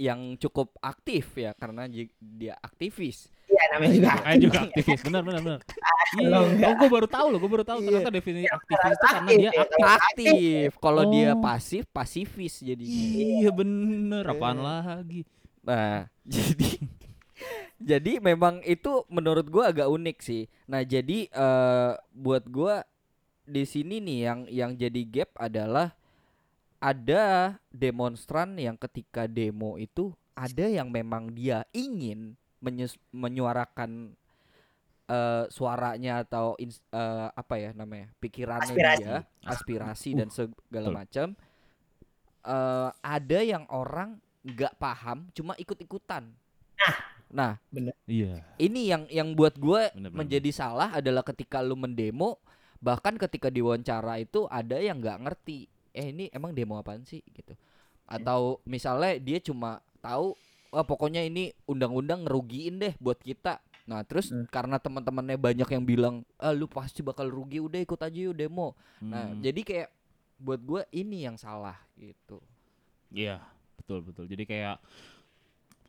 yang 0.04 0.20
cukup 0.36 0.76
aktif 0.84 1.32
ya 1.38 1.56
karena 1.56 1.88
dia 2.20 2.60
aktivis. 2.60 3.32
iya 3.48 3.64
namanya 3.72 3.94
juga 3.94 4.12
Kayak 4.20 4.40
juga 4.42 4.60
aktivis, 4.68 5.00
benar 5.02 5.22
benar 5.24 5.42
benar. 5.42 5.62
Iya, 6.14 6.30
Belum, 6.30 6.46
oh 6.62 6.74
gue 6.78 6.90
baru 6.92 7.08
tahu 7.10 7.26
loh, 7.26 7.40
gue 7.42 7.50
baru 7.50 7.66
tahu 7.66 7.78
Iya. 7.80 7.86
ternyata 7.90 8.12
definisi 8.14 8.46
aktivis 8.46 8.94
itu 8.94 9.08
karena 9.10 9.30
dia 9.34 9.50
ya, 9.50 9.64
aktif. 9.66 9.82
Aktif. 9.90 10.70
Kalau 10.78 11.04
dia 11.10 11.30
Oh. 11.32 11.42
pasif, 11.42 11.84
pasifis 11.90 12.54
jadi. 12.62 12.86
Iya 12.86 13.50
bener, 13.50 14.24
apaan 14.24 14.60
Iya. 14.60 14.68
lagi? 14.94 15.22
Nah, 15.64 16.06
jadi 16.38 16.70
jadi 17.80 18.22
memang 18.22 18.62
itu 18.62 19.04
menurut 19.08 19.48
gua 19.48 19.74
agak 19.74 19.90
unik 19.90 20.18
sih. 20.20 20.46
Nah, 20.66 20.86
jadi 20.86 21.28
eh 21.28 21.92
buat 22.12 22.46
gua 22.46 22.86
di 23.44 23.66
sini 23.66 23.98
nih 23.98 24.20
yang 24.22 24.40
yang 24.48 24.72
jadi 24.74 25.02
gap 25.04 25.34
adalah 25.36 25.98
ada 26.84 27.56
demonstran 27.72 28.60
yang 28.60 28.76
ketika 28.76 29.24
demo 29.24 29.80
itu 29.80 30.12
ada 30.36 30.68
yang 30.68 30.92
memang 30.92 31.32
dia 31.32 31.64
ingin 31.72 32.36
menyuarakan 33.16 34.12
eh, 35.08 35.46
suaranya 35.48 36.24
atau 36.24 36.60
ins- 36.60 36.84
eh, 36.92 37.28
apa 37.32 37.56
ya 37.56 37.72
namanya 37.72 38.12
pikirannya 38.20 38.76
Aspirasi. 38.76 39.00
dia 39.00 39.18
aspirasi 39.48 40.10
Uh, 40.12 40.18
dan 40.20 40.28
segala 40.28 40.88
betul. 40.92 40.96
macam 41.00 41.28
eh 42.44 42.90
ada 43.00 43.40
yang 43.40 43.64
orang 43.72 44.20
nggak 44.44 44.76
paham 44.76 45.32
cuma 45.32 45.56
ikut-ikutan 45.56 46.28
nah 47.32 47.56
Iya. 48.06 48.44
ini 48.60 48.92
yang 48.92 49.08
yang 49.08 49.32
buat 49.34 49.56
gue 49.56 49.90
Bener, 49.96 50.12
bener, 50.12 50.12
menjadi 50.12 50.52
salah 50.52 50.92
adalah 50.92 51.24
ketika 51.24 51.64
lu 51.64 51.80
mendemo 51.80 52.38
bahkan 52.78 53.16
ketika 53.16 53.48
diwawancara 53.48 54.20
itu 54.20 54.44
ada 54.52 54.76
yang 54.78 55.00
nggak 55.00 55.24
ngerti 55.24 55.72
eh 55.94 56.10
ini 56.10 56.28
emang 56.30 56.52
demo 56.52 56.76
apaan 56.76 57.06
sih 57.06 57.22
gitu 57.30 57.54
atau 58.04 58.60
misalnya 58.66 59.16
dia 59.16 59.40
cuma 59.40 59.78
tahu 60.02 60.36
wah 60.70 60.84
pokoknya 60.84 61.24
ini 61.24 61.54
undang-undang 61.64 62.26
ngerugiin 62.26 62.78
deh 62.78 62.94
buat 62.98 63.18
kita 63.18 63.62
nah 63.84 64.02
terus 64.02 64.32
Hmm. 64.32 64.48
karena 64.48 64.80
teman-temannya 64.80 65.36
banyak 65.36 65.70
yang 65.70 65.84
bilang 65.84 66.16
ah 66.38 66.52
lu 66.52 66.66
pasti 66.66 67.04
bakal 67.04 67.28
rugi 67.28 67.60
udah 67.60 67.80
ikut 67.80 68.00
aja 68.00 68.16
yuk 68.16 68.36
demo 68.36 68.76
nah 69.00 69.28
Hmm. 69.30 69.40
jadi 69.40 69.62
kayak 69.62 69.90
buat 70.40 70.60
gue 70.60 70.82
ini 70.92 71.24
yang 71.24 71.38
salah 71.38 71.78
gitu 71.96 72.42
Iya, 73.14 73.46
betul 73.78 74.02
betul. 74.02 74.26
Jadi 74.26 74.42
kayak 74.44 74.82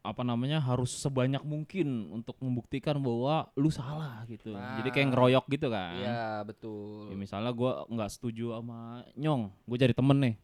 apa 0.04 0.20
namanya 0.20 0.60
harus 0.60 0.92
sebanyak 0.92 1.40
mungkin 1.40 2.12
untuk 2.12 2.36
membuktikan 2.36 3.00
bahwa 3.00 3.48
lu 3.54 3.72
salah 3.72 4.20
gitu. 4.28 4.52
Jadi 4.52 4.88
kayak 4.90 5.08
Nah. 5.08 5.12
ngeroyok 5.16 5.44
gitu 5.48 5.66
kan. 5.68 5.96
iya 5.96 6.44
betul 6.44 7.08
Ya, 7.08 7.16
misalnya 7.16 7.50
gua 7.50 7.88
nggak 7.88 8.10
setuju 8.10 8.52
sama 8.52 9.00
Nyong, 9.16 9.48
gue 9.64 9.76
cari 9.80 9.94
temen 9.96 10.18
nih. 10.20 10.34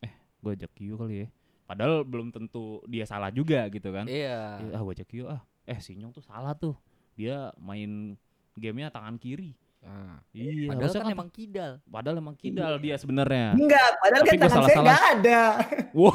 Eh, 0.00 0.12
gue 0.40 0.50
ajak 0.56 0.72
Kyu 0.72 0.96
kali 0.96 1.16
ya. 1.22 1.28
Padahal 1.62 2.02
belum 2.02 2.32
tentu 2.32 2.80
dia 2.84 3.04
salah 3.04 3.28
juga 3.28 3.68
gitu 3.68 3.92
kan. 3.92 4.08
iya 4.08 4.56
Eh, 4.58 4.72
ah 4.72 4.80
gue 4.80 4.92
ajak 4.96 5.06
Kyu 5.06 5.28
ah. 5.28 5.44
Eh 5.62 5.76
si 5.78 5.92
Nyong 5.94 6.10
tuh 6.10 6.24
salah 6.24 6.56
tuh. 6.56 6.72
Dia 7.12 7.52
main 7.60 8.16
gamenya 8.56 8.88
tangan 8.88 9.20
kiri. 9.20 9.52
Nah, 9.80 10.20
Iya, 10.30 10.70
padahal 10.70 10.92
kan 10.92 11.08
emang 11.08 11.30
kidal 11.32 11.72
padahal 11.88 12.16
emang 12.20 12.36
kidal 12.36 12.76
dia 12.76 13.00
sebenarnya. 13.00 13.56
Enggak, 13.56 13.88
padahal 13.96 14.22
Tapi 14.22 14.28
kan 14.28 14.36
gua 14.36 14.48
tangan 14.52 14.68
saya 14.68 14.76
enggak 14.78 15.02
ada. 15.16 15.40
Wah. 15.98 16.14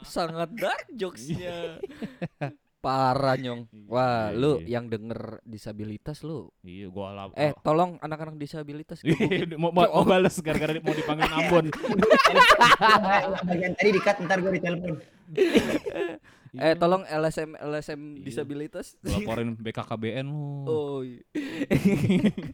sangat 0.14 0.48
dark 0.54 0.86
jokesnya 0.94 1.82
parah 2.78 3.34
nyong 3.34 3.66
wah 3.90 4.30
Iya, 4.30 4.38
lu 4.38 4.52
iya. 4.62 4.78
yang 4.78 4.86
denger 4.86 5.42
disabilitas 5.42 6.22
lu 6.22 6.46
iya, 6.62 6.86
gua 6.86 7.10
lap. 7.10 7.34
eh 7.34 7.50
tolong 7.60 7.98
anak-anak 7.98 8.38
disabilitas 8.38 9.02
gitu. 9.02 9.18
mau, 9.58 9.74
mau, 9.74 10.06
balas 10.06 10.38
gara-gara 10.38 10.78
mau 10.78 10.94
dipanggil 10.94 11.26
Ambon. 11.26 11.66
Bagian 13.42 13.72
tadi 13.74 13.90
dikat 13.90 14.16
ntar 14.22 14.38
gue 14.38 14.52
ditelepon. 14.54 14.94
Eh 16.54 16.74
tolong 16.74 17.02
LSM 17.02 17.54
LSM 17.54 18.00
Iya. 18.14 18.24
disabilitas 18.24 18.96
laporin 19.02 19.52
BKKBN 19.64 20.24
lu. 20.24 20.64
oh 20.64 20.98
iya. 21.00 21.20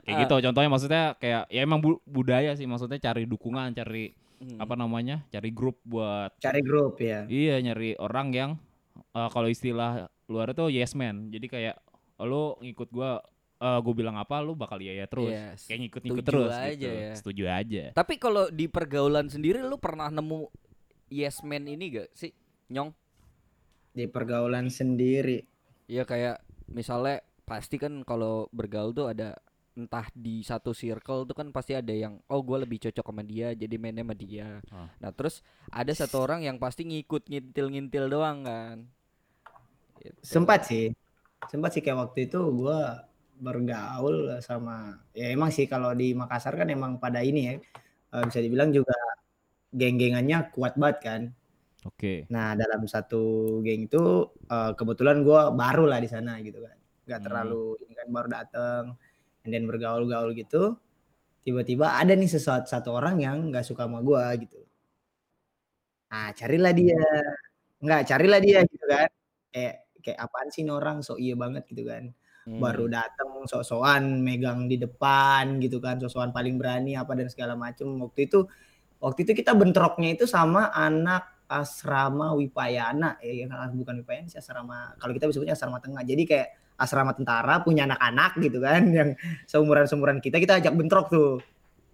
Kayak 0.00 0.16
gitu 0.22 0.34
contohnya 0.40 0.70
maksudnya 0.70 1.02
kayak 1.16 1.50
ya 1.50 1.60
emang 1.60 1.82
bu- 1.82 1.98
budaya 2.04 2.54
sih 2.54 2.64
maksudnya 2.64 2.96
cari 2.96 3.26
dukungan, 3.26 3.74
cari 3.74 4.14
Hmm. 4.40 4.56
apa 4.56 4.72
namanya? 4.72 5.20
cari 5.28 5.52
grup 5.52 5.76
buat 5.84 6.32
Cari 6.38 6.64
grup 6.64 6.96
ya. 6.96 7.28
iya 7.28 7.60
nyari 7.60 7.92
orang 7.94 8.32
yang 8.32 8.50
eh, 9.10 9.28
kalau 9.28 9.44
istilah 9.46 10.08
luar 10.26 10.56
itu 10.56 10.64
yes 10.70 10.96
man. 10.96 11.28
Jadi 11.28 11.44
kayak 11.46 11.76
oh, 12.16 12.24
lu 12.24 12.42
ngikut 12.58 12.88
gua 12.88 13.20
eh 13.58 13.78
gue 13.78 13.92
bilang 13.92 14.16
apa 14.16 14.40
lu 14.40 14.56
bakal 14.56 14.80
iya 14.80 14.96
ya 14.96 15.06
terus. 15.06 15.28
Yes. 15.28 15.68
Kayak 15.68 15.80
ngikut-ngikut 15.84 16.16
Setuju 16.16 16.30
terus 16.32 16.52
aja 16.56 16.72
gitu. 16.72 16.88
ya. 16.88 17.12
Setuju 17.12 17.42
aja. 17.44 17.84
tapi 17.92 18.14
kalau 18.16 18.48
di 18.48 18.64
pergaulan 18.64 19.28
sendiri 19.28 19.60
lu 19.60 19.76
pernah 19.76 20.08
nemu 20.08 20.48
yes 21.10 21.44
man 21.44 21.68
ini 21.68 21.84
gak 21.92 22.08
sih 22.14 22.32
nyong 22.70 22.94
Di 23.90 24.06
pergaulan 24.06 24.70
sendiri. 24.70 25.42
Iya 25.90 26.06
kayak 26.06 26.46
misalnya 26.70 27.26
pasti 27.42 27.82
kan 27.82 28.06
kalau 28.06 28.46
bergaul 28.54 28.94
tuh 28.94 29.10
ada 29.10 29.34
entah 29.74 30.06
di 30.14 30.42
satu 30.46 30.70
circle 30.70 31.26
tuh 31.26 31.34
kan 31.34 31.50
pasti 31.50 31.74
ada 31.74 31.90
yang 31.90 32.22
oh 32.30 32.42
gue 32.42 32.62
lebih 32.62 32.78
cocok 32.86 33.06
sama 33.06 33.22
dia 33.26 33.50
jadi 33.54 33.74
mainnya 33.78 34.06
sama 34.06 34.14
dia. 34.14 34.62
Ah. 34.70 34.86
Nah 35.02 35.10
terus 35.10 35.42
ada 35.70 35.90
satu 35.90 36.22
orang 36.22 36.46
yang 36.46 36.62
pasti 36.62 36.86
ngikut 36.86 37.26
ngintil-ngintil 37.26 38.06
doang 38.06 38.46
kan. 38.46 38.86
Gitu. 39.98 40.18
Sempat 40.22 40.70
sih. 40.70 40.94
Sempat 41.50 41.74
sih 41.74 41.82
kayak 41.82 41.98
waktu 42.10 42.30
itu 42.30 42.38
gua 42.54 43.10
bergaul 43.40 44.36
sama 44.44 45.00
ya 45.16 45.32
emang 45.32 45.48
sih 45.48 45.64
kalau 45.64 45.96
di 45.96 46.12
Makassar 46.12 46.52
kan 46.60 46.68
emang 46.68 47.00
pada 47.00 47.24
ini 47.24 47.40
ya 47.48 47.54
eh, 48.12 48.24
bisa 48.28 48.36
dibilang 48.44 48.68
juga 48.68 48.92
geng-gengannya 49.72 50.50
kuat 50.54 50.76
banget 50.76 50.98
kan. 51.02 51.20
Oke. 51.88 52.28
Nah 52.28 52.52
dalam 52.60 52.84
satu 52.84 53.20
geng 53.64 53.88
itu 53.88 54.02
eh, 54.52 54.72
kebetulan 54.78 55.24
gua 55.24 55.48
baru 55.54 55.88
lah 55.88 55.98
di 56.04 56.08
sana 56.12 56.36
gitu 56.44 56.60
kan, 56.60 56.76
nggak 57.08 57.18
Hmm. 57.20 57.26
terlalu 57.26 57.62
ini 57.88 57.92
kan 57.96 58.08
baru 58.12 58.28
dateng, 58.28 58.84
then 59.48 59.64
bergaul-gaul 59.64 60.30
gitu. 60.36 60.76
Tiba-tiba 61.46 61.96
ada 62.00 62.12
nih 62.16 62.28
sesuatu 62.30 62.66
satu 62.68 62.90
orang 62.96 63.16
yang 63.24 63.36
nggak 63.52 63.64
suka 63.64 63.88
sama 63.88 64.00
gua 64.04 64.32
gitu. 64.36 64.60
Nah 66.10 66.34
carilah 66.34 66.72
dia, 66.74 66.98
nggak 67.84 68.02
carilah 68.10 68.40
dia 68.42 68.60
gitu 68.66 68.84
kan. 68.90 69.08
Kayak 69.54 69.74
kayak 70.04 70.18
apaan 70.24 70.48
sih 70.52 70.62
ini 70.64 70.72
orang 70.74 70.96
so 71.06 71.14
iya 71.20 71.34
banget 71.38 71.64
gitu 71.70 71.86
kan. 71.88 72.10
Hmm. 72.48 72.58
Baru 72.62 72.86
datang 72.90 73.46
sok-sokan 73.46 74.20
megang 74.24 74.66
di 74.70 74.76
depan 74.80 75.60
gitu 75.64 75.78
kan, 75.84 75.96
sok-sokan 76.02 76.32
paling 76.36 76.56
berani 76.60 76.96
apa 76.98 77.12
dan 77.18 77.28
segala 77.32 77.54
macem. 77.56 77.88
Waktu 78.00 78.26
itu 78.28 78.44
waktu 79.00 79.20
itu 79.28 79.32
kita 79.44 79.52
bentroknya 79.56 80.16
itu 80.16 80.24
sama 80.28 80.68
anak 80.74 81.24
asrama 81.50 82.38
Wipayana 82.38 83.18
eh 83.18 83.42
ya, 83.42 83.50
bukan 83.74 84.06
Wipayana 84.06 84.30
sih 84.30 84.38
asrama 84.38 84.94
kalau 85.02 85.10
kita 85.10 85.26
sebutnya 85.34 85.58
asrama 85.58 85.82
tengah 85.82 86.06
jadi 86.06 86.22
kayak 86.22 86.48
asrama 86.78 87.10
tentara 87.12 87.60
punya 87.60 87.90
anak-anak 87.90 88.38
gitu 88.38 88.62
kan 88.62 88.82
yang 89.02 89.10
seumuran 89.50 89.90
seumuran 89.90 90.22
kita 90.22 90.38
kita 90.38 90.62
ajak 90.62 90.72
bentrok 90.78 91.10
tuh 91.10 91.42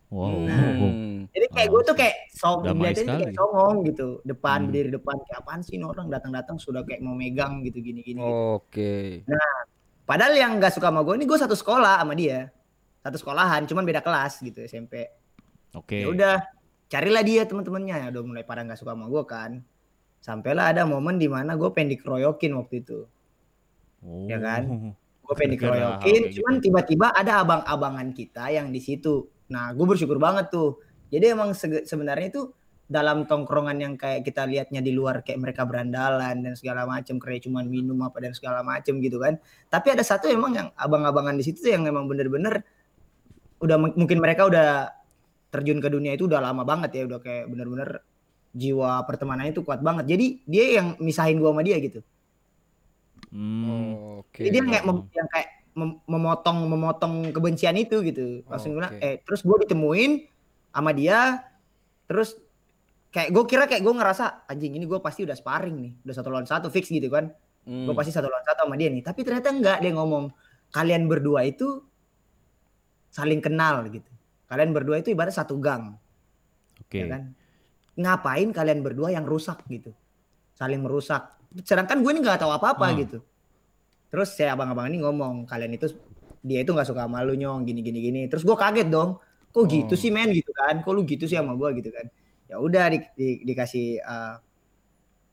Wow. 0.06 0.46
Hmm. 0.46 1.26
jadi 1.34 1.46
kayak 1.50 1.68
gue 1.74 1.82
tuh 1.82 1.96
kayak 1.98 2.14
song 2.30 2.62
dilihatin 2.62 3.10
kayak 3.10 3.34
songong 3.34 3.82
gitu 3.90 4.22
depan 4.22 4.62
Hmm. 4.62 4.66
berdiri 4.70 4.90
depan 4.94 5.18
kayak 5.26 5.38
apaan 5.42 5.60
sih 5.66 5.82
orang 5.82 6.06
datang-datang 6.06 6.62
sudah 6.62 6.86
kayak 6.86 7.02
mau 7.02 7.18
megang 7.18 7.58
gitu 7.66 7.82
gini 7.82 8.06
gini 8.06 8.22
Oke. 8.22 9.26
padahal 10.06 10.38
yang 10.38 10.62
nggak 10.62 10.70
suka 10.78 10.94
sama 10.94 11.02
gue 11.02 11.18
ini 11.18 11.26
gue 11.26 11.34
satu 11.34 11.58
sekolah 11.58 12.06
sama 12.06 12.14
dia 12.14 12.54
satu 13.02 13.18
sekolahan 13.18 13.66
cuman 13.66 13.82
beda 13.82 13.98
kelas 13.98 14.38
gitu 14.46 14.62
SMP 14.62 15.10
Oke. 15.74 16.06
ya 16.06 16.06
udah 16.06 16.36
carilah 16.86 17.22
dia 17.26 17.42
teman-temannya 17.44 18.06
ya 18.06 18.06
udah 18.14 18.22
mulai 18.22 18.44
pada 18.46 18.62
nggak 18.62 18.78
suka 18.78 18.94
sama 18.94 19.06
gue 19.10 19.24
kan 19.26 19.50
sampailah 20.22 20.74
ada 20.74 20.82
momen 20.86 21.18
di 21.18 21.26
mana 21.26 21.54
gue 21.54 21.70
pengen 21.74 21.98
dikeroyokin 21.98 22.52
waktu 22.54 22.82
itu 22.82 23.06
Oh. 24.06 24.28
ya 24.28 24.38
kan? 24.38 24.94
gue 25.26 25.34
pengen 25.34 25.58
dikeroyokin 25.58 26.22
kayak 26.30 26.34
cuman 26.38 26.54
gitu. 26.54 26.64
tiba-tiba 26.70 27.06
ada 27.10 27.42
abang-abangan 27.42 28.14
kita 28.14 28.46
yang 28.54 28.70
di 28.70 28.78
situ 28.78 29.26
nah 29.50 29.74
gue 29.74 29.82
bersyukur 29.82 30.22
banget 30.22 30.54
tuh 30.54 30.78
jadi 31.10 31.34
emang 31.34 31.50
sebenarnya 31.58 32.30
itu 32.30 32.54
dalam 32.86 33.26
tongkrongan 33.26 33.82
yang 33.82 33.94
kayak 33.98 34.22
kita 34.22 34.46
lihatnya 34.46 34.78
di 34.78 34.94
luar 34.94 35.26
kayak 35.26 35.42
mereka 35.42 35.66
berandalan 35.66 36.46
dan 36.46 36.54
segala 36.54 36.86
macam 36.86 37.18
kayak 37.18 37.42
cuman 37.42 37.66
minum 37.66 37.98
apa 38.06 38.22
dan 38.22 38.30
segala 38.38 38.62
macam 38.62 39.02
gitu 39.02 39.18
kan 39.18 39.42
tapi 39.66 39.90
ada 39.90 40.06
satu 40.06 40.30
emang 40.30 40.54
yang 40.54 40.68
abang-abangan 40.78 41.34
di 41.34 41.42
situ 41.42 41.58
tuh 41.66 41.74
yang 41.74 41.82
memang 41.82 42.06
bener-bener 42.06 42.62
udah 43.58 43.76
mungkin 43.82 44.22
mereka 44.22 44.46
udah 44.46 44.94
terjun 45.48 45.78
ke 45.78 45.88
dunia 45.88 46.12
itu 46.12 46.26
udah 46.26 46.40
lama 46.40 46.62
banget 46.62 46.90
ya 46.94 47.02
udah 47.04 47.18
kayak 47.18 47.46
bener-bener 47.46 48.02
jiwa 48.50 49.04
pertemanannya 49.04 49.52
itu 49.52 49.60
kuat 49.60 49.80
banget 49.80 50.08
jadi 50.08 50.26
dia 50.44 50.64
yang 50.80 50.88
misahin 50.98 51.38
gua 51.38 51.52
sama 51.52 51.62
dia 51.62 51.76
gitu 51.78 52.00
Hmm. 53.26 54.22
Oke. 54.22 54.44
jadi 54.46 54.54
dia 54.54 54.62
kayak 54.62 54.84
mem- 54.86 55.08
yang 55.10 55.28
kayak 55.28 55.48
mem- 55.74 56.00
memotong 56.04 56.58
memotong 56.62 57.14
kebencian 57.32 57.74
itu 57.74 58.00
gitu 58.00 58.46
langsung 58.46 58.76
bilang 58.76 58.94
Oke. 58.94 59.02
eh 59.02 59.14
terus 59.20 59.42
gue 59.42 59.56
ditemuin 59.66 60.12
sama 60.70 60.90
dia 60.92 61.42
terus 62.06 62.38
kayak 63.10 63.34
gue 63.34 63.44
kira 63.44 63.64
kayak 63.66 63.82
gue 63.82 63.92
ngerasa 63.92 64.46
anjing 64.46 64.76
ini 64.76 64.84
gue 64.84 65.00
pasti 65.00 65.24
udah 65.24 65.34
sparring 65.34 65.76
nih 65.76 65.92
udah 66.06 66.14
satu 66.14 66.28
lawan 66.28 66.46
satu 66.46 66.68
fix 66.68 66.88
gitu 66.88 67.08
kan 67.08 67.32
Hmm. 67.66 67.82
gue 67.82 67.94
pasti 67.98 68.14
satu 68.14 68.30
lawan 68.30 68.46
satu 68.46 68.62
sama 68.62 68.78
dia 68.78 68.88
nih 68.88 69.02
tapi 69.02 69.26
ternyata 69.26 69.50
enggak 69.50 69.82
dia 69.82 69.90
ngomong 69.90 70.30
kalian 70.70 71.10
berdua 71.10 71.42
itu 71.42 71.82
saling 73.10 73.42
kenal 73.42 73.82
gitu 73.90 74.06
kalian 74.46 74.70
berdua 74.70 74.98
itu 74.98 75.10
ibarat 75.10 75.32
satu 75.32 75.58
gang. 75.58 75.98
Oke. 76.76 77.02
ya 77.02 77.06
kan? 77.08 77.22
Ngapain 77.96 78.48
kalian 78.52 78.84
berdua 78.84 79.08
yang 79.10 79.24
rusak 79.24 79.64
gitu? 79.66 79.90
Saling 80.54 80.80
merusak. 80.80 81.32
Sedangkan 81.64 82.04
gue 82.04 82.10
ini 82.12 82.20
nggak 82.20 82.44
tahu 82.44 82.52
apa-apa 82.52 82.92
Hmm. 82.92 82.96
gitu. 83.02 83.18
Terus 84.06 84.36
saya 84.36 84.54
abang-abang 84.54 84.86
ini 84.86 85.00
ngomong 85.00 85.48
kalian 85.48 85.74
itu 85.74 85.90
dia 86.40 86.62
itu 86.62 86.70
nggak 86.70 86.86
suka 86.86 87.08
sama 87.08 87.24
lu 87.24 87.34
nyong. 87.34 87.64
Gini 87.64 87.80
gini 87.80 87.98
gini. 87.98 88.20
Terus 88.28 88.44
gue 88.44 88.54
kaget 88.54 88.86
dong. 88.86 89.18
Kok 89.50 89.64
gitu 89.66 89.94
Oh. 89.96 89.98
sih 89.98 90.12
men? 90.12 90.30
Gitu 90.30 90.52
kan. 90.52 90.84
Kok 90.84 90.92
lu 90.92 91.02
gitu 91.02 91.24
sih 91.24 91.34
sama 91.34 91.56
gue 91.56 91.80
gitu 91.80 91.88
kan. 91.90 92.06
Ya 92.46 92.60
udah 92.60 92.84
di, 92.92 92.98
di- 93.16 93.40
dikasih 93.42 93.98
eh, 93.98 94.34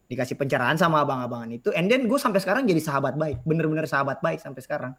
dikasih 0.08 0.36
pencerahan 0.40 0.80
sama 0.80 1.04
abang-abangan 1.04 1.52
itu. 1.52 1.70
And 1.76 1.92
then 1.92 2.08
gue 2.08 2.18
sampai 2.18 2.40
sekarang 2.40 2.64
jadi 2.66 2.80
sahabat 2.80 3.20
baik. 3.20 3.44
Bener-bener 3.44 3.86
sahabat 3.86 4.24
baik 4.24 4.40
sampai 4.40 4.64
sekarang. 4.64 4.94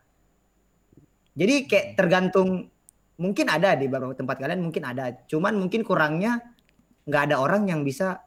Jadi 1.35 1.67
kayak 1.67 1.99
tergantung 1.99 2.71
mungkin 3.19 3.47
ada 3.47 3.79
di 3.79 3.87
beberapa 3.87 4.15
tempat 4.15 4.37
kalian 4.43 4.61
mungkin 4.63 4.83
ada. 4.87 5.15
Cuman 5.31 5.55
mungkin 5.59 5.87
kurangnya 5.87 6.43
nggak 7.07 7.23
ada 7.31 7.37
orang 7.39 7.69
yang 7.71 7.87
bisa 7.87 8.21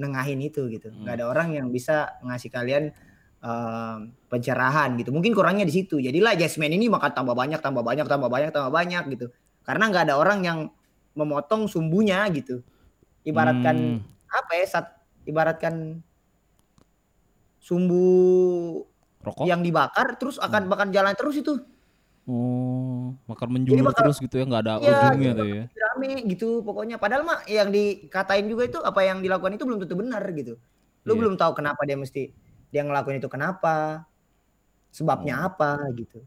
nengahin 0.00 0.40
itu 0.42 0.66
gitu. 0.72 0.90
Nggak 0.90 1.20
ada 1.20 1.24
orang 1.30 1.48
yang 1.54 1.66
bisa 1.70 2.16
ngasih 2.24 2.50
kalian 2.50 2.90
em, 3.42 3.98
pencerahan 4.26 4.98
gitu. 4.98 5.14
Mungkin 5.14 5.32
kurangnya 5.36 5.62
di 5.68 5.74
situ. 5.74 6.02
Jadilah 6.02 6.34
Jasmine 6.34 6.74
ini 6.74 6.90
makan 6.90 7.12
tambah 7.14 7.34
banyak 7.36 7.60
tambah 7.62 7.84
banyak 7.84 8.06
tambah 8.08 8.28
banyak 8.30 8.50
tambah 8.50 8.72
banyak 8.72 9.04
gitu. 9.14 9.26
Karena 9.62 9.86
nggak 9.92 10.10
ada 10.10 10.14
orang 10.18 10.40
yang 10.42 10.58
memotong 11.14 11.68
sumbunya 11.70 12.24
gitu. 12.32 12.64
Ibaratkan 13.22 13.76
Hmm. 13.76 13.98
apa 14.32 14.52
ya 14.58 14.66
saat 14.66 14.86
ibaratkan 15.28 16.02
sumbu 17.62 18.06
Rokok? 19.22 19.46
yang 19.46 19.62
dibakar 19.62 20.18
terus 20.18 20.40
akan 20.42 20.66
bakal 20.66 20.90
jalan 20.90 21.14
terus 21.14 21.38
itu 21.38 21.62
Oh. 22.22 23.18
bakal 23.26 23.50
menjulur 23.50 23.82
bakal- 23.84 24.06
terus 24.06 24.18
gitu 24.18 24.36
ya, 24.36 24.44
nggak 24.44 24.62
ada 24.62 24.74
Iya, 24.78 24.90
ujungnya 25.10 25.18
gitu. 25.28 25.40
tuh 25.40 25.48
ya. 25.50 25.64
rame 25.74 26.10
gitu 26.24 26.48
pokoknya 26.62 26.96
padahal 26.96 27.22
mah 27.22 27.42
yang 27.44 27.68
dikatain 27.68 28.46
juga 28.46 28.62
itu 28.64 28.78
apa 28.78 29.00
yang 29.02 29.18
dilakukan 29.18 29.52
itu 29.52 29.64
belum 29.64 29.78
tentu 29.78 29.96
benar 29.96 30.22
gitu 30.30 30.54
lu 31.02 31.12
Iya. 31.12 31.18
belum 31.18 31.34
tahu 31.34 31.52
kenapa 31.52 31.82
dia 31.82 31.94
mesti 31.94 32.30
dia 32.68 32.82
ngelakuin 32.82 33.18
itu 33.18 33.26
kenapa 33.26 34.06
sebabnya 34.88 35.44
apa 35.44 35.76
gitu 35.92 36.22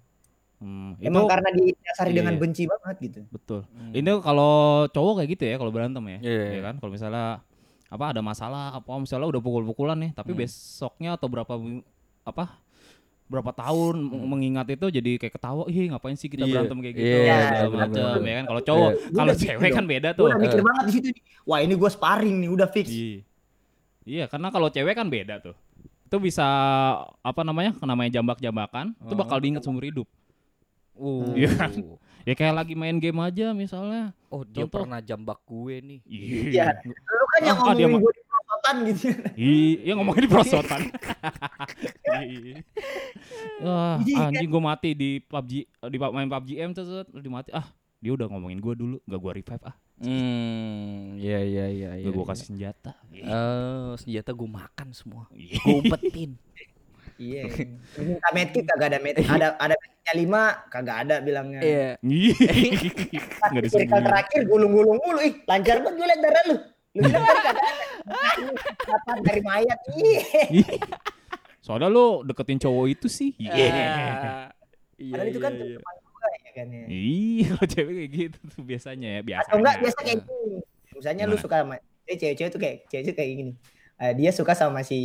Hmm, 0.55 0.95
emang 0.99 1.27
itu 1.27 1.29
karena 1.29 1.49
didasari 1.51 2.09
iya, 2.09 2.17
dengan 2.17 2.33
iya. 2.33 2.41
benci 2.41 2.63
banget 2.63 2.95
gitu 3.01 3.19
betul. 3.27 3.59
Hmm. 3.69 3.91
Ini 3.91 4.11
kalau 4.19 4.53
cowok 4.87 5.13
kayak 5.19 5.29
gitu 5.31 5.43
ya 5.45 5.55
kalau 5.55 5.69
berantem 5.69 6.03
ya. 6.07 6.19
Iya. 6.23 6.43
Ya 6.49 6.61
kan? 6.63 6.75
Kalau 6.79 6.91
misalnya 6.91 7.25
apa 7.85 8.05
ada 8.09 8.21
masalah 8.23 8.63
apa 8.73 8.87
misalnya 8.95 9.27
udah 9.27 9.41
pukul-pukulan 9.43 9.99
nih, 9.99 10.11
tapi 10.11 10.31
Hmm. 10.31 10.39
besoknya 10.41 11.19
atau 11.19 11.27
berapa 11.27 11.53
apa 12.23 12.43
berapa 13.25 13.49
tahun 13.49 13.95
Hmm. 14.05 14.21
mengingat 14.23 14.67
itu 14.69 14.85
jadi 14.91 15.11
kayak 15.17 15.33
ketawa, 15.33 15.65
ih 15.65 15.89
ngapain 15.89 16.13
sih 16.13 16.27
kita 16.27 16.45
Iya. 16.45 16.61
berantem 16.61 16.77
kayak 16.77 16.93
gitu, 16.93 17.07
Iya, 17.07 17.37
segala 17.41 17.67
benar, 17.67 17.87
macam 17.87 18.21
ya 18.21 18.33
kan. 18.33 18.45
Kalau 18.45 18.61
cowok, 18.61 18.89
Iya. 18.91 19.09
kalau 19.11 19.33
cewek 19.35 19.69
kan 19.71 19.85
beda 19.85 20.09
tuh. 20.11 20.25
udah 20.27 20.37
mikir 20.37 20.61
banget 20.61 20.83
di 20.85 20.91
situ 20.93 21.07
nih 21.09 21.23
wah 21.41 21.59
ini 21.59 21.73
gue 21.73 21.89
sparring 21.89 22.35
nih 22.37 22.49
udah 22.51 22.67
fix 22.67 22.87
Iya. 22.87 23.17
Iya, 24.05 24.23
karena 24.27 24.47
kalau 24.49 24.67
cewek 24.69 24.93
kan 24.93 25.07
beda 25.07 25.35
tuh. 25.39 25.55
Itu 26.05 26.21
bisa 26.21 26.45
apa 27.19 27.41
namanya? 27.41 27.73
Namanya 27.79 28.13
jambak-jambakan, 28.13 28.93
itu 28.95 29.13
bakal 29.15 29.37
Oh. 29.37 29.41
diingat 29.41 29.61
seumur 29.61 29.81
hidup. 29.81 30.05
Uh. 30.93 31.33
Iya 31.35 31.49
kan? 31.51 31.71
Ya 32.21 32.33
kayak 32.33 32.55
lagi 32.55 32.73
main 32.73 32.95
game 32.95 33.17
aja 33.19 33.51
misalnya. 33.51 34.13
Oh, 34.27 34.41
dia 34.41 34.63
Contoh. 34.63 34.81
pernah 34.81 34.97
jambak 34.99 35.41
gue 35.43 35.75
nih. 35.79 35.99
Iya. 36.05 36.77
lu 36.85 37.25
kan 37.27 37.41
yang 37.43 37.57
Ah, 37.57 37.73
ngomongin 37.73 37.97
gue 37.99 38.13
di 38.13 38.23
perosotan 38.55 38.75
gitu 38.87 39.07
Iya, 39.35 39.91
ngomongin 39.99 40.23
di 40.23 40.31
perosotan. 40.31 40.81
Iya. 42.15 42.57
Wah, 43.59 43.99
Iya, 44.01 44.15
kan? 44.15 44.31
anjing 44.31 44.49
gue 44.49 44.61
mati 44.63 44.89
di 44.95 45.09
PUBG 45.19 45.51
di 45.91 45.97
main 45.99 46.29
PUBG 46.31 46.49
M 46.63 46.71
terus 46.71 47.03
terus 47.05 47.21
dia 47.21 47.31
mati. 47.31 47.49
Ah, 47.51 47.67
dia 47.99 48.11
udah 48.15 48.27
ngomongin 48.31 48.59
gue 48.63 48.73
dulu, 48.75 48.97
gak 49.03 49.19
gue 49.19 49.31
revive 49.35 49.63
ah. 49.65 49.75
Hmm, 49.95 51.15
iya 51.15 51.39
iya 51.39 51.65
iya 51.71 51.89
iya. 51.99 52.05
Gak 52.07 52.13
gue 52.13 52.23
iya. 52.23 52.31
kasih 52.31 52.45
senjata. 52.47 52.91
Eh, 53.11 53.91
senjata 53.99 54.31
gue 54.31 54.49
makan 54.49 54.87
semua. 54.91 55.27
Gue 55.31 55.75
umpetin. 55.83 56.39
iya 57.15 57.47
minta 57.95 58.27
medkit 58.35 58.67
kagak 58.67 58.91
ada 58.91 58.99
med 58.99 59.15
ada 59.23 59.55
ada 59.55 59.71
medkitnya 59.79 60.13
lima 60.19 60.41
kagak 60.67 61.07
ada 61.07 61.15
bilangnya 61.23 61.63
Iya. 61.63 61.89
Iya. 62.03 62.35
Enggak 63.55 63.63
disembunyiin. 63.71 64.03
terakhir 64.03 64.41
gulung-gulung 64.43 64.99
mulu 64.99 65.19
ih 65.23 65.39
lancar 65.47 65.79
banget 65.79 65.95
gue 65.95 66.07
liat 66.11 66.19
darah 66.19 66.43
lu 66.51 66.55
lu 66.95 67.03
bilang 67.03 67.23
ada 67.25 67.51
Kapan 68.77 69.17
dari 69.21 69.41
mayat 69.41 69.79
ih 69.93 70.21
Soalnya 71.59 71.87
lu 71.87 72.21
deketin 72.21 72.57
cowok 72.57 72.85
itu 72.89 73.07
sih. 73.07 73.31
Iya. 73.35 73.65
Ah, 73.73 74.47
Iya. 74.95 75.11
Padahal 75.11 75.27
itu 75.27 75.39
kan 75.39 75.53
iya, 75.53 75.65
iya. 75.65 75.79
ya 76.39 76.51
kan 76.53 76.67
ya 76.69 76.83
Iya, 76.87 77.45
kalau 77.51 77.67
cewek 77.67 77.93
kayak 77.93 78.09
gitu 78.13 78.39
tuh 78.47 78.61
biasanya 78.63 79.09
ya, 79.09 79.21
biasanya. 79.21 79.43
atau 79.45 79.57
enggak 79.59 79.75
biasa 79.77 79.97
kayak 79.99 80.19
gini 80.21 80.57
misalnya 80.95 81.23
lu 81.23 81.29
Gimana? 81.29 81.43
suka 81.43 81.55
sama 81.59 81.75
eh, 82.05 82.15
cewek-cewek 82.15 82.49
tuh 82.49 82.61
kayak 82.61 82.77
cewek 82.87 83.13
kayak 83.13 83.31
gini 83.33 83.53
Eh, 83.95 84.11
dia 84.11 84.27
suka 84.29 84.51
sama 84.51 84.79
si 84.81 84.99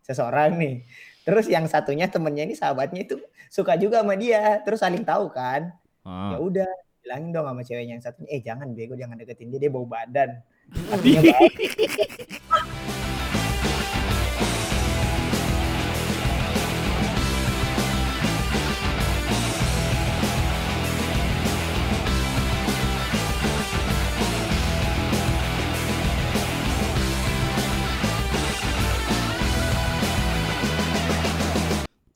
seseorang 0.00 0.54
nih 0.54 0.74
terus 1.22 1.46
yang 1.46 1.66
satunya 1.66 2.06
temennya 2.06 2.42
ini 2.44 2.54
sahabatnya 2.54 3.02
itu 3.02 3.18
suka 3.46 3.74
juga 3.74 4.02
sama 4.02 4.14
dia 4.14 4.58
terus 4.60 4.78
saling 4.78 5.02
tahu 5.02 5.26
kan 5.28 5.70
Ah. 6.02 6.34
ya 6.34 6.38
udah 6.38 6.66
bilangin 6.98 7.30
dong 7.30 7.46
sama 7.46 7.62
ceweknya 7.62 7.94
yang 7.94 8.02
satunya 8.02 8.28
eh 8.28 8.40
jangan 8.40 8.66
bego 8.72 8.94
jangan 8.94 9.14
deketin 9.14 9.50
dia 9.50 9.60
dia 9.60 9.70
bau 9.70 9.86
badan. 9.86 10.42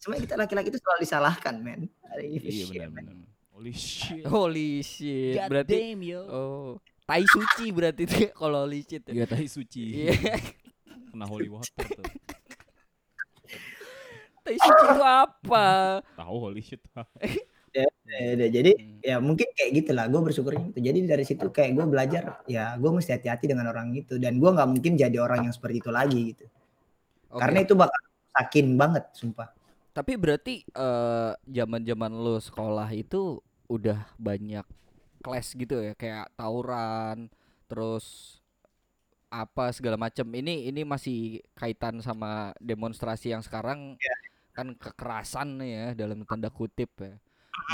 Sebenarnya 0.06 0.22
kita 0.22 0.36
laki-laki 0.38 0.70
itu 0.70 0.78
selalu 0.78 1.00
disalahkan, 1.02 1.54
men. 1.60 1.90
Iya 2.16 2.64
benar-benar. 2.70 3.14
Holy 3.52 3.74
shit. 3.74 4.22
Holy 4.22 4.84
shit. 4.86 5.34
God 5.34 5.48
berarti 5.50 5.74
damn, 5.74 6.00
yo. 6.06 6.22
Oh, 6.30 6.78
tai 7.06 7.22
suci 7.24 7.70
berarti 7.70 8.02
itu 8.04 8.16
kalau 8.34 8.66
holy 8.66 8.82
shit. 8.82 9.06
ya. 9.06 9.22
Iya 9.22 9.26
tai 9.30 9.46
suci. 9.46 10.10
Iya. 10.10 10.12
Kena 11.14 11.24
holy 11.24 11.48
water 11.48 11.86
tuh. 11.86 12.04
Tai 14.42 14.56
suci 14.58 14.84
itu 14.90 15.04
apa? 15.06 15.66
Tahu 16.14 16.36
holy 16.38 16.62
shit. 16.62 16.82
Ya, 17.76 17.84
udah. 18.32 18.48
jadi 18.48 18.72
Hmm. 18.72 18.98
ya 19.04 19.16
mungkin 19.20 19.52
kayak 19.52 19.70
gitulah 19.84 20.08
gue 20.08 20.16
bersyukurnya 20.16 20.72
gitu 20.72 20.80
jadi 20.80 20.98
dari 21.04 21.24
situ 21.28 21.44
kayak 21.52 21.76
gue 21.76 21.84
belajar 21.84 22.40
ya 22.48 22.72
gue 22.80 22.88
mesti 22.88 23.12
hati-hati 23.12 23.44
dengan 23.52 23.68
orang 23.68 23.92
itu 23.92 24.16
dan 24.16 24.40
gue 24.40 24.48
nggak 24.48 24.64
mungkin 24.72 24.96
jadi 24.96 25.12
orang 25.20 25.44
yang 25.44 25.52
seperti 25.52 25.84
itu 25.84 25.92
lagi 25.92 26.20
gitu 26.32 26.48
Oke. 27.28 27.36
karena 27.36 27.58
itu 27.68 27.76
bakal 27.76 28.00
sakin 28.32 28.80
banget 28.80 29.04
sumpah 29.12 29.52
Tapi 29.92 30.12
berarti 30.16 30.64
eh, 30.64 31.32
zaman-zaman 31.44 32.16
lu 32.16 32.40
sekolah 32.40 32.88
itu 32.96 33.44
udah 33.68 34.08
banyak 34.16 34.64
kelas 35.26 35.58
gitu 35.58 35.82
ya, 35.82 35.92
kayak 35.98 36.30
tawuran, 36.38 37.26
terus 37.66 38.38
apa 39.26 39.74
segala 39.74 39.98
macam. 39.98 40.22
Ini 40.30 40.70
ini 40.70 40.86
masih 40.86 41.42
kaitan 41.58 41.98
sama 41.98 42.54
demonstrasi 42.62 43.34
yang 43.34 43.42
sekarang 43.42 43.98
kan 44.54 44.72
kekerasan 44.78 45.60
nih 45.60 45.70
ya 45.74 45.86
dalam 45.98 46.22
tanda 46.24 46.48
kutip 46.48 46.88
ya. 47.02 47.18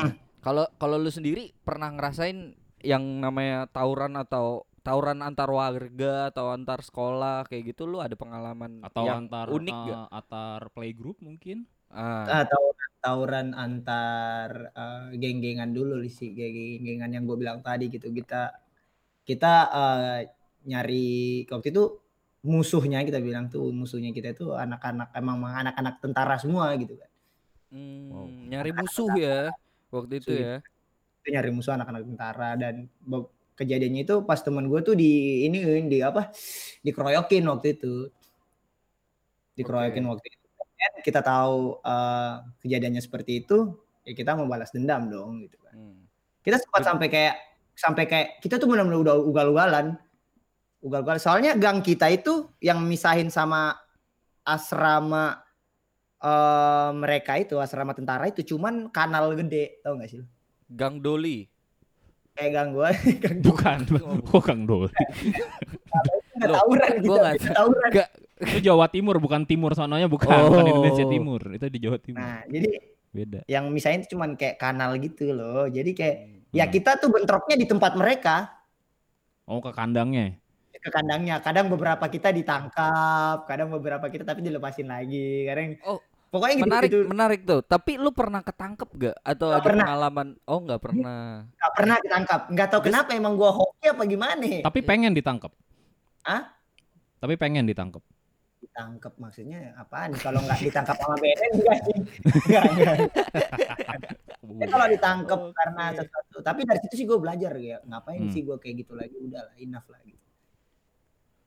Nah, 0.00 0.12
Kalau 0.42 0.64
kalau 0.74 0.96
lu 0.98 1.12
sendiri 1.12 1.54
pernah 1.62 1.92
ngerasain 1.92 2.56
yang 2.82 3.22
namanya 3.22 3.70
tawuran 3.70 4.18
atau 4.18 4.66
tawuran 4.82 5.22
antar 5.22 5.46
warga 5.46 6.34
atau 6.34 6.50
antar 6.50 6.82
sekolah 6.82 7.46
kayak 7.46 7.70
gitu 7.70 7.86
lu 7.86 8.02
ada 8.02 8.18
pengalaman 8.18 8.82
Atau 8.82 9.06
yang 9.06 9.30
antar 9.30 9.46
unik 9.46 9.70
eh, 9.70 9.86
gak? 9.94 10.06
antar 10.10 10.60
playgroup 10.74 11.22
mungkin? 11.22 11.70
Ah, 11.92 12.24
atau 12.44 12.62
tawuran 13.02 13.52
antar 13.52 14.50
eh, 14.72 15.02
geng-gengan 15.20 15.70
dulu 15.74 16.00
sih 16.08 16.30
geng-gengan 16.32 17.10
yang 17.14 17.24
gue 17.28 17.36
bilang 17.42 17.58
tadi 17.66 17.90
gitu. 17.92 18.08
Kita 18.08 18.52
kita 19.28 19.52
eh, 19.74 20.18
nyari 20.70 21.44
waktu 21.50 21.68
itu 21.74 21.84
musuhnya 22.42 23.02
kita 23.06 23.18
bilang 23.22 23.46
tuh 23.52 23.70
musuhnya 23.70 24.10
kita 24.16 24.34
itu 24.34 24.54
anak-anak 24.54 25.08
emang 25.14 25.36
anak-anak 25.46 25.94
tentara 26.02 26.34
semua 26.42 26.74
gitu 26.78 26.94
kan. 26.98 27.10
Hmm, 27.72 28.10
Wow. 28.12 28.26
nyari 28.52 28.70
musuh 28.76 29.10
ya 29.16 29.38
waktu 29.94 30.14
itu 30.20 30.30
Musuh 30.32 30.46
ya. 30.46 30.56
itu 31.22 31.28
nyari 31.34 31.50
musuh 31.54 31.72
anak-anak 31.76 32.02
tentara 32.08 32.50
dan 32.58 32.74
kejadiannya 33.58 34.02
itu 34.06 34.14
pas 34.28 34.40
temen 34.42 34.66
gue 34.70 34.80
tuh 34.82 34.94
di 34.98 35.44
ini 35.46 35.58
di 35.92 35.98
apa? 36.02 36.30
Dikeroyokin 36.86 37.44
waktu 37.50 37.66
itu. 37.78 37.94
Dikeroyokin 39.58 40.04
waktu 40.10 40.26
itu 40.32 40.41
Dan 40.82 40.92
kita 41.00 41.20
tahu 41.20 41.78
eh, 41.78 42.32
kejadiannya 42.58 42.98
seperti 42.98 43.32
itu 43.40 43.70
ya 44.02 44.12
kita 44.12 44.34
mau 44.34 44.44
balas 44.44 44.70
dendam 44.70 45.06
dong 45.06 45.38
gitu 45.40 45.54
kan 45.58 45.70
Hmm. 45.72 46.04
kita 46.42 46.58
sempat 46.58 46.82
sampai 46.82 47.06
kayak 47.06 47.34
sampai 47.72 48.04
kayak 48.04 48.28
kita 48.38 48.58
tuh 48.58 48.66
benar-benar 48.66 48.98
udah 49.00 49.16
ugal-ugalan 49.16 49.94
ugal-ugalan 50.80 51.16
soalnya 51.16 51.54
gang 51.54 51.80
kita 51.80 52.10
itu 52.10 52.50
yang 52.58 52.82
misahin 52.82 53.30
sama 53.30 53.78
asrama 54.42 55.38
eh, 56.18 56.90
mereka 56.92 57.38
itu 57.38 57.56
asrama 57.56 57.94
tentara 57.94 58.26
itu 58.26 58.42
cuman 58.44 58.90
kanal 58.90 59.30
gede 59.32 59.78
tau 59.80 59.94
gak 59.94 60.08
sih 60.08 60.18
lu? 60.18 60.26
Gang 60.68 60.98
Doli. 60.98 61.46
kayak 62.32 62.50
gang 62.50 62.68
gua 62.72 62.88
gang 63.22 63.38
Bukan, 63.38 63.78
kok 64.24 64.42
Kang 64.42 64.62
Doli. 64.68 64.90
Nggak 66.32 66.48
Loh, 66.48 66.56
tawuran 66.58 66.90
gitu 66.96 67.06
gua 67.06 67.18
nggak 67.22 67.34
kita 67.38 67.50
tawuran 67.54 67.90
Gak. 67.92 68.08
Itu 68.44 68.58
Jawa 68.60 68.86
Timur, 68.86 69.16
bukan 69.16 69.42
timur 69.42 69.72
sononya 69.72 70.06
bukan, 70.06 70.26
Oh. 70.28 70.50
bukan 70.50 70.66
Indonesia 70.68 71.04
Timur. 71.04 71.40
Itu 71.48 71.66
di 71.66 71.78
Jawa 71.78 71.98
Timur. 71.98 72.20
nah 72.20 72.42
jadi 72.44 72.68
Beda. 73.08 73.40
yang 73.46 73.68
misahin 73.68 74.00
itu 74.00 74.12
cuman 74.12 74.34
kayak 74.34 74.56
kanal 74.56 74.96
gitu 74.96 75.30
loh 75.30 75.68
jadi 75.68 75.90
kayak 75.90 76.16
ya 76.50 76.64
Hmm. 76.64 76.72
kita 76.72 76.96
tuh 76.96 77.08
bentroknya 77.08 77.54
di 77.54 77.64
tempat 77.64 77.92
mereka 77.92 78.48
Oh, 79.44 79.58
ke 79.58 79.68
kandangnya. 79.70 80.32
ke 80.72 80.90
kandangnya 80.90 81.38
kadang 81.38 81.68
beberapa 81.68 82.02
kita 82.04 82.32
ditangkap 82.32 83.44
kadang 83.44 83.70
beberapa 83.70 84.02
kita 84.04 84.24
tapi 84.24 84.40
dilepasin 84.40 84.88
lagi 84.88 85.44
kadang 85.44 85.76
Oh, 85.82 86.00
pokoknya 86.28 86.54
gitu 86.56 86.64
menarik 86.64 86.88
gitu 86.88 86.98
menarik 87.06 87.40
tuh. 87.44 87.60
Tapi 87.62 87.94
lu 87.94 88.10
pernah 88.10 88.40
ketangkep 88.40 88.88
gak 88.92 89.16
atau 89.20 89.46
Nggak 89.46 89.54
ada 89.54 89.62
pernah. 89.62 89.84
pengalaman? 89.86 90.26
Oh, 90.42 90.58
nggak 90.58 90.80
pernah. 90.80 91.20
nggak 91.46 91.72
pernah 91.72 91.96
ditangkap 92.00 92.40
nggak 92.48 92.66
tahu 92.66 92.80
Terus- 92.80 92.88
kenapa 92.90 93.10
emang 93.12 93.34
gua 93.36 93.50
hoki 93.52 93.86
apa 93.86 94.02
gimana 94.02 94.42
Tapi 94.62 94.80
pengen 94.80 95.12
ditangkap. 95.12 95.52
Hah? 96.24 96.42
Tapi 97.20 97.34
pengen 97.36 97.62
ditangkap. 97.62 98.02
Ditangkap 98.62 99.12
maksudnya 99.18 99.74
apaan? 99.74 100.14
Kalau 100.14 100.38
nggak 100.40 100.60
ditangkap 100.62 100.96
sama 100.96 101.14
BNN 101.18 101.52
enggak 101.58 101.78
sih? 101.86 101.98
Nggak, 102.46 102.64
nggak. 102.72 102.96
Ya, 104.52 104.66
kalau 104.68 104.86
ditangkap 104.86 105.40
Oke. 105.42 105.54
karena 105.54 105.84
sesuatu 105.92 106.38
tapi 106.40 106.60
dari 106.62 106.78
situ 106.80 106.94
sih 106.94 107.06
gue 107.06 107.18
belajar 107.18 107.52
ya 107.56 107.82
ngapain 107.84 108.22
Hmm. 108.22 108.32
sih 108.32 108.42
gue 108.42 108.56
kayak 108.56 108.74
gitu 108.80 108.92
lagi? 108.94 109.14
Udah 109.18 109.42
lah 109.44 109.56
enough 109.56 109.88
lah 109.88 110.00
gitu. 110.02 110.20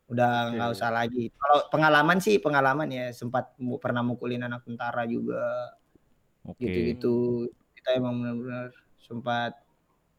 Udah 0.06 0.32
nggak 0.54 0.70
usah 0.70 0.90
lagi. 0.94 1.34
Kalau 1.34 1.58
pengalaman 1.68 2.18
sih 2.20 2.38
pengalaman 2.38 2.88
ya 2.92 3.06
sempat 3.10 3.52
pernah 3.80 4.06
mukulin 4.06 4.44
anak 4.44 4.62
tentara 4.62 5.08
juga. 5.08 5.74
Oke. 6.46 6.62
gitu-gitu. 6.62 7.50
Kita 7.74 7.98
emang 7.98 8.22
benar-benar 8.22 8.70
sempat 9.02 9.58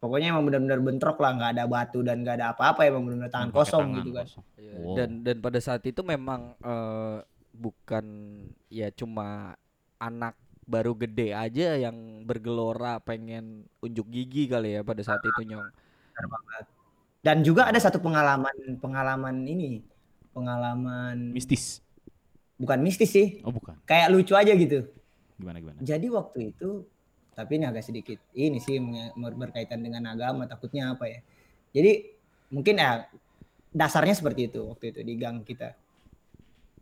pokoknya 0.06 0.30
emang 0.30 0.46
benar-benar 0.46 0.78
bentrok 0.78 1.18
lah 1.18 1.34
nggak 1.34 1.50
ada 1.58 1.64
batu 1.66 1.98
dan 2.00 2.22
nggak 2.22 2.36
ada 2.38 2.46
apa-apa 2.54 2.86
emang 2.86 3.02
benar-benar 3.02 3.32
tangan 3.34 3.50
Pakai 3.50 3.58
kosong 3.58 3.82
tangan 3.82 3.98
gitu 3.98 4.10
kan. 4.14 4.26
kosong. 4.30 4.44
Iya, 4.54 4.72
Wow. 4.76 4.94
Dan 4.94 5.10
dan 5.24 5.36
pada 5.42 5.58
saat 5.58 5.82
itu 5.82 6.00
memang 6.00 6.54
eh, 6.60 7.18
bukan 7.50 8.06
ya 8.68 8.92
cuma 8.92 9.56
anak 9.96 10.36
baru 10.62 10.92
gede 10.92 11.32
aja 11.32 11.74
yang 11.74 11.96
bergelora 12.22 13.00
pengen 13.00 13.64
unjuk 13.78 14.04
gigi 14.06 14.46
kali 14.46 14.76
ya 14.76 14.82
pada 14.82 15.00
saat 15.00 15.22
itu 15.22 15.42
nyong. 15.46 15.64
dan 17.20 17.42
juga 17.42 17.66
ada 17.66 17.80
satu 17.80 17.98
pengalaman 17.98 18.52
pengalaman 18.78 19.42
ini 19.42 19.82
pengalaman 20.30 21.32
mistis. 21.32 21.80
Bukan 22.56 22.80
mistis 22.80 23.12
sih. 23.12 23.40
Oh 23.44 23.52
bukan. 23.52 23.76
Kayak 23.84 24.12
lucu 24.12 24.32
aja 24.32 24.52
gitu. 24.52 24.84
Gimana 25.36 25.60
gimana? 25.60 25.78
Jadi 25.80 26.06
waktu 26.08 26.52
itu 26.52 26.84
tapi 27.36 27.60
ini 27.60 27.68
agak 27.68 27.84
sedikit 27.84 28.16
ini 28.32 28.56
sih 28.56 28.80
berkaitan 29.14 29.84
dengan 29.84 30.08
agama 30.08 30.48
takutnya 30.48 30.96
apa 30.96 31.04
ya. 31.04 31.20
Jadi 31.76 32.16
mungkin 32.48 32.80
ya 32.80 33.04
dasarnya 33.76 34.16
seperti 34.16 34.48
itu 34.48 34.64
waktu 34.64 34.96
itu 34.96 35.00
di 35.04 35.14
gang 35.20 35.44
kita. 35.44 35.76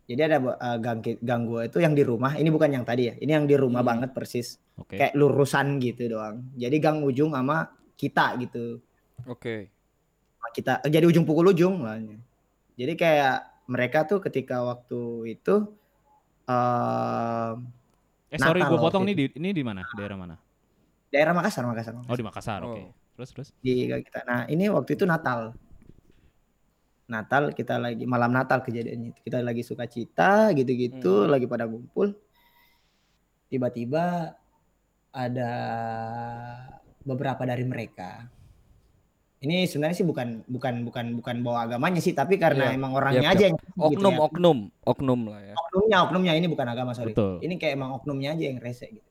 Jadi 0.04 0.20
ada 0.20 0.38
uh, 0.38 0.78
gang 0.78 1.02
gang 1.02 1.42
gua 1.42 1.66
itu 1.66 1.82
yang 1.82 1.96
di 1.98 2.06
rumah 2.06 2.38
ini 2.38 2.54
bukan 2.54 2.70
yang 2.70 2.86
tadi 2.86 3.10
ya 3.10 3.14
ini 3.18 3.34
yang 3.34 3.50
di 3.50 3.58
rumah 3.58 3.82
Hmm. 3.82 3.90
banget 3.98 4.10
persis. 4.14 4.62
Oke. 4.78 4.94
Kayak 4.94 5.18
lurusan 5.18 5.82
gitu 5.82 6.06
doang. 6.06 6.46
Jadi 6.54 6.76
gang 6.78 7.02
ujung 7.02 7.34
sama 7.34 7.74
kita 7.98 8.38
gitu. 8.38 8.78
Oke. 9.26 9.74
Sama 10.38 10.48
kita 10.54 10.72
eh, 10.86 10.90
jadi 10.92 11.08
ujung 11.10 11.26
pukul 11.26 11.50
ujung 11.50 11.82
makanya. 11.82 12.22
jadi 12.74 12.92
kayak 12.94 13.36
mereka 13.66 14.02
tuh 14.04 14.18
ketika 14.20 14.60
waktu 14.62 15.34
itu 15.34 15.54
eh 16.44 17.52
eh 18.28 18.38
sorry 18.38 18.60
gue 18.60 18.76
potong 18.78 19.08
nih 19.08 19.14
di 19.16 19.24
ini 19.40 19.50
di 19.50 19.62
mana? 19.64 19.82
Daerah 19.96 20.18
mana 20.20 20.36
daerah 21.14 21.30
Makassar 21.30 21.62
Makassar, 21.62 21.94
oh 21.94 22.16
di 22.18 22.24
Makassar 22.26 22.60
oke 22.60 22.74
Oh. 22.74 22.90
terus 23.14 23.30
terus 23.30 23.48
di 23.62 23.86
kita. 23.86 24.26
Nah 24.26 24.42
ini 24.46 24.66
waktu 24.66 24.98
itu 24.98 25.06
Natal. 25.06 25.54
Natal 27.04 27.52
kita 27.52 27.76
lagi 27.76 28.02
malam 28.04 28.32
Natal 28.32 28.58
kejadiannya 28.58 29.12
itu 29.12 29.20
kita 29.22 29.38
lagi 29.38 29.62
suka 29.62 29.84
cita 29.84 30.50
gitu-gitu 30.50 31.22
Hmm. 31.22 31.30
lagi 31.30 31.46
pada 31.46 31.68
ngumpul. 31.68 32.16
Tiba-tiba 33.46 34.34
ada 35.12 35.52
beberapa 37.04 37.44
dari 37.44 37.62
mereka. 37.62 38.26
Ini 39.38 39.68
sebenarnya 39.68 40.00
sih 40.00 40.08
bukan 40.08 40.40
bukan 40.48 40.88
bukan 40.88 41.06
bukan 41.20 41.36
bawa 41.44 41.68
agamanya 41.68 42.00
sih 42.00 42.16
tapi 42.16 42.40
karena 42.40 42.72
Iya. 42.72 42.80
emang 42.80 42.96
orangnya 42.96 43.28
Yap, 43.28 43.34
aja 43.36 43.44
yang 43.52 43.56
gitu 43.60 43.76
Oknum 43.76 44.14
ya. 44.16 44.20
oknum 44.24 44.58
oknum 44.82 45.20
lah 45.28 45.40
ya. 45.44 45.54
oknumnya 45.54 45.96
oknumnya 46.08 46.32
ini 46.34 46.46
bukan 46.48 46.66
agama 46.66 46.96
sorry. 46.96 47.12
Betul. 47.12 47.44
Ini 47.44 47.54
kayak 47.60 47.76
emang 47.76 47.92
oknumnya 47.94 48.32
aja 48.32 48.44
yang 48.48 48.58
rese 48.58 48.88
gitu. 48.88 49.04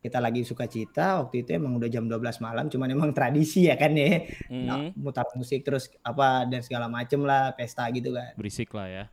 Kita 0.00 0.16
lagi 0.16 0.40
suka 0.42 0.64
cita 0.64 1.20
waktu 1.20 1.44
itu 1.44 1.52
emang 1.52 1.76
udah 1.76 1.84
jam 1.86 2.08
12 2.08 2.16
malam 2.40 2.66
cuman 2.66 2.88
emang 2.96 3.10
tradisi 3.12 3.68
ya 3.68 3.76
kan 3.76 3.92
ya. 3.92 4.24
Nah, 4.48 4.88
Hmm. 4.88 4.96
mutar 4.96 5.28
musik 5.32 5.60
terus 5.60 5.92
apa 6.00 6.44
dan 6.44 6.60
segala 6.60 6.88
macem 6.88 7.20
lah 7.20 7.52
pesta 7.52 7.84
gitu 7.88 8.10
kan 8.10 8.32
berisik 8.34 8.72
lah 8.72 8.88
ya 8.88 9.04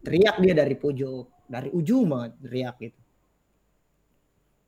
teriak 0.00 0.38
dia 0.38 0.54
dari 0.54 0.74
pojok 0.74 1.26
dari 1.44 1.68
ujung 1.68 2.06
banget 2.06 2.32
teriak 2.40 2.76
gitu 2.78 2.98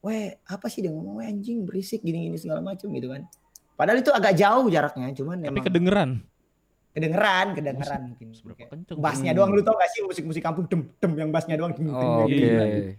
weh 0.00 0.32
apa 0.42 0.66
sih 0.66 0.80
dia 0.80 0.90
ngomong 0.90 1.20
weh 1.20 1.28
anjing 1.28 1.62
berisik 1.62 2.00
gini 2.00 2.26
gini 2.26 2.36
segala 2.36 2.64
macem 2.64 2.88
gitu 2.88 3.06
kan 3.06 3.28
padahal 3.76 4.00
itu 4.00 4.10
agak 4.10 4.32
jauh 4.34 4.66
jaraknya 4.66 5.12
cuman 5.12 5.36
tapi 5.38 5.48
emang 5.52 5.64
kedengeran 5.64 6.10
kedengeran 6.90 7.46
kedengeran 7.54 8.00
mungkin 8.10 8.66
kenceng 8.66 8.96
bassnya 8.98 9.30
Hmm. 9.30 9.38
doang 9.38 9.52
lu 9.52 9.60
tau 9.60 9.76
gak 9.76 9.86
sih 9.88 10.02
musik 10.02 10.24
musik 10.24 10.40
kampung 10.40 10.66
dem 10.66 10.88
dem 10.96 11.12
yang 11.14 11.30
bassnya 11.30 11.54
doang 11.54 11.76
dem, 11.76 11.86
dem, 11.86 11.94
Oh, 11.94 12.24
Oke. 12.24 12.32
gitu. 12.32 12.90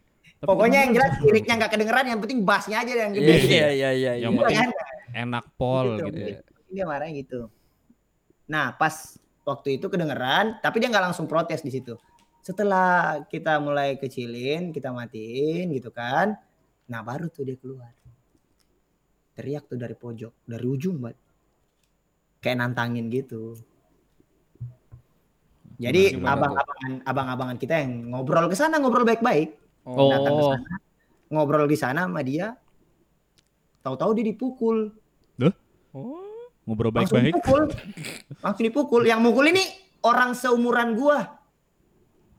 Iya. 0.41 0.49
Tapi 0.49 0.57
pokoknya 0.57 0.79
yang 0.89 0.91
jelas 0.97 1.11
liriknya 1.21 1.53
nggak 1.61 1.71
kedengeran 1.77 2.05
yang 2.09 2.19
penting 2.19 2.39
bassnya 2.41 2.81
aja 2.81 2.89
yang 2.97 3.13
gede 3.13 3.29
Iya 3.29 3.37
gitu. 3.37 3.53
iya 3.53 3.69
iya 3.69 3.89
iya. 3.93 4.11
Yang 4.17 4.33
iya. 4.33 4.41
Iya 4.41 4.41
penting 4.41 4.57
kan? 4.57 4.69
enak 5.11 5.45
pol 5.53 5.87
Gitu, 6.01 6.17
gitu 6.17 6.51
mungkin 6.57 6.73
dia 6.73 6.85
marahnya 6.89 7.13
gitu. 7.21 7.39
Nah, 8.49 8.65
pas 8.73 9.21
waktu 9.45 9.77
itu 9.77 9.85
kedengeran, 9.85 10.57
tapi 10.65 10.81
dia 10.81 10.89
nggak 10.89 11.13
langsung 11.13 11.29
protes 11.29 11.61
di 11.61 11.69
situ. 11.69 11.93
Setelah 12.41 13.21
kita 13.29 13.61
mulai 13.61 14.01
kecilin, 14.01 14.73
kita 14.73 14.89
matiin 14.89 15.69
gitu 15.77 15.93
kan. 15.93 16.33
Nah, 16.89 17.05
baru 17.05 17.29
tuh 17.29 17.45
dia 17.45 17.55
keluar. 17.61 17.93
Teriak 19.37 19.69
tuh 19.69 19.77
dari 19.77 19.93
pojok, 19.93 20.33
dari 20.49 20.65
ujung, 20.65 21.05
Mbak. 21.05 21.15
Kayak 22.41 22.57
nantangin 22.65 23.13
gitu. 23.13 23.61
Jadi 25.77 26.17
abang-abangan 26.17 27.05
abang-abangan 27.05 27.57
kita 27.61 27.77
yang 27.77 28.09
ngobrol 28.09 28.49
ke 28.49 28.57
sana, 28.57 28.81
ngobrol 28.81 29.05
baik-baik, 29.05 29.60
Oh. 29.81 30.13
datang 30.13 30.33
ke 30.37 30.43
sana, 30.45 30.75
ngobrol 31.33 31.65
di 31.65 31.77
sana 31.77 32.01
sama 32.05 32.21
dia. 32.21 32.53
Tahu-tahu 33.81 34.11
dia 34.13 34.25
dipukul. 34.29 34.93
Oh. 35.91 36.23
ngobrol 36.61 36.93
langsung 36.93 37.19
baik-baik. 37.19 37.41
dipukul. 37.41 37.63
Langsung 38.39 38.65
dipukul. 38.69 39.01
Yang 39.03 39.19
mukul 39.25 39.45
ini 39.49 39.63
orang 40.05 40.37
seumuran 40.37 40.93
gua. 40.95 41.41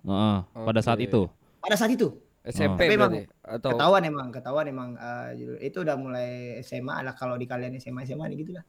Heeh, 0.07 0.38
pada 0.47 0.80
saat 0.80 1.03
itu? 1.03 1.28
Pada 1.61 1.76
saat 1.76 1.93
itu. 1.93 2.16
SMP 2.43 2.90
Tapi 2.90 2.95
emang 2.99 3.12
berarti 3.14 3.30
atau? 3.47 3.70
ketahuan 3.70 4.03
emang 4.03 4.28
ketahuan 4.34 4.66
emang 4.66 4.88
eh, 4.99 5.62
itu 5.62 5.78
udah 5.78 5.95
mulai 5.95 6.59
SMA 6.66 7.07
lah 7.07 7.14
kalau 7.14 7.38
di 7.38 7.47
kalian 7.47 7.78
SMA 7.78 8.03
SMA 8.03 8.24
nih 8.34 8.38
gitu 8.43 8.53
lah. 8.59 8.64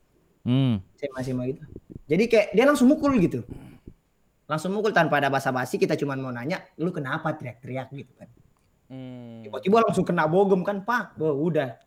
Hmm. 0.45 0.77
SMA 0.93 1.19
SMA 1.25 1.43
gitu. 1.55 1.61
Jadi 2.05 2.23
kayak 2.29 2.47
dia 2.53 2.65
langsung 2.69 2.89
mukul 2.91 3.17
gitu. 3.17 3.41
Langsung 4.45 4.75
mukul 4.75 4.93
tanpa 4.93 5.17
ada 5.17 5.33
basa-basi 5.33 5.81
kita 5.81 5.97
cuman 5.97 6.19
mau 6.21 6.29
nanya 6.29 6.61
lu 6.77 6.93
kenapa 6.93 7.33
teriak-teriak? 7.33 7.89
gitu 7.95 8.13
kan 8.13 8.29
Hmm. 8.87 9.41
tiba-tiba 9.41 9.81
langsung 9.81 10.03
kena 10.03 10.27
bogem 10.27 10.61
kan 10.61 10.83
pak. 10.83 11.15
Wah, 11.17 11.33
udah. 11.33 11.79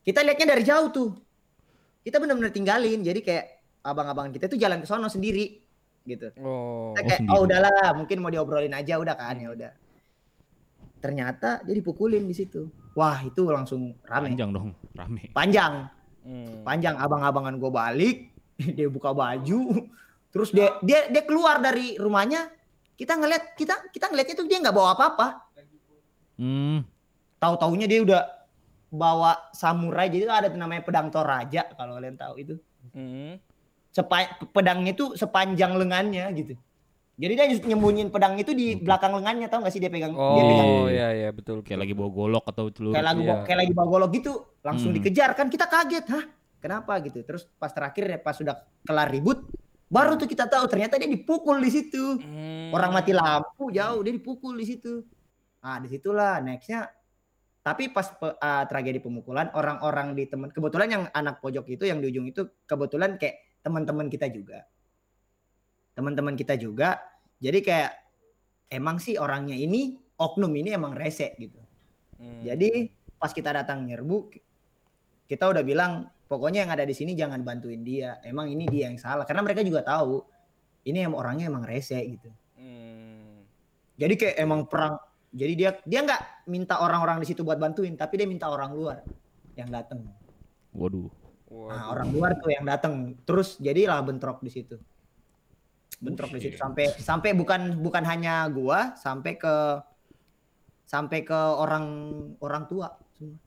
Kita 0.00 0.20
lihatnya 0.20 0.54
dari 0.54 0.62
jauh 0.62 0.88
tuh. 0.88 1.10
Kita 2.00 2.20
benar-benar 2.20 2.52
tinggalin. 2.52 3.00
Jadi 3.00 3.20
kayak 3.20 3.44
abang-abang 3.80 4.32
kita 4.32 4.48
tuh 4.48 4.56
jalan 4.56 4.80
ke 4.80 4.86
sono 4.86 5.08
sendiri 5.08 5.60
gitu. 6.04 6.32
Oh. 6.40 6.92
Kita 6.92 7.00
Oh, 7.00 7.04
kayak 7.04 7.20
sendiri. 7.20 7.32
oh 7.32 7.40
udahlah 7.44 7.88
mungkin 7.96 8.16
mau 8.20 8.28
diobrolin 8.28 8.72
aja 8.72 8.96
udah 8.96 9.12
kan 9.12 9.36
ya 9.36 9.48
udah. 9.52 9.72
Ternyata 11.00 11.60
dia 11.62 11.74
dipukulin 11.76 12.24
di 12.24 12.32
situ. 12.32 12.68
Wah 12.96 13.20
itu 13.20 13.44
langsung 13.44 13.92
rame. 14.04 14.32
Panjang 14.32 14.50
dong 14.52 14.68
rame. 14.92 15.28
Panjang. 15.32 15.74
Hmm. 16.24 16.64
panjang 16.64 16.96
abang-abangan 16.96 17.60
gue 17.60 17.68
balik 17.68 18.16
dia 18.80 18.88
buka 18.88 19.12
baju. 19.12 19.84
Terus 20.32 20.48
dia 20.48 20.80
dia 20.80 21.12
dia 21.12 21.22
keluar 21.28 21.60
dari 21.60 22.00
rumahnya. 22.00 22.48
Kita 22.96 23.20
ngeliat 23.20 23.52
kita 23.52 23.92
kita 23.92 24.08
ngeliatnya 24.08 24.32
tuh 24.32 24.48
dia 24.48 24.64
nggak 24.64 24.72
bawa 24.72 24.96
apa-apa 24.96 25.43
hmm. 26.36 26.78
tahu 27.36 27.54
taunya 27.56 27.84
dia 27.84 28.00
udah 28.00 28.22
bawa 28.88 29.50
samurai 29.50 30.06
jadi 30.06 30.26
ada 30.26 30.48
namanya 30.50 30.82
pedang 30.82 31.08
toraja 31.08 31.66
kalau 31.72 31.94
kalian 31.94 32.14
tahu 32.14 32.34
itu 32.38 32.56
Hmm. 32.86 33.40
Sepa- 33.88 34.28
pedangnya 34.50 34.92
itu 34.92 35.14
sepanjang 35.14 35.72
lengannya 35.72 36.28
gitu 36.32 36.52
jadi 37.14 37.32
dia 37.32 37.46
nyembunyiin 37.64 38.10
pedang 38.10 38.34
itu 38.34 38.50
di 38.50 38.74
belakang 38.74 39.14
lengannya 39.14 39.46
tahu 39.46 39.62
nggak 39.62 39.70
sih 39.70 39.78
dia 39.78 39.88
pegang 39.88 40.12
dia 40.12 40.20
pegang 40.42 40.68
Oh 40.68 40.86
iya 40.86 41.08
iya 41.10 41.30
betul. 41.30 41.62
kayak 41.62 41.80
lagi 41.80 41.94
bawa 41.94 42.10
golok 42.10 42.44
atau 42.44 42.68
celur 42.68 42.92
kayak 42.92 43.06
lagi 43.06 43.22
Iya. 43.22 43.36
kayak 43.40 43.58
lagi 43.58 43.72
bawa 43.72 43.86
golok 43.88 44.10
gitu 44.12 44.32
langsung 44.60 44.90
Hmm. 44.90 44.98
dikejar 44.98 45.30
kan 45.32 45.46
kita 45.46 45.64
kaget 45.64 46.04
hah 46.06 46.24
kenapa 46.58 46.92
gitu 47.00 47.22
terus 47.22 47.48
pas 47.54 47.70
terakhir 47.70 48.04
ya 48.04 48.18
pas 48.18 48.34
sudah 48.34 48.52
kelar 48.82 49.08
ribut 49.08 49.46
baru 49.86 50.16
tuh 50.16 50.26
kita 50.26 50.44
tahu 50.44 50.66
ternyata 50.66 50.98
dia 50.98 51.06
dipukul 51.06 51.56
di 51.56 51.70
situ 51.70 52.18
Hmm. 52.18 52.68
orang 52.68 52.92
mati 52.92 53.10
lampu 53.10 53.70
jauh 53.70 54.00
dia 54.00 54.12
dipukul 54.12 54.52
di 54.52 54.66
situ 54.66 55.06
nah 55.64 55.80
di 55.80 55.88
situlah 55.88 56.44
nextnya. 56.44 56.92
Tapi 57.64 57.88
pas 57.88 58.04
pe- 58.12 58.36
ah, 58.44 58.68
tragedi 58.68 59.00
pemukulan 59.00 59.48
orang-orang 59.56 60.12
di 60.12 60.28
teman 60.28 60.52
kebetulan 60.52 60.88
yang 60.92 61.04
anak 61.16 61.40
pojok 61.40 61.64
itu 61.72 61.88
yang 61.88 62.04
di 62.04 62.12
ujung 62.12 62.28
itu 62.28 62.44
kebetulan 62.68 63.16
kayak 63.16 63.40
teman-teman 63.64 64.12
kita 64.12 64.28
juga. 64.28 64.68
Teman-teman 65.96 66.36
kita 66.36 66.60
juga. 66.60 67.00
Jadi 67.40 67.64
kayak 67.64 67.92
emang 68.68 69.00
sih 69.00 69.16
orangnya 69.16 69.56
ini 69.56 69.96
oknum 70.20 70.52
ini 70.52 70.76
emang 70.76 70.92
rese 70.92 71.32
gitu. 71.40 71.56
Hmm. 72.14 72.46
jadi 72.46 72.94
pas 73.18 73.34
kita 73.34 73.50
datang 73.50 73.90
nyerbu 73.90 74.30
kita 75.26 75.50
udah 75.50 75.66
bilang 75.66 76.06
pokoknya 76.30 76.62
yang 76.62 76.70
ada 76.70 76.86
di 76.86 76.92
sini 76.92 77.16
jangan 77.16 77.40
bantuin 77.40 77.80
dia. 77.80 78.20
Emang 78.20 78.52
ini 78.52 78.68
dia 78.68 78.92
yang 78.92 79.00
salah. 79.00 79.24
Karena 79.24 79.40
mereka 79.40 79.64
juga 79.64 79.80
tahu 79.80 80.20
ini 80.84 81.00
emang 81.00 81.16
orangnya 81.16 81.48
emang 81.48 81.64
rese 81.64 81.96
gitu. 81.96 82.28
Hmm. 82.60 83.40
jadi 83.96 84.14
kayak 84.20 84.36
emang 84.36 84.68
perang 84.68 85.00
jadi 85.34 85.52
dia 85.58 85.70
dia 85.82 86.00
nggak 86.06 86.46
minta 86.46 86.78
orang-orang 86.78 87.18
di 87.18 87.26
situ 87.26 87.42
buat 87.42 87.58
bantuin 87.58 87.98
tapi 87.98 88.22
dia 88.22 88.28
minta 88.30 88.46
orang 88.46 88.70
luar 88.70 89.02
yang 89.58 89.66
datang 89.68 90.06
waduh. 90.70 91.10
Waduh. 91.50 91.70
nah 91.74 91.90
orang 91.90 92.08
luar 92.14 92.30
tuh 92.38 92.50
yang 92.54 92.62
datang 92.66 93.18
terus 93.26 93.58
jadilah 93.58 93.98
bentrok 94.02 94.42
di 94.42 94.50
situ. 94.50 94.78
Bentrok 96.02 96.34
di 96.34 96.40
situ. 96.42 96.56
Sampai 96.58 96.90
sampai 96.98 97.30
bukan 97.34 97.78
bukan 97.82 98.02
hanya 98.06 98.46
gua 98.50 98.94
sampai 98.98 99.38
ke 99.38 99.54
sampai 100.86 101.22
ke 101.26 101.34
orang 101.34 101.86
orang 102.38 102.64
tua 102.70 102.94
semua. 103.14 103.38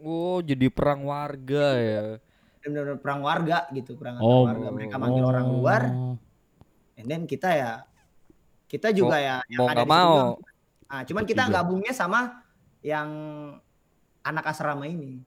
Oh 0.00 0.40
jadi 0.40 0.72
perang 0.72 1.04
warga 1.04 1.66
ya. 1.76 2.04
benar-benar 2.66 2.98
perang 2.98 3.22
warga 3.22 3.58
gitu 3.70 3.94
perang 3.94 4.18
antar 4.18 4.26
oh. 4.26 4.44
warga. 4.44 4.68
Mereka 4.74 4.96
manggil 4.98 5.24
orang 5.24 5.46
luar. 5.48 5.82
And 6.96 7.06
then 7.06 7.28
kita 7.28 7.48
ya 7.52 7.72
kita 8.66 8.90
juga 8.90 9.16
ya 9.16 9.36
yang 9.46 9.60
Mau 9.60 9.68
ada 9.68 9.80
situ 9.80 9.90
mau. 9.90 10.12
doang. 10.12 10.30
Ah, 10.86 11.02
cuman 11.02 11.24
kita 11.24 11.42
Juga. 11.44 11.54
gabungnya 11.56 11.90
sama 11.90 12.42
yang 12.80 13.08
anak 14.20 14.44
asrama 14.46 14.84
ini 14.84 15.22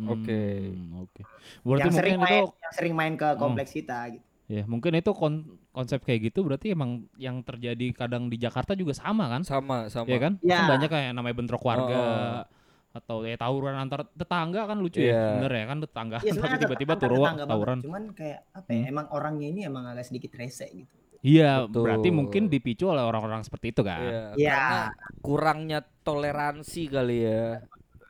Oke. 0.00 0.70
Hmm, 0.70 1.04
Oke. 1.04 1.20
Berarti 1.60 1.82
yang 1.82 1.92
sering 1.92 2.16
mungkin 2.16 2.30
main, 2.32 2.42
itu 2.42 2.54
yang 2.56 2.74
sering 2.74 2.94
main 2.94 3.14
ke 3.14 3.28
kompleks 3.34 3.70
kita 3.70 3.98
gitu. 4.10 4.24
ya 4.48 4.62
mungkin 4.64 4.90
itu 4.92 5.10
kon- 5.12 5.46
konsep 5.70 6.00
kayak 6.00 6.26
gitu 6.26 6.42
berarti 6.42 6.72
emang 6.72 7.06
yang 7.14 7.38
terjadi 7.40 7.92
kadang 7.92 8.26
di 8.26 8.34
Jakarta 8.34 8.72
juga 8.72 8.90
sama 8.92 9.28
kan? 9.28 9.42
Sama 9.42 9.86
sama. 9.86 10.06
Iya 10.06 10.18
kan? 10.20 10.32
Ya. 10.40 10.56
Kan 10.56 10.70
banyak 10.70 10.88
kayak 10.88 11.10
namanya 11.12 11.36
bentrok 11.36 11.62
warga 11.62 11.94
Oh. 11.94 12.42
atau 12.90 13.22
ya 13.22 13.36
tawuran 13.36 13.76
antar 13.76 14.08
tetangga 14.10 14.64
kan 14.64 14.78
lucu 14.78 14.98
Iya. 14.98 15.12
ya. 15.12 15.26
Bener 15.36 15.52
ya 15.52 15.64
kan 15.66 15.78
tetangga 15.80 16.18
Iya 16.18 16.32
tapi 16.36 16.56
tiba-tiba 16.58 16.94
turun 16.96 17.20
banget. 17.20 17.46
tawuran. 17.46 17.78
Cuman 17.78 18.02
kayak 18.10 18.40
apa 18.50 18.68
ya? 18.68 18.80
Hmm. 18.80 18.90
Emang 18.90 19.06
orangnya 19.10 19.46
ini 19.48 19.60
emang 19.62 19.84
agak 19.84 20.02
sedikit 20.04 20.32
rese 20.34 20.66
gitu. 20.66 20.94
Iya, 21.20 21.68
Betul. 21.68 21.84
berarti 21.84 22.08
mungkin 22.08 22.42
dipicu 22.48 22.88
oleh 22.88 23.04
orang-orang 23.04 23.44
seperti 23.44 23.76
itu 23.76 23.82
kan. 23.84 24.00
Iya, 24.40 24.56
karena 24.56 24.80
kurangnya 25.20 25.78
toleransi 26.04 26.80
kali 26.88 27.16
ya 27.28 27.60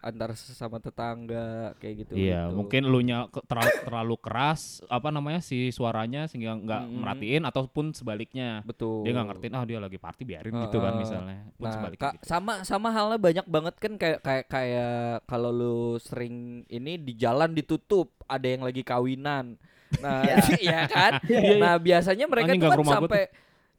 antar 0.00 0.32
sesama 0.32 0.80
tetangga 0.80 1.76
kayak 1.76 1.94
gitu. 2.06 2.12
Iya, 2.16 2.48
gitu. 2.48 2.56
mungkin 2.56 2.82
lu 2.88 3.04
nya 3.04 3.28
terlalu, 3.50 3.70
terlalu 3.84 4.14
keras 4.16 4.80
apa 4.88 5.12
namanya 5.12 5.44
si 5.44 5.68
suaranya 5.74 6.24
sehingga 6.24 6.56
nggak 6.56 6.82
Mm-mm. 6.88 6.98
merhatiin 7.04 7.42
ataupun 7.44 7.92
sebaliknya. 7.92 8.64
betul. 8.64 9.04
Dia 9.04 9.12
nggak 9.12 9.26
ngertiin 9.28 9.54
ah 9.58 9.64
dia 9.68 9.78
lagi 9.82 9.98
party 10.00 10.22
biarin 10.24 10.54
gitu 10.56 10.78
kan 10.80 10.94
misalnya. 10.96 11.38
Pun 11.58 11.68
Nah, 11.68 11.74
sebaliknya 11.76 12.11
gitu. 12.16 12.24
sama 12.24 12.52
sama 12.64 12.88
halnya 12.96 13.18
banyak 13.20 13.46
banget 13.46 13.74
kan 13.76 13.92
kayak 14.00 14.20
kayak 14.24 14.46
kayak 14.48 15.20
kalau 15.28 15.50
lu 15.52 15.76
sering 16.00 16.64
ini 16.72 16.96
di 16.96 17.12
jalan 17.20 17.52
ditutup, 17.52 18.08
ada 18.24 18.46
yang 18.48 18.64
lagi 18.64 18.80
kawinan. 18.80 19.61
Nah, 19.99 20.22
iya 20.62 20.86
kan? 20.93 21.18
Nah, 21.59 21.74
biasanya 21.76 22.30
mereka 22.30 22.55
Anjing 22.55 22.62
tuh 22.62 22.70
kan 22.70 22.86
sampai 22.86 23.22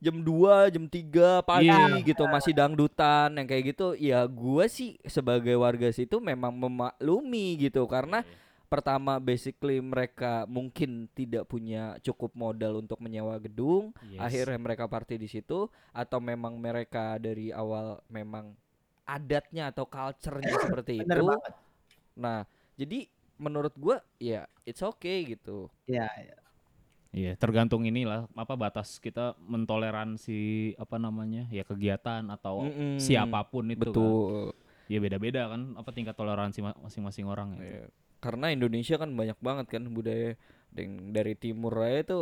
jam 0.01 0.18
2, 0.18 0.74
jam 0.74 0.86
3 0.86 1.45
pagi 1.45 1.70
Iya. 1.70 2.01
gitu 2.03 2.24
masih 2.28 2.51
dangdutan 2.51 3.32
yang 3.32 3.47
kayak 3.47 3.64
gitu. 3.72 3.95
Ya 3.95 4.28
gua 4.28 4.68
sih 4.68 4.99
sebagai 5.07 5.55
warga 5.55 5.88
situ 5.89 6.20
memang 6.20 6.51
memaklumi 6.51 7.55
gitu 7.62 7.86
karena 7.86 8.26
pertama 8.66 9.20
basically 9.20 9.84
mereka 9.84 10.47
mungkin 10.47 11.05
tidak 11.12 11.43
punya 11.45 11.99
cukup 11.99 12.32
modal 12.34 12.80
untuk 12.80 12.97
menyewa 12.97 13.36
gedung 13.36 13.91
Yes. 14.07 14.24
akhirnya 14.24 14.57
mereka 14.57 14.88
party 14.88 15.20
di 15.20 15.28
situ 15.28 15.68
atau 15.91 16.20
memang 16.24 16.55
mereka 16.55 17.20
dari 17.20 17.51
awal 17.51 17.99
memang 18.07 18.55
adatnya 19.03 19.76
atau 19.76 19.84
culture-nya 19.84 20.55
seperti 20.55 21.03
Bener 21.03 21.20
itu. 21.20 21.28
banget. 21.28 21.53
Nah, 22.16 22.39
jadi 22.74 23.12
menurut 23.41 23.73
gua 23.73 24.05
ya 24.21 24.45
it's 24.63 24.85
okay 24.85 25.25
gitu. 25.25 25.65
Iya, 25.89 26.05
iya. 26.21 26.37
Iya, 27.11 27.31
tergantung 27.35 27.83
inilah 27.83 28.23
apa 28.39 28.55
batas 28.55 28.95
kita 28.95 29.35
mentoleransi 29.43 30.73
apa 30.79 30.95
namanya 30.95 31.43
ya 31.51 31.67
kegiatan 31.67 32.23
atau 32.31 32.63
Mm-mm. 32.63 33.03
siapa 33.03 33.43
pun 33.51 33.67
itu 33.67 33.83
kan. 33.83 33.91
Betul. 33.91 34.55
Ya 34.87 34.99
beda-beda 35.03 35.51
kan 35.51 35.75
apa 35.75 35.91
tingkat 35.91 36.15
toleransi 36.15 36.63
ma- 36.63 36.79
masing-masing 36.79 37.27
orang 37.27 37.59
ya. 37.59 37.63
Iya. 37.67 37.85
Karena 38.23 38.55
Indonesia 38.55 38.95
kan 38.95 39.11
banyak 39.11 39.35
banget 39.43 39.67
kan 39.67 39.83
budaya 39.91 40.39
dari 41.11 41.35
timur 41.35 41.75
aja 41.83 41.99
itu 41.99 42.19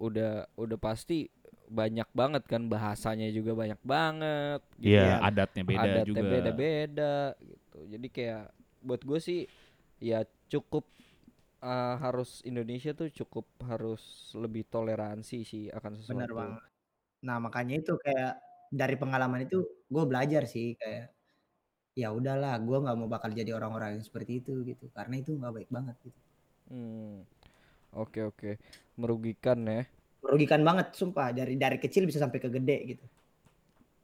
udah 0.00 0.48
udah 0.56 0.78
pasti 0.80 1.28
banyak 1.68 2.08
banget 2.16 2.44
kan 2.48 2.72
bahasanya 2.72 3.28
juga 3.32 3.52
banyak 3.52 3.80
banget. 3.84 4.60
gitu 4.80 4.96
Iya, 4.96 5.04
ya. 5.04 5.16
adatnya 5.28 5.62
beda 5.64 5.82
adatnya 5.84 6.08
juga. 6.08 6.24
beda-beda 6.24 7.14
gitu. 7.36 7.76
Jadi 7.84 8.06
kayak 8.08 8.42
buat 8.80 9.00
gue 9.04 9.18
sih 9.20 9.40
ya 10.00 10.24
cukup 10.52 10.84
uh, 11.64 11.94
harus 12.04 12.30
Indonesia 12.50 12.90
tuh 13.00 13.08
cukup 13.18 13.46
harus 13.70 14.02
lebih 14.42 14.62
toleransi 14.74 15.38
sih 15.50 15.64
akan 15.78 15.92
sesuatu. 16.00 16.18
Bener 16.18 16.32
banget. 16.40 16.62
Nah 17.26 17.36
makanya 17.44 17.74
itu 17.82 17.92
kayak 18.04 18.32
dari 18.80 18.96
pengalaman 19.02 19.40
itu 19.46 19.58
gue 19.94 20.04
belajar 20.10 20.42
sih 20.54 20.66
kayak 20.80 21.04
ya 21.92 22.08
udahlah 22.18 22.54
gue 22.66 22.78
nggak 22.84 22.96
mau 23.00 23.08
bakal 23.14 23.30
jadi 23.40 23.52
orang-orang 23.58 24.00
yang 24.00 24.04
seperti 24.08 24.32
itu 24.40 24.52
gitu 24.64 24.84
karena 24.96 25.14
itu 25.22 25.30
nggak 25.40 25.52
baik 25.56 25.70
banget 25.76 25.96
gitu 26.06 26.20
Hmm. 26.72 27.26
Oke 27.92 28.24
oke. 28.24 28.50
Merugikan 28.96 29.60
ya. 29.68 29.84
merugikan 30.24 30.62
banget 30.68 30.86
sumpah 30.96 31.34
dari 31.34 31.54
dari 31.58 31.76
kecil 31.82 32.06
bisa 32.08 32.22
sampai 32.22 32.38
ke 32.40 32.48
gede 32.48 32.76
gitu 32.96 33.04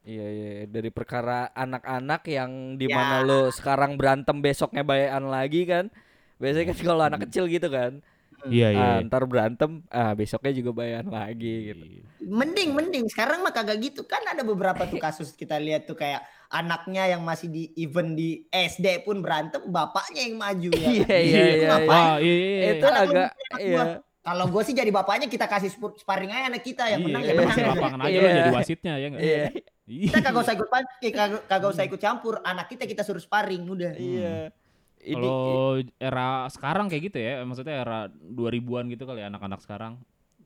Iya 0.08 0.26
iya 0.36 0.48
iya. 0.62 0.66
dari 0.70 0.90
perkara 0.98 1.52
anak-anak 1.52 2.22
yang 2.32 2.52
di 2.80 2.86
Ya. 2.88 2.96
mana 2.96 3.16
lo 3.28 3.52
sekarang 3.52 4.00
berantem 4.00 4.40
besoknya 4.40 4.82
bayan 4.86 5.28
lagi 5.28 5.68
kan. 5.68 5.92
Biasanya 6.38 6.66
kan 6.70 6.78
kalau 6.80 7.02
anak 7.02 7.20
kecil 7.26 7.44
gitu 7.46 7.68
kan. 7.68 7.98
Iya, 8.46 8.70
iya. 8.70 8.78
Ah, 8.78 8.94
iya. 9.02 9.06
ntar 9.10 9.26
berantem, 9.26 9.82
ah 9.90 10.14
besoknya 10.14 10.54
juga 10.54 10.70
bayan 10.72 11.10
lagi 11.10 11.74
gitu. 11.74 11.82
Iya. 11.82 12.04
mending 12.22 12.70
mending 12.70 13.04
sekarang 13.10 13.42
mah 13.42 13.50
kagak 13.50 13.80
gitu 13.80 14.04
kan 14.04 14.22
ada 14.22 14.44
beberapa 14.44 14.84
tuh 14.84 15.00
kasus 15.00 15.32
kita 15.32 15.58
lihat 15.58 15.88
tuh 15.88 15.96
kayak 15.96 16.22
anaknya 16.46 17.08
yang 17.08 17.24
masih 17.24 17.48
di 17.48 17.72
event 17.74 18.14
di 18.14 18.44
SD 18.46 19.02
pun 19.02 19.18
berantem 19.18 19.64
bapaknya 19.66 20.28
yang 20.28 20.36
maju 20.36 20.70
ya 20.70 20.86
Iya 20.92 21.02
kan? 21.02 21.18
iya 21.18 21.18
iya. 21.18 21.44
iya. 21.56 21.76
Wah, 21.88 22.14
iya, 22.20 22.34
iya, 22.34 22.46
iya. 22.46 22.70
Itu 22.76 22.86
Anak 22.86 23.00
lu 23.00 23.10
agak 23.10 23.30
iya. 23.58 23.82
kalau 24.20 24.44
gue 24.46 24.62
sih 24.62 24.74
jadi 24.76 24.90
bapaknya 24.92 25.26
kita 25.26 25.46
kasih 25.48 25.70
sparring 25.98 26.30
aja 26.30 26.46
anak 26.46 26.62
kita 26.62 26.84
yang 26.86 27.00
menang 27.02 27.22
iya, 27.24 27.30
ya 27.30 27.34
iya. 27.34 27.40
menang 27.42 27.58
lapangan 27.74 27.98
aja 27.98 28.08
Iya. 28.12 28.20
lo 28.22 28.30
jadi 28.30 28.52
wasitnya 28.54 28.92
ya 28.94 29.06
nggak? 29.08 29.20
Iya. 29.24 29.44
Iya. 29.88 30.10
kita 30.12 30.18
kagak 30.20 30.42
usah 30.44 30.54
ikut 30.54 30.68
pan 30.68 30.84
eh, 30.84 31.12
kagak, 31.16 31.42
kagak 31.48 31.70
usah 31.72 31.84
ikut 31.88 32.00
campur 32.00 32.34
anak 32.44 32.66
kita 32.68 32.84
kita 32.84 33.02
suruh 33.02 33.22
sparring 33.24 33.64
udah 33.66 33.92
Iya. 33.96 34.52
Ini 34.52 34.67
Kalau 34.98 35.78
era 35.96 36.44
sekarang 36.50 36.90
kayak 36.90 37.02
gitu 37.12 37.18
ya, 37.22 37.40
maksudnya 37.46 37.74
era 37.80 37.98
2000-an 38.10 38.84
gitu 38.92 39.06
kali 39.06 39.22
ya 39.22 39.30
anak-anak 39.30 39.60
sekarang. 39.62 39.98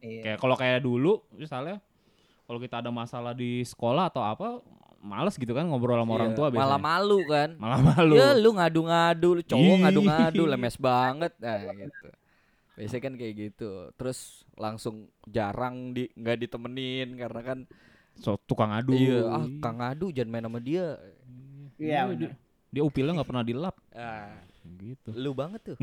Iya. 0.03 0.23
Kayak 0.23 0.39
kalau 0.39 0.57
kayak 0.59 0.81
dulu 0.85 1.25
misalnya 1.35 1.81
kalau 2.45 2.59
kita 2.61 2.85
ada 2.85 2.91
masalah 2.93 3.33
di 3.33 3.65
sekolah 3.65 4.13
atau 4.13 4.23
apa, 4.23 4.61
males 5.03 5.35
gitu 5.35 5.51
kan 5.51 5.67
ngobrol 5.67 5.99
sama 5.99 6.13
orang 6.15 6.31
iya, 6.31 6.39
tua 6.39 6.47
biasanya. 6.53 6.69
malah 6.69 6.81
malu 6.81 7.19
kan. 7.27 7.51
Malah 7.59 7.81
malu. 7.81 8.15
Ya 8.15 8.29
lu 8.37 8.51
ngadu-ngadu, 8.55 9.29
lu 9.41 9.43
cowok 9.43 9.77
ngadu-ngadu 9.89 10.43
lemes 10.47 10.77
banget. 10.79 11.33
Nah, 11.43 11.59
gitu. 11.75 12.09
Biasanya 12.77 13.03
kan 13.03 13.15
kayak 13.19 13.35
gitu. 13.35 13.71
Terus 13.99 14.47
langsung 14.55 15.11
jarang 15.27 15.97
di 15.97 16.07
nggak 16.13 16.39
ditemenin 16.47 17.19
karena 17.19 17.41
kan 17.43 17.59
So, 18.21 18.37
tukang 18.45 18.69
adu. 18.69 18.93
iya 18.93 19.25
ah 19.25 19.41
Kang 19.65 19.81
ngadu 19.81 20.13
jangan 20.13 20.29
main 20.29 20.45
sama 20.45 20.61
dia. 20.61 21.01
Iya, 21.81 22.13
dia, 22.73 22.83
upilnya 22.83 23.13
nggak 23.15 23.29
pernah 23.29 23.45
dilap 23.45 23.77
Ah, 23.95 24.33
gitu. 24.81 25.13
lu 25.13 25.31
banget 25.33 25.61
tuh. 25.63 25.77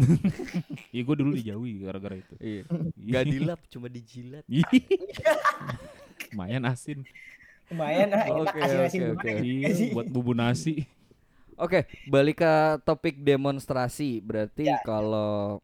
Iya 0.94 1.02
gue 1.04 1.16
dulu 1.16 1.32
dijauhi 1.34 1.72
gara-gara 1.80 2.18
itu. 2.18 2.34
iya. 2.42 2.64
Gak 2.98 3.26
dilap 3.30 3.60
cuma 3.70 3.86
dijilat. 3.88 4.42
Lumayan 6.34 6.64
asin. 6.66 7.06
lumayan 7.70 8.10
enak 8.10 8.26
oke, 8.34 8.58
gimana 8.90 9.14
oke. 9.14 9.30
ya? 9.30 9.42
Iya, 9.46 9.94
buat 9.94 10.08
bumbu 10.10 10.34
nasi. 10.34 10.90
Oke, 11.54 11.86
balik 12.08 12.42
ke 12.42 12.54
topik 12.82 13.22
demonstrasi. 13.22 14.18
Berarti 14.20 14.66
Ya. 14.66 14.82
kalau 14.82 15.62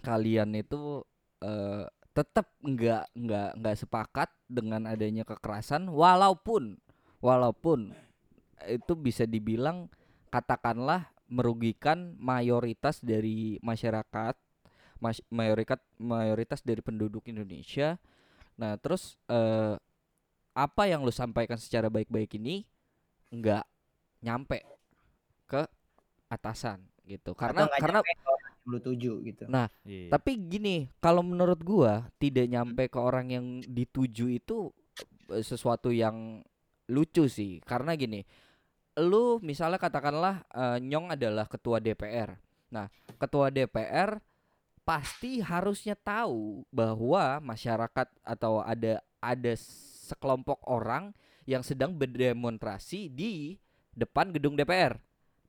kalian 0.00 0.56
itu 0.56 1.04
eh, 1.38 1.84
tetap 2.12 2.48
nggak 2.60 3.12
nggak 3.12 3.50
nggak 3.60 3.76
sepakat 3.76 4.30
dengan 4.46 4.88
adanya 4.88 5.20
kekerasan, 5.22 5.92
walaupun 5.92 6.80
walaupun 7.20 7.92
itu 8.64 8.92
bisa 8.94 9.26
dibilang 9.26 9.92
katakanlah 10.32 11.12
merugikan 11.28 12.16
mayoritas 12.16 13.04
dari 13.04 13.60
masyarakat, 13.60 14.34
mas- 14.96 15.24
mayoritas 15.28 15.80
mayoritas 16.00 16.64
dari 16.64 16.80
penduduk 16.80 17.28
Indonesia. 17.28 18.00
Nah, 18.56 18.80
terus 18.80 19.20
eh, 19.28 19.76
apa 20.52 20.82
yang 20.84 21.04
lu 21.04 21.12
sampaikan 21.12 21.56
secara 21.56 21.88
baik-baik 21.88 22.36
ini 22.36 22.64
nggak 23.32 23.64
nyampe 24.20 24.60
ke 25.48 25.64
atasan 26.28 26.80
gitu 27.04 27.32
karena 27.32 27.68
karena 27.80 28.00
lu 28.62 28.78
tuju 28.78 29.12
gitu 29.26 29.44
Iya. 29.82 30.06
tapi 30.12 30.38
gini 30.38 30.86
kalau 31.02 31.24
menurut 31.24 31.58
gua 31.64 32.06
tidak 32.22 32.46
nyampe 32.46 32.86
ke 32.86 32.98
orang 33.00 33.32
yang 33.32 33.46
dituju 33.64 34.30
itu 34.30 34.70
eh, 35.32 35.42
sesuatu 35.42 35.90
yang 35.90 36.44
lucu 36.86 37.26
sih 37.26 37.58
karena 37.64 37.96
gini 37.96 38.22
lu 39.00 39.40
misalnya 39.40 39.80
katakanlah 39.80 40.44
eh, 40.52 40.78
Nyong 40.82 41.14
adalah 41.16 41.48
ketua 41.48 41.80
DPR 41.80 42.36
nah 42.72 42.88
ketua 43.20 43.52
DPR 43.52 44.20
pasti 44.82 45.38
harusnya 45.38 45.94
tahu 45.94 46.66
bahwa 46.74 47.38
masyarakat 47.38 48.08
atau 48.26 48.60
ada 48.64 48.98
ada 49.22 49.52
sekelompok 50.08 50.58
orang 50.66 51.14
yang 51.46 51.62
sedang 51.62 51.94
berdemonstrasi 51.94 53.06
di 53.12 53.56
depan 53.94 54.34
gedung 54.34 54.58
DPR 54.58 54.98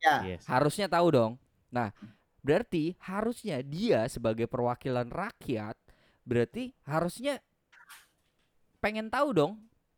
ya 0.04 0.36
Yes. 0.36 0.44
harusnya 0.52 0.91
tahu 0.91 1.16
dong. 1.16 1.34
Nah, 1.72 1.96
berarti 2.44 2.94
harusnya 3.00 3.64
dia 3.64 4.04
sebagai 4.12 4.52
perwakilan 4.52 5.08
rakyat 5.08 5.80
berarti 6.28 6.76
harusnya 6.84 7.39
pengen 8.84 9.08
tahu 9.08 9.32
dong 9.32 9.54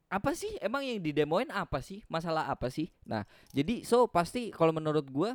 apa 0.09 0.31
sih? 0.37 0.51
Emang 0.61 0.85
yang 0.85 1.01
didemoin 1.01 1.49
apa 1.49 1.81
sih? 1.81 2.05
Masalah 2.07 2.47
apa 2.49 2.69
sih? 2.69 2.93
Nah 3.05 3.25
jadi 3.51 3.81
so 3.81 4.05
pasti 4.05 4.53
kalau 4.53 4.71
menurut 4.71 5.07
gua 5.09 5.33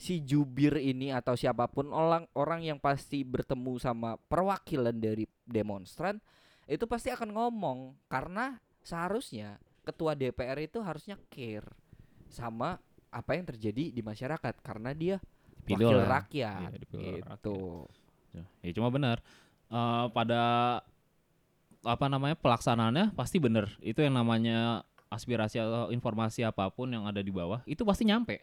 si 0.00 0.24
jubir 0.24 0.80
ini 0.80 1.12
atau 1.12 1.36
siapa 1.36 1.68
pun 1.68 1.92
orang 1.92 2.24
orang 2.32 2.64
yang 2.64 2.78
pasti 2.80 3.20
bertemu 3.20 3.76
sama 3.76 4.16
perwakilan 4.16 4.96
dari 4.96 5.28
demonstran 5.44 6.16
itu 6.64 6.86
pasti 6.86 7.10
akan 7.10 7.34
ngomong. 7.34 7.78
Karena 8.06 8.56
seharusnya 8.80 9.58
ketua 9.84 10.14
DPR 10.14 10.56
itu 10.62 10.78
harusnya 10.80 11.18
care 11.28 11.68
sama 12.30 12.78
apa 13.10 13.30
yang 13.34 13.44
terjadi 13.44 13.90
di 13.90 14.00
masyarakat. 14.00 14.54
Karena 14.62 14.94
dia 14.94 15.18
wakil 15.66 15.90
oleh 15.90 16.06
rakyat. 16.06 16.70
Oleh 16.70 16.80
gitu. 16.86 16.98
Ya, 18.30 18.44
ya 18.62 18.70
cuma 18.78 18.88
benar. 18.94 19.18
Eh, 19.70 20.06
pada 20.14 20.42
apa 21.80 22.06
namanya 22.06 22.36
pelaksanaannya 22.36 23.16
pasti 23.16 23.40
benar. 23.40 23.68
Itu 23.80 24.04
yang 24.04 24.16
namanya 24.16 24.84
aspirasi 25.10 25.58
atau 25.58 25.90
informasi 25.90 26.46
apa 26.46 26.70
pun 26.70 26.86
yang 26.92 27.02
ada 27.08 27.18
di 27.18 27.32
bawah 27.34 27.64
itu 27.66 27.82
pasti 27.82 28.06
nyampe. 28.06 28.40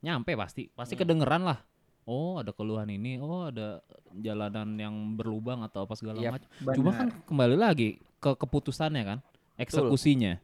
Nyampe 0.00 0.32
pasti. 0.36 0.68
Pasti 0.72 0.94
Hmm. 0.96 1.02
kedengeran 1.04 1.42
lah. 1.44 1.58
Oh, 2.04 2.36
ada 2.36 2.52
keluhan 2.52 2.88
ini. 2.92 3.16
Oh, 3.16 3.48
ada 3.48 3.80
jalanan 4.12 4.76
yang 4.76 4.92
berlubang 5.16 5.64
atau 5.64 5.88
apa 5.88 5.96
segala 5.96 6.20
Yap, 6.20 6.36
macam. 6.36 6.48
Cuma 6.76 6.90
kan 6.92 7.08
kembali 7.24 7.56
lagi 7.56 7.96
ke 8.20 8.36
keputusannya 8.36 9.02
kan, 9.04 9.18
eksekusinya. 9.56 10.36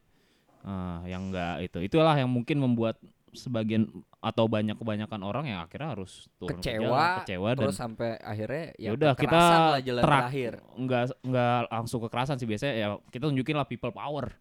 Ah, 0.64 1.04
yang 1.04 1.28
enggak 1.28 1.60
itu. 1.68 1.78
Itulah 1.84 2.16
yang 2.16 2.32
mungkin 2.32 2.60
membuat 2.60 2.96
sebagian 3.32 3.86
atau 4.18 4.44
banyak 4.44 4.74
kebanyakan 4.74 5.20
orang 5.20 5.44
yang 5.46 5.60
akhirnya 5.60 5.94
harus 5.94 6.28
turun 6.34 6.54
ke 6.54 6.60
Kecewa, 6.60 6.84
jalan, 6.84 7.16
kecewa 7.20 7.48
dan 7.50 7.62
Terus 7.62 7.78
sampai 7.78 8.10
akhirnya 8.16 8.64
ya 8.74 8.88
Yaudah, 8.90 9.12
kita 9.12 9.30
kekerasan 9.30 9.58
lah 9.60 9.80
jalan 9.80 10.00
terak- 10.00 10.10
terakhir. 10.22 10.52
nggak 10.76 11.02
nggak 11.22 11.58
langsung 11.68 12.00
kekerasan 12.02 12.36
sih 12.36 12.44
biasanya 12.44 12.74
ya 12.74 12.86
kita 13.06 13.24
tunjukin 13.24 13.54
lah 13.54 13.64
people 13.64 13.90
power 13.90 14.34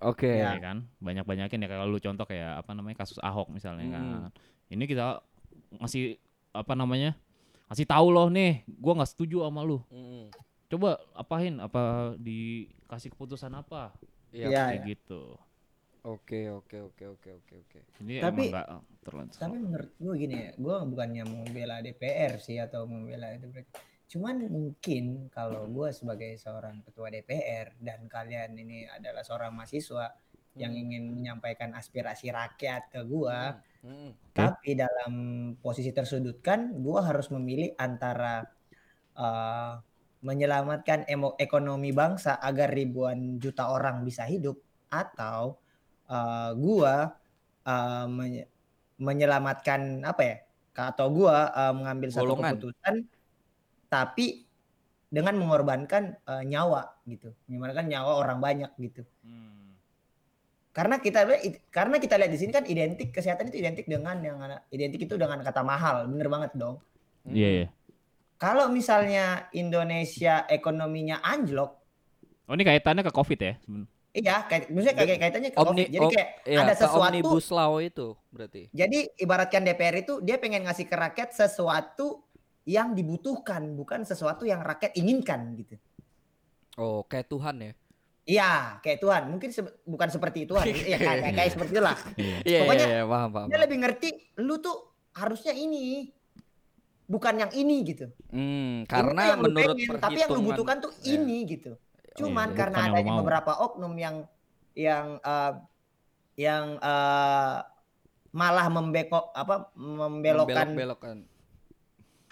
Oke. 0.00 0.26
ya 0.28 0.58
kan 0.58 0.82
banyak 0.98 1.22
banyakin 1.22 1.58
ya 1.58 1.68
kalau 1.68 1.86
lu 1.86 1.96
contoh 1.96 2.24
kayak 2.24 2.58
apa 2.58 2.70
namanya 2.72 2.96
kasus 2.98 3.16
Ahok 3.18 3.48
misalnya 3.48 3.86
Hmm. 3.86 3.94
kan 3.94 4.04
ini 4.68 4.84
kita 4.84 5.22
ngasih 5.76 6.18
apa 6.50 6.72
namanya 6.72 7.14
ngasih 7.66 7.86
tahu 7.86 8.06
loh 8.08 8.26
nih 8.26 8.60
gua 8.68 8.98
nggak 8.98 9.08
setuju 9.08 9.42
sama 9.42 9.62
lu 9.62 9.78
Mm. 9.88 10.28
coba 10.68 10.88
apain 11.12 11.54
apa 11.56 11.82
dikasih 12.16 13.08
keputusan 13.08 13.48
apa 13.50 13.94
Iya. 14.28 14.48
Iya, 14.48 14.60
kayak 14.66 14.74
iya. 14.74 14.88
gitu 14.90 15.22
Oke 16.02 16.50
oke 16.50 16.82
oke 16.82 17.04
oke 17.08 17.28
oke 17.30 17.54
oke. 17.62 17.78
ini 18.02 18.18
Tapi- 18.18 18.50
emang 18.50 18.58
nggak 18.58 18.68
terlalu 19.06 19.30
Tapi 19.38 19.56
menurut 19.56 19.90
gue 19.94 20.14
gini 20.18 20.34
ya, 20.34 20.50
gue 20.52 20.76
bukannya 20.84 21.22
mau 21.22 21.46
membela 21.46 21.78
DPR 21.78 22.42
sih 22.42 22.58
atau 22.58 22.90
membela 22.90 23.30
itu. 23.30 23.46
Cuman 24.10 24.50
mungkin 24.50 25.30
kalau 25.30 25.62
gue 25.64 25.94
sebagai 25.94 26.34
seorang 26.36 26.82
ketua 26.82 27.06
DPR 27.06 27.78
dan 27.78 28.10
kalian 28.10 28.50
ini 28.52 28.82
adalah 28.84 29.22
seorang 29.22 29.54
mahasiswa 29.54 30.10
yang 30.52 30.74
Hmm. 30.74 30.82
ingin 30.82 31.04
menyampaikan 31.08 31.70
aspirasi 31.72 32.28
rakyat 32.28 32.90
ke 32.90 33.00
gue, 33.02 33.38
Mm. 33.82 34.10
tapi 34.34 34.74
dalam 34.74 35.12
posisi 35.56 35.88
tersudutkan, 35.88 36.76
gue 36.76 36.98
harus 36.98 37.30
memilih 37.30 37.78
antara 37.78 38.42
eh, 39.12 39.74
menyelamatkan 40.20 41.04
emo- 41.04 41.36
ekonomi 41.36 41.92
bangsa 41.92 42.40
agar 42.40 42.72
ribuan 42.72 43.36
juta 43.36 43.68
orang 43.68 44.00
bisa 44.02 44.24
hidup, 44.24 44.56
atau 44.88 45.60
eh, 46.08 46.50
gua 46.56 46.94
eh, 47.66 48.06
menye- 48.08 48.48
menyelamatkan 48.98 50.02
apa 50.06 50.22
ya? 50.22 50.36
Atau 50.74 51.06
gua 51.12 51.50
eh, 51.52 51.72
mengambil 51.74 52.08
satu 52.10 52.32
Golongan. 52.32 52.56
keputusan, 52.58 52.94
tapi 53.88 54.46
dengan 55.12 55.36
mengorbankan 55.36 56.16
eh, 56.24 56.44
nyawa 56.48 56.82
gitu, 57.04 57.28
mengorbankan 57.50 57.86
nyawa 57.88 58.12
orang 58.18 58.38
banyak 58.40 58.72
gitu 58.80 59.04
Hmm. 59.22 59.76
karena 60.72 60.96
kita 60.98 61.28
lihat 61.28 61.42
karena 61.68 61.96
kita 62.00 62.16
lihat 62.16 62.32
di 62.32 62.38
sini 62.40 62.48
kan 62.50 62.64
identik 62.64 63.12
kesehatan 63.12 63.52
itu 63.52 63.60
identik 63.60 63.84
dengan 63.84 64.16
yang 64.24 64.40
identik 64.72 65.04
itu 65.04 65.14
dengan 65.20 65.44
kata 65.44 65.60
mahal 65.60 66.08
bener 66.08 66.32
banget 66.32 66.50
dong 66.56 66.80
iya 67.28 67.48
iya 67.60 67.66
kalau 68.40 68.72
misalnya 68.72 69.46
Indonesia 69.52 70.48
ekonominya 70.48 71.20
anjlok 71.22 71.76
oh 72.48 72.54
ini 72.56 72.64
kaitannya 72.64 73.04
ke 73.04 73.12
covid 73.12 73.38
ya 73.38 73.54
iya 74.12 74.44
kayak 74.44 74.68
maksudnya 74.68 74.94
kayak 74.94 75.18
kaitannya 75.18 75.50
ke 75.50 75.58
Omni, 75.58 75.66
COVID. 75.66 75.86
jadi 75.88 76.00
om- 76.02 76.12
kayak 76.12 76.28
iya, 76.44 76.58
ada 76.60 76.74
sesuatu 76.74 77.08
omnibus 77.08 77.46
law 77.48 77.72
itu 77.78 78.08
berarti. 78.28 78.62
jadi 78.70 78.98
ibaratkan 79.16 79.62
DPR 79.62 79.96
itu 79.98 80.14
dia 80.20 80.36
pengen 80.36 80.62
ngasih 80.62 80.84
ke 80.84 80.92
rakyat 80.94 81.32
sesuatu 81.32 82.20
yang 82.64 82.92
dibutuhkan 82.92 83.72
bukan 83.72 84.04
sesuatu 84.04 84.44
yang 84.44 84.60
rakyat 84.60 84.92
inginkan 84.94 85.56
gitu 85.56 85.76
Oh, 86.74 87.04
kayak 87.04 87.26
Tuhan 87.26 87.56
ya. 87.58 87.72
iya 88.22 88.52
kayak 88.78 88.98
Tuhan 88.98 89.22
mungkin 89.28 89.50
se- 89.50 89.76
bukan 89.82 90.08
seperti 90.08 90.44
Tuhan 90.44 90.64
ya 90.86 90.96
kayak, 90.96 91.32
kayak 91.32 91.50
seperti 91.50 91.70
itulah 91.72 91.96
iya 92.14 92.36
Iya, 92.42 92.58
Pokoknya 92.62 92.86
iya, 92.86 92.98
iya, 92.98 93.04
paham, 93.06 93.30
paham. 93.30 93.48
dia 93.48 93.58
lebih 93.58 93.78
ngerti 93.78 94.08
lu 94.38 94.56
tuh 94.58 94.76
harusnya 95.12 95.52
ini 95.52 96.12
bukan 97.04 97.34
yang 97.38 97.52
ini 97.52 97.76
gitu 97.82 98.06
Hmm, 98.28 98.84
karena 98.86 99.22
yang 99.26 99.40
menurut 99.42 99.76
pengen, 99.76 99.98
tapi 99.98 100.16
yang 100.18 100.30
lu 100.30 100.40
butuhkan 100.46 100.80
tuh 100.80 100.92
Iya. 100.98 101.12
ini 101.14 101.36
gitu. 101.46 101.72
Cuman 102.16 102.52
Iya, 102.52 102.56
karena 102.58 102.78
adanya 102.90 103.12
beberapa 103.18 103.52
oknum 103.62 103.94
yang 103.96 104.16
yang 104.72 105.20
eh, 105.20 105.52
yang 106.36 106.76
eh, 106.80 107.56
malah 108.32 108.66
membekok 108.72 109.36
apa 109.36 109.68
membelokkan 109.76 110.72
Membelok-belokkan. 110.72 111.18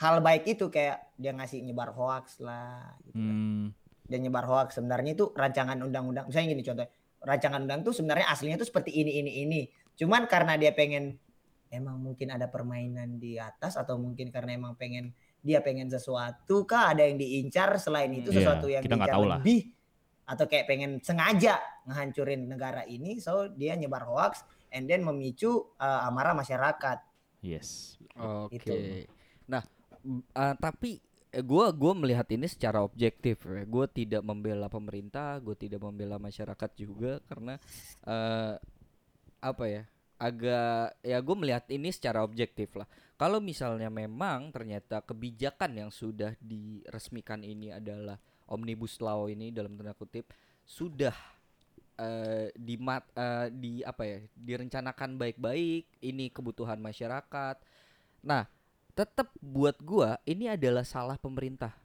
hal 0.01 0.25
baik 0.25 0.49
itu 0.49 0.73
kayak 0.73 1.13
dia 1.21 1.37
ngasih 1.37 1.61
nyebar 1.61 1.93
hoax 1.93 2.41
lah 2.41 2.97
gitu 3.05 3.21
kan. 3.21 3.37
Hmm. 3.37 3.65
Dia 4.09 4.19
nyebar 4.19 4.49
hoax 4.49 4.81
sebenarnya 4.81 5.13
itu 5.13 5.29
rancangan 5.37 5.77
undang-undang. 5.85 6.33
Misalnya 6.33 6.57
gini 6.57 6.65
contoh, 6.65 6.87
rancangan 7.21 7.61
undang 7.69 7.81
tuh 7.85 7.93
sebenarnya 7.93 8.27
aslinya 8.33 8.57
tuh 8.57 8.69
seperti 8.69 8.97
ini 8.97 9.21
ini 9.21 9.33
ini. 9.45 9.61
Cuman 10.01 10.25
karena 10.25 10.57
dia 10.57 10.73
pengen 10.73 11.21
emang 11.71 12.01
mungkin 12.01 12.33
ada 12.33 12.49
permainan 12.51 13.21
di 13.21 13.37
atas 13.39 13.77
atau 13.77 14.01
mungkin 14.01 14.33
karena 14.33 14.57
emang 14.57 14.75
pengen 14.75 15.13
dia 15.41 15.59
pengen 15.61 15.89
sesuatu 15.89 16.63
kah 16.65 16.93
ada 16.93 17.03
yang 17.03 17.17
diincar 17.17 17.75
selain 17.77 18.13
itu 18.13 18.29
Hmm. 18.29 18.39
sesuatu 18.41 18.67
Iya, 18.67 18.75
yang 18.79 18.83
kita 18.85 18.97
diincar 18.97 19.15
tahu 19.17 19.25
lah. 19.25 19.39
lebih 19.41 19.61
atau 20.25 20.45
kayak 20.47 20.67
pengen 20.67 20.91
sengaja 21.01 21.59
ngehancurin 21.85 22.47
negara 22.47 22.85
ini 22.85 23.19
so 23.19 23.51
dia 23.51 23.75
nyebar 23.75 24.07
hoax 24.07 24.45
and 24.71 24.87
then 24.87 25.03
memicu 25.03 25.51
uh, 25.77 26.07
amarah 26.07 26.33
masyarakat 26.33 27.03
yes 27.41 27.97
Oke. 28.15 28.61
Itu. 28.61 28.75
Nah, 29.49 29.65
m- 30.03 30.21
eh, 30.23 30.55
tapi 30.55 31.01
gue 31.33 31.67
gua 31.73 31.93
melihat 31.95 32.29
ini 32.29 32.45
secara 32.45 32.85
objektif. 32.85 33.41
ya. 33.43 33.65
Gue 33.65 33.87
tidak 33.87 34.21
membela 34.21 34.69
pemerintah, 34.69 35.41
gue 35.41 35.57
tidak 35.57 35.81
membela 35.81 36.21
masyarakat 36.21 36.71
juga 36.77 37.17
karena 37.25 37.57
eh 38.05 38.55
apa 39.41 39.65
ya? 39.65 39.83
Agak 40.21 41.01
ya 41.01 41.17
gue 41.17 41.37
melihat 41.39 41.65
ini 41.73 41.89
secara 41.89 42.21
objektif 42.21 42.77
lah. 42.77 42.85
Kalau 43.21 43.37
misalnya 43.37 43.93
memang 43.93 44.49
ternyata 44.49 45.05
kebijakan 45.05 45.77
yang 45.77 45.91
sudah 45.93 46.33
diresmikan 46.41 47.45
ini 47.45 47.69
adalah 47.69 48.17
omnibus 48.49 48.97
law 48.97 49.29
ini 49.29 49.53
dalam 49.53 49.77
tanda 49.77 49.93
kutip 49.93 50.33
sudah 50.65 51.13
eh 52.01 52.49
di 52.57 52.81
mat- 52.81 53.13
eh, 53.13 53.53
di 53.53 53.85
apa 53.85 54.09
ya 54.09 54.19
direncanakan 54.33 55.21
baik-baik 55.21 55.85
ini 56.01 56.33
kebutuhan 56.33 56.81
masyarakat. 56.81 57.61
Nah 58.25 58.49
tetap 58.97 59.29
buat 59.37 59.77
gua 59.85 60.17
ini 60.25 60.49
adalah 60.49 60.89
salah 60.89 61.21
pemerintah. 61.21 61.77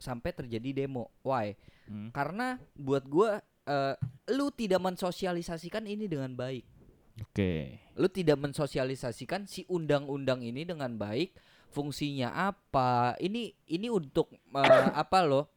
Sampai 0.00 0.32
terjadi 0.32 0.88
demo. 0.88 1.12
Why? 1.20 1.52
Hmm. 1.92 2.08
karena 2.08 2.56
buat 2.72 3.04
gua 3.04 3.44
eh, 3.68 4.00
lu 4.32 4.48
tidak 4.48 4.80
mensosialisasikan 4.80 5.84
ini 5.84 6.08
dengan 6.08 6.32
baik 6.32 6.71
oke 7.20 7.52
lu 7.98 8.08
tidak 8.08 8.40
mensosialisasikan 8.40 9.44
si 9.44 9.68
undang-undang 9.68 10.40
ini 10.40 10.64
dengan 10.64 10.96
baik 10.96 11.36
fungsinya 11.72 12.32
apa 12.32 13.16
ini 13.20 13.52
ini 13.68 13.88
untuk 13.88 14.32
eh, 14.32 14.88
apa 15.02 15.18
loh 15.24 15.48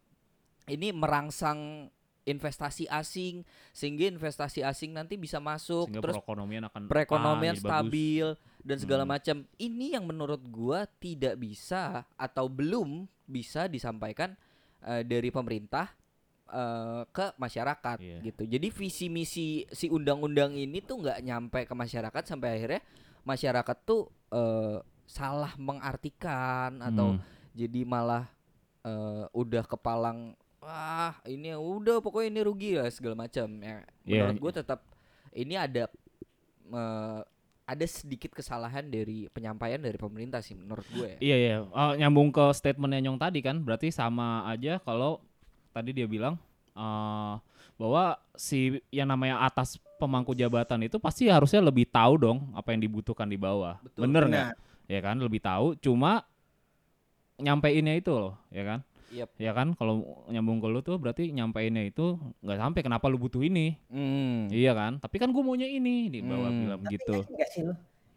ini 0.66 0.90
merangsang 0.92 1.92
investasi 2.26 2.90
asing 2.90 3.46
sehingga 3.70 4.10
investasi 4.10 4.66
asing 4.66 4.98
nanti 4.98 5.14
bisa 5.14 5.38
masuk 5.38 5.86
sehingga 5.88 6.02
terus 6.02 6.18
perekonomian 6.18 6.64
akan 6.68 6.82
perekonomian 6.90 7.54
ah, 7.54 7.58
jadi 7.62 7.62
bagus. 7.62 7.70
stabil 7.70 8.28
dan 8.66 8.78
segala 8.82 9.04
Hmm. 9.06 9.12
macam 9.14 9.38
ini 9.62 9.94
yang 9.94 10.10
menurut 10.10 10.42
gua 10.50 10.90
tidak 10.98 11.38
bisa 11.38 12.02
atau 12.18 12.50
belum 12.50 13.06
bisa 13.30 13.70
disampaikan 13.70 14.34
eh, 14.82 15.06
dari 15.06 15.30
pemerintah 15.30 15.94
eh, 16.48 17.04
ke 17.10 17.34
masyarakat 17.36 17.98
Iya. 17.98 18.18
gitu 18.24 18.44
jadi 18.46 18.68
visi 18.70 19.06
misi 19.08 19.48
si 19.70 19.86
undang-undang 19.88 20.54
ini 20.54 20.80
tuh 20.80 21.02
nggak 21.02 21.20
nyampe 21.22 21.60
ke 21.64 21.74
masyarakat 21.74 22.24
sampai 22.24 22.58
akhirnya 22.58 22.82
masyarakat 23.24 23.78
tuh 23.84 24.06
eh, 24.30 24.78
salah 25.06 25.54
mengartikan 25.56 26.78
atau 26.80 27.18
Hmm. 27.18 27.22
jadi 27.54 27.82
malah 27.84 28.26
eh, 28.82 29.26
udah 29.32 29.64
kepalang 29.64 30.34
wah 30.60 31.14
ini 31.26 31.54
udah 31.54 32.02
pokoknya 32.02 32.30
ini 32.30 32.42
rugi 32.42 32.72
lah 32.76 32.90
segala 32.90 33.14
macam 33.16 33.48
ya 33.60 33.86
Iya. 34.04 34.30
menurut 34.30 34.40
gue 34.42 34.54
tetap 34.56 34.80
ini 35.32 35.54
ada 35.54 35.86
eh, 36.68 37.22
ada 37.66 37.86
sedikit 37.86 38.30
kesalahan 38.32 38.86
dari 38.86 39.26
penyampaian 39.28 39.82
dari 39.82 39.98
pemerintah 39.98 40.38
sih 40.38 40.54
menurut 40.54 40.86
gue 40.88 41.18
ya. 41.18 41.18
Iya 41.18 41.36
iya, 41.36 41.56
Oh, 41.66 41.98
nyambung 41.98 42.30
ke 42.30 42.54
statementnya 42.54 43.02
Nyong 43.02 43.18
tadi 43.18 43.42
kan, 43.42 43.58
berarti 43.58 43.90
sama 43.90 44.46
aja 44.46 44.78
kalau 44.78 45.18
tadi 45.76 45.92
dia 45.92 46.08
bilang 46.08 46.40
eh, 46.72 47.34
bahwa 47.76 48.16
si 48.40 48.80
yang 48.88 49.12
namanya 49.12 49.44
atas 49.44 49.76
pemangku 50.00 50.32
jabatan 50.32 50.88
itu 50.88 50.96
pasti 50.96 51.28
harusnya 51.28 51.60
lebih 51.60 51.84
tahu 51.92 52.16
dong 52.16 52.40
apa 52.56 52.72
yang 52.72 52.80
dibutuhkan 52.80 53.28
di 53.28 53.36
bawah. 53.36 53.76
Betul, 53.84 54.08
Bener 54.08 54.24
nggak? 54.32 54.48
Ya 54.88 55.00
kan, 55.04 55.20
lebih 55.20 55.44
tahu. 55.44 55.76
Cuma 55.84 56.24
nyampeinnya 57.36 58.00
itu 58.00 58.16
loh, 58.16 58.40
ya 58.48 58.64
kan? 58.64 58.80
Yep. 59.12 59.30
Ya 59.40 59.52
kan, 59.56 59.68
kalau 59.76 60.24
nyambung 60.28 60.60
ke 60.60 60.68
lu 60.68 60.80
tuh 60.84 60.96
berarti 61.00 61.32
nyampeinnya 61.32 61.88
itu 61.88 62.16
nggak 62.44 62.60
sampai 62.60 62.82
kenapa 62.84 63.06
lu 63.12 63.20
butuh 63.20 63.44
ini. 63.44 63.76
Hmm. 63.92 64.48
Iya 64.52 64.72
kan? 64.76 65.00
Tapi 65.04 65.16
kan 65.20 65.32
gue 65.32 65.44
maunya 65.44 65.68
ini 65.68 66.08
di 66.12 66.20
bawah 66.24 66.52
Hmm. 66.52 66.62
bilang 66.64 66.82
Tapi 66.84 66.94
gitu. 66.96 67.16
yakin 67.24 67.34
nggak 67.36 67.50
sih 67.52 67.62
lu 67.68 67.74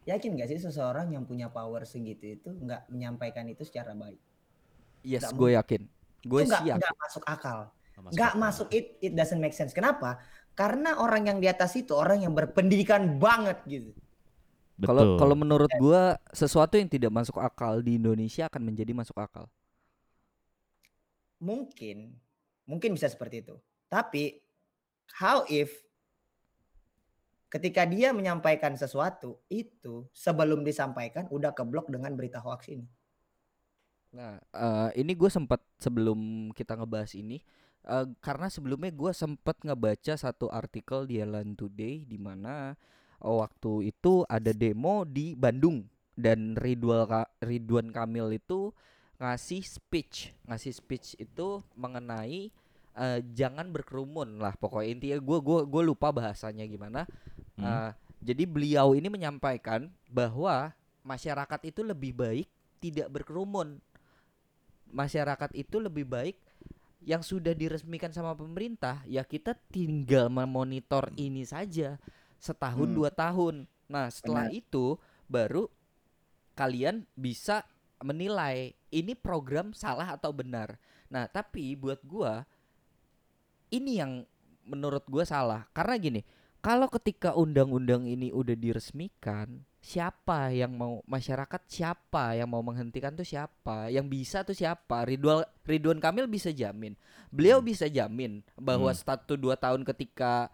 yakin 0.09 0.31
gak 0.41 0.49
sih 0.49 0.57
seseorang 0.57 1.13
yang 1.13 1.29
punya 1.29 1.53
power 1.53 1.85
segitu 1.85 2.33
itu 2.41 2.49
nggak 2.49 2.89
menyampaikan 2.89 3.45
itu 3.45 3.61
secara 3.69 3.93
baik 3.93 4.17
Yes, 5.05 5.29
gue 5.37 5.53
yakin. 5.53 5.85
Gue 6.29 6.45
itu 6.45 6.53
nggak 6.53 6.63
siap. 6.63 6.77
nggak 6.79 6.95
masuk 7.01 7.25
akal 7.25 7.59
Nggak 7.99 8.13
nggak 8.15 8.33
akal. 8.33 8.41
masuk 8.41 8.69
it 8.71 8.87
it 9.01 9.13
doesn't 9.17 9.41
make 9.41 9.57
sense 9.57 9.73
kenapa 9.73 10.21
karena 10.53 10.99
orang 10.99 11.25
yang 11.25 11.39
di 11.39 11.49
atas 11.49 11.73
itu 11.75 11.97
orang 11.97 12.21
yang 12.21 12.37
berpendidikan 12.37 13.17
banget 13.17 13.59
gitu 13.65 13.91
Kalau 14.79 15.03
Betul. 15.03 15.19
kalau 15.19 15.35
menurut 15.35 15.73
gua 15.75 16.15
sesuatu 16.31 16.79
yang 16.79 16.87
tidak 16.87 17.11
masuk 17.11 17.35
akal 17.39 17.83
di 17.83 17.99
Indonesia 17.99 18.47
akan 18.47 18.63
menjadi 18.63 18.95
masuk 18.95 19.19
akal. 19.19 19.51
mungkin 21.39 22.19
mungkin 22.63 22.91
bisa 22.95 23.07
seperti 23.07 23.43
itu 23.43 23.55
tapi 23.87 24.43
how 25.15 25.47
if 25.47 25.71
ketika 27.49 27.87
dia 27.87 28.13
menyampaikan 28.13 28.75
sesuatu 28.75 29.41
itu 29.49 30.05
sebelum 30.13 30.61
disampaikan 30.61 31.31
udah 31.31 31.55
keblok 31.55 31.89
dengan 31.89 32.13
berita 32.13 32.39
hoax 32.39 32.69
ini 32.69 32.85
Nah, 34.19 34.35
eh, 34.51 34.91
ini 34.99 35.15
gue 35.15 35.31
sempat 35.31 35.63
sebelum 35.79 36.51
kita 36.51 36.75
ngebahas 36.75 37.15
ini, 37.15 37.39
eh, 37.87 38.07
karena 38.19 38.51
sebelumnya 38.51 38.91
gue 38.91 39.15
sempat 39.15 39.63
ngebaca 39.63 40.19
satu 40.19 40.51
artikel 40.51 41.07
di 41.07 41.23
Ellen 41.23 41.55
Today 41.55 42.03
di 42.03 42.19
mana 42.19 42.75
eh, 43.23 43.31
waktu 43.31 43.95
itu 43.95 44.27
ada 44.27 44.51
demo 44.51 45.07
di 45.07 45.39
Bandung 45.39 45.87
dan 46.19 46.59
Ridwan 46.59 47.07
Ka- 47.07 47.31
Ridwan 47.47 47.95
Kamil 47.95 48.43
itu 48.43 48.75
ngasih 49.23 49.63
speech, 49.63 50.35
ngasih 50.51 50.75
speech 50.75 51.15
itu 51.23 51.63
mengenai 51.79 52.51
eh, 52.99 53.21
jangan 53.39 53.71
berkerumun 53.71 54.43
lah 54.43 54.59
pokoknya 54.59 54.89
intinya 54.91 55.19
gue 55.23 55.39
gua 55.39 55.63
gue 55.63 55.83
lupa 55.87 56.11
bahasanya 56.11 56.67
gimana. 56.67 57.07
Hmm. 57.55 57.63
Eh, 57.63 57.91
jadi 58.19 58.51
beliau 58.51 58.99
ini 58.99 59.07
menyampaikan 59.07 59.87
bahwa 60.11 60.75
masyarakat 61.07 61.71
itu 61.71 61.87
lebih 61.87 62.19
baik 62.19 62.51
tidak 62.83 63.11
berkerumun. 63.11 63.79
Masyarakat 64.91 65.51
itu 65.55 65.77
lebih 65.79 66.09
baik 66.09 66.37
yang 67.05 67.23
sudah 67.23 67.55
diresmikan 67.55 68.11
sama 68.11 68.35
pemerintah 68.35 69.01
ya 69.07 69.23
kita 69.23 69.55
tinggal 69.71 70.29
memonitor 70.29 71.09
ini 71.15 71.47
saja 71.47 71.97
setahun 72.43 72.89
Hmm. 72.91 72.97
dua 72.97 73.11
tahun. 73.15 73.65
Nah 73.89 74.11
setelah 74.13 74.51
Benar. 74.51 74.61
itu 74.61 74.85
baru 75.31 75.71
kalian 76.59 77.07
bisa 77.15 77.65
menilai 78.03 78.75
ini 78.91 79.15
program 79.15 79.73
salah 79.73 80.15
atau 80.17 80.35
benar. 80.35 80.77
Nah 81.09 81.31
tapi 81.31 81.79
buat 81.79 82.03
gua 82.05 82.45
ini 83.69 84.01
yang 84.01 84.25
menurut 84.69 85.05
gua 85.09 85.25
salah 85.25 85.65
karena 85.73 85.95
gini 85.97 86.21
kalau 86.59 86.91
ketika 86.91 87.39
undang-undang 87.39 88.05
ini 88.11 88.35
udah 88.35 88.59
diresmikan, 88.59 89.63
siapa 89.79 90.51
yang 90.51 90.75
mau 90.75 91.01
masyarakat 91.07 91.63
siapa 91.65 92.35
yang 92.35 92.51
mau 92.51 92.61
menghentikan 92.61 93.15
tuh 93.15 93.25
siapa? 93.25 93.89
Yang 93.89 94.07
bisa 94.11 94.39
tuh 94.43 94.53
siapa? 94.53 95.07
Ridwan 95.07 95.47
Ridwan 95.65 96.03
Kamil 96.03 96.27
bisa 96.27 96.51
jamin. 96.51 96.99
Beliau 97.31 97.63
bisa 97.63 97.87
jamin 97.87 98.43
bahwa 98.55 98.91
Hmm. 98.91 98.99
satu 98.99 99.39
dua 99.39 99.55
tahun 99.55 99.87
ketika 99.87 100.51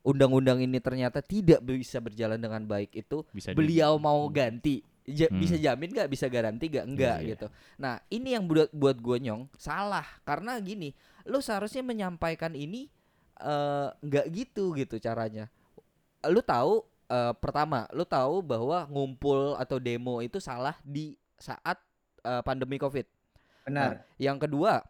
undang-undang 0.00 0.60
ini 0.60 0.78
ternyata 0.78 1.20
tidak 1.20 1.60
bisa 1.60 1.98
berjalan 1.98 2.38
dengan 2.38 2.62
baik 2.64 2.94
itu 2.94 3.24
Bisa 3.30 3.52
beliau 3.52 3.96
jadi. 3.96 4.04
mau 4.04 4.20
ganti. 4.28 4.76
Ja- 5.04 5.32
Hmm. 5.32 5.40
Bisa 5.40 5.56
jamin 5.56 5.88
gak? 5.90 6.08
Bisa 6.12 6.28
garansi 6.28 6.68
gak? 6.68 6.84
Enggak 6.84 7.18
Iya. 7.18 7.28
gitu. 7.34 7.46
Nah 7.80 7.96
ini 8.08 8.36
yang 8.36 8.44
buat 8.44 8.68
buat 8.70 8.96
gue 8.96 9.16
nyong 9.22 9.48
salah 9.56 10.04
karena 10.22 10.60
gini, 10.60 10.92
lu 11.24 11.40
seharusnya 11.40 11.80
menyampaikan 11.80 12.52
ini 12.52 12.92
eh, 13.38 13.88
nggak 14.02 14.26
gitu 14.34 14.74
gitu 14.74 14.98
caranya. 14.98 15.46
Lu 16.26 16.42
tahu 16.42 16.82
eh, 17.08 17.32
pertama, 17.40 17.88
lu 17.96 18.04
tahu 18.04 18.44
bahwa 18.44 18.84
ngumpul 18.88 19.56
atau 19.56 19.80
demo 19.80 20.20
itu 20.20 20.38
salah 20.38 20.76
di 20.84 21.16
saat 21.40 21.80
eh, 22.22 22.42
pandemi 22.44 22.76
covid. 22.76 23.04
benar 23.68 23.72
Nah, 23.72 23.90
yang 24.16 24.40
kedua, 24.40 24.80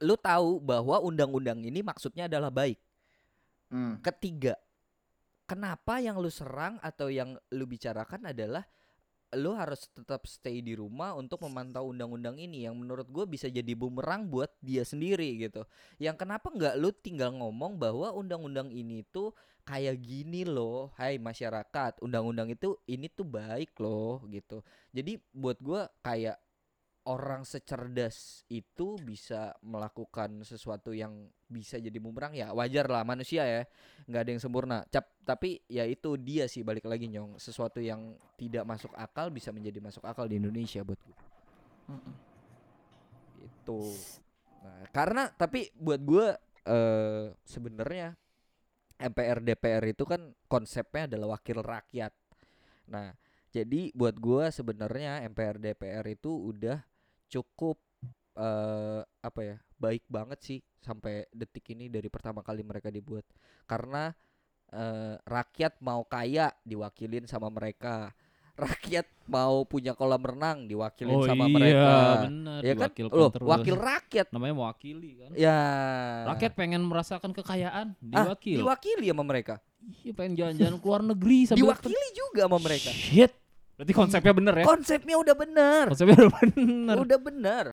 lu 0.00 0.16
tahu 0.16 0.60
bahwa 0.60 1.00
undang-undang 1.00 1.60
ini 1.60 1.84
maksudnya 1.84 2.28
adalah 2.28 2.48
baik. 2.48 2.80
Hmm. 3.70 4.00
Ketiga, 4.02 4.56
kenapa 5.44 6.00
yang 6.02 6.18
lu 6.18 6.32
serang 6.32 6.80
atau 6.82 7.12
yang 7.12 7.36
lu 7.52 7.64
bicarakan 7.68 8.32
adalah 8.32 8.64
lu 9.38 9.54
harus 9.54 9.86
tetap 9.94 10.26
stay 10.26 10.58
di 10.58 10.74
rumah 10.74 11.14
untuk 11.14 11.46
memantau 11.46 11.94
undang-undang 11.94 12.34
ini 12.34 12.66
yang 12.66 12.74
menurut 12.74 13.06
gue 13.06 13.22
bisa 13.30 13.46
jadi 13.46 13.72
bumerang 13.78 14.26
buat 14.26 14.50
dia 14.58 14.82
sendiri 14.82 15.38
gitu. 15.38 15.62
Yang 16.02 16.26
kenapa 16.26 16.50
nggak 16.50 16.74
lu 16.80 16.90
tinggal 16.90 17.30
ngomong 17.38 17.78
bahwa 17.78 18.10
undang-undang 18.10 18.74
ini 18.74 19.06
tuh 19.06 19.30
kayak 19.62 20.02
gini 20.02 20.42
loh, 20.42 20.90
hai 20.98 21.22
masyarakat, 21.22 22.02
undang-undang 22.02 22.50
itu 22.50 22.74
ini 22.90 23.06
tuh 23.06 23.22
baik 23.22 23.78
loh 23.78 24.26
gitu. 24.26 24.66
Jadi 24.90 25.22
buat 25.30 25.62
gue 25.62 25.86
kayak 26.02 26.36
orang 27.10 27.42
secerdas 27.42 28.46
itu 28.46 28.94
bisa 29.02 29.58
melakukan 29.66 30.46
sesuatu 30.46 30.94
yang 30.94 31.26
bisa 31.50 31.82
jadi 31.82 31.98
bumerang 31.98 32.30
ya 32.30 32.54
wajar 32.54 32.86
lah 32.86 33.02
manusia 33.02 33.42
ya. 33.42 33.62
Nggak 34.06 34.20
ada 34.22 34.30
yang 34.30 34.42
sempurna. 34.42 34.78
Cap, 34.86 35.10
tapi 35.26 35.58
ya 35.66 35.82
itu 35.82 36.14
dia 36.14 36.46
sih 36.46 36.62
balik 36.62 36.86
lagi 36.86 37.10
nyong. 37.10 37.42
Sesuatu 37.42 37.82
yang 37.82 38.14
tidak 38.38 38.62
masuk 38.62 38.94
akal 38.94 39.34
bisa 39.34 39.50
menjadi 39.50 39.82
masuk 39.82 40.06
akal 40.06 40.30
di 40.30 40.38
Indonesia 40.38 40.86
buat 40.86 41.02
gue 41.02 41.18
itu 43.40 43.82
nah 44.60 44.84
karena 44.92 45.32
tapi 45.32 45.72
buat 45.72 46.00
gue 46.04 46.26
eh 46.68 47.32
sebenarnya 47.48 48.12
MPR 49.00 49.40
DPR 49.40 49.84
itu 49.88 50.04
kan 50.04 50.36
konsepnya 50.44 51.08
adalah 51.08 51.40
wakil 51.40 51.64
rakyat. 51.64 52.12
Nah 52.92 53.16
jadi 53.48 53.88
buat 53.96 54.20
gue 54.20 54.52
sebenarnya 54.52 55.24
MPR 55.32 55.56
DPR 55.56 56.04
itu 56.04 56.28
udah 56.28 56.84
cukup 57.30 57.78
eh 58.34 59.02
apa 59.22 59.40
ya 59.42 59.56
baik 59.80 60.04
banget 60.06 60.38
sih 60.44 60.58
sampai 60.80 61.26
detik 61.32 61.72
ini 61.72 61.88
dari 61.88 62.06
pertama 62.12 62.44
kali 62.44 62.60
mereka 62.64 62.88
dibuat 62.92 63.24
karena 63.64 64.12
eh, 64.70 65.16
rakyat 65.24 65.80
mau 65.82 66.04
kaya 66.06 66.52
diwakilin 66.62 67.26
sama 67.26 67.48
mereka 67.48 68.12
rakyat 68.60 69.08
mau 69.24 69.64
punya 69.64 69.96
kolam 69.96 70.20
renang 70.20 70.68
diwakilin 70.68 71.16
oh 71.16 71.24
sama 71.24 71.48
iya, 71.48 71.54
mereka 71.54 71.94
benar. 72.28 72.60
ya 72.60 72.74
kan 72.76 72.90
loh 73.08 73.30
terus. 73.32 73.48
wakil 73.48 73.76
rakyat 73.78 74.26
namanya 74.36 74.54
mewakili 74.60 75.10
kan. 75.16 75.30
ya 75.32 75.58
Rakyat 76.28 76.52
pengen 76.52 76.82
merasakan 76.84 77.32
kekayaan, 77.32 77.96
ah, 78.12 78.24
diwakil. 78.28 78.58
diwakili 78.60 79.06
sama 79.08 79.24
mereka 79.24 79.56
Iya, 80.04 80.12
pengen 80.12 80.36
jalan-jalan 80.36 80.76
ke 80.76 80.84
luar 80.84 81.00
negeri 81.00 81.38
sambil 81.48 81.72
diwakili 81.72 82.06
juga 82.12 82.42
sama 82.44 82.58
mereka 82.60 82.90
Shit. 82.92 83.32
Berarti 83.80 83.96
konsepnya 83.96 84.36
bener 84.36 84.54
ya? 84.60 84.64
konsepnya 84.68 85.16
udah 85.16 85.32
benar 85.32 85.84
Konsepnya 85.88 86.20
udah 86.20 86.32
bener. 86.36 86.96
udah 87.00 87.18
benar 87.24 87.64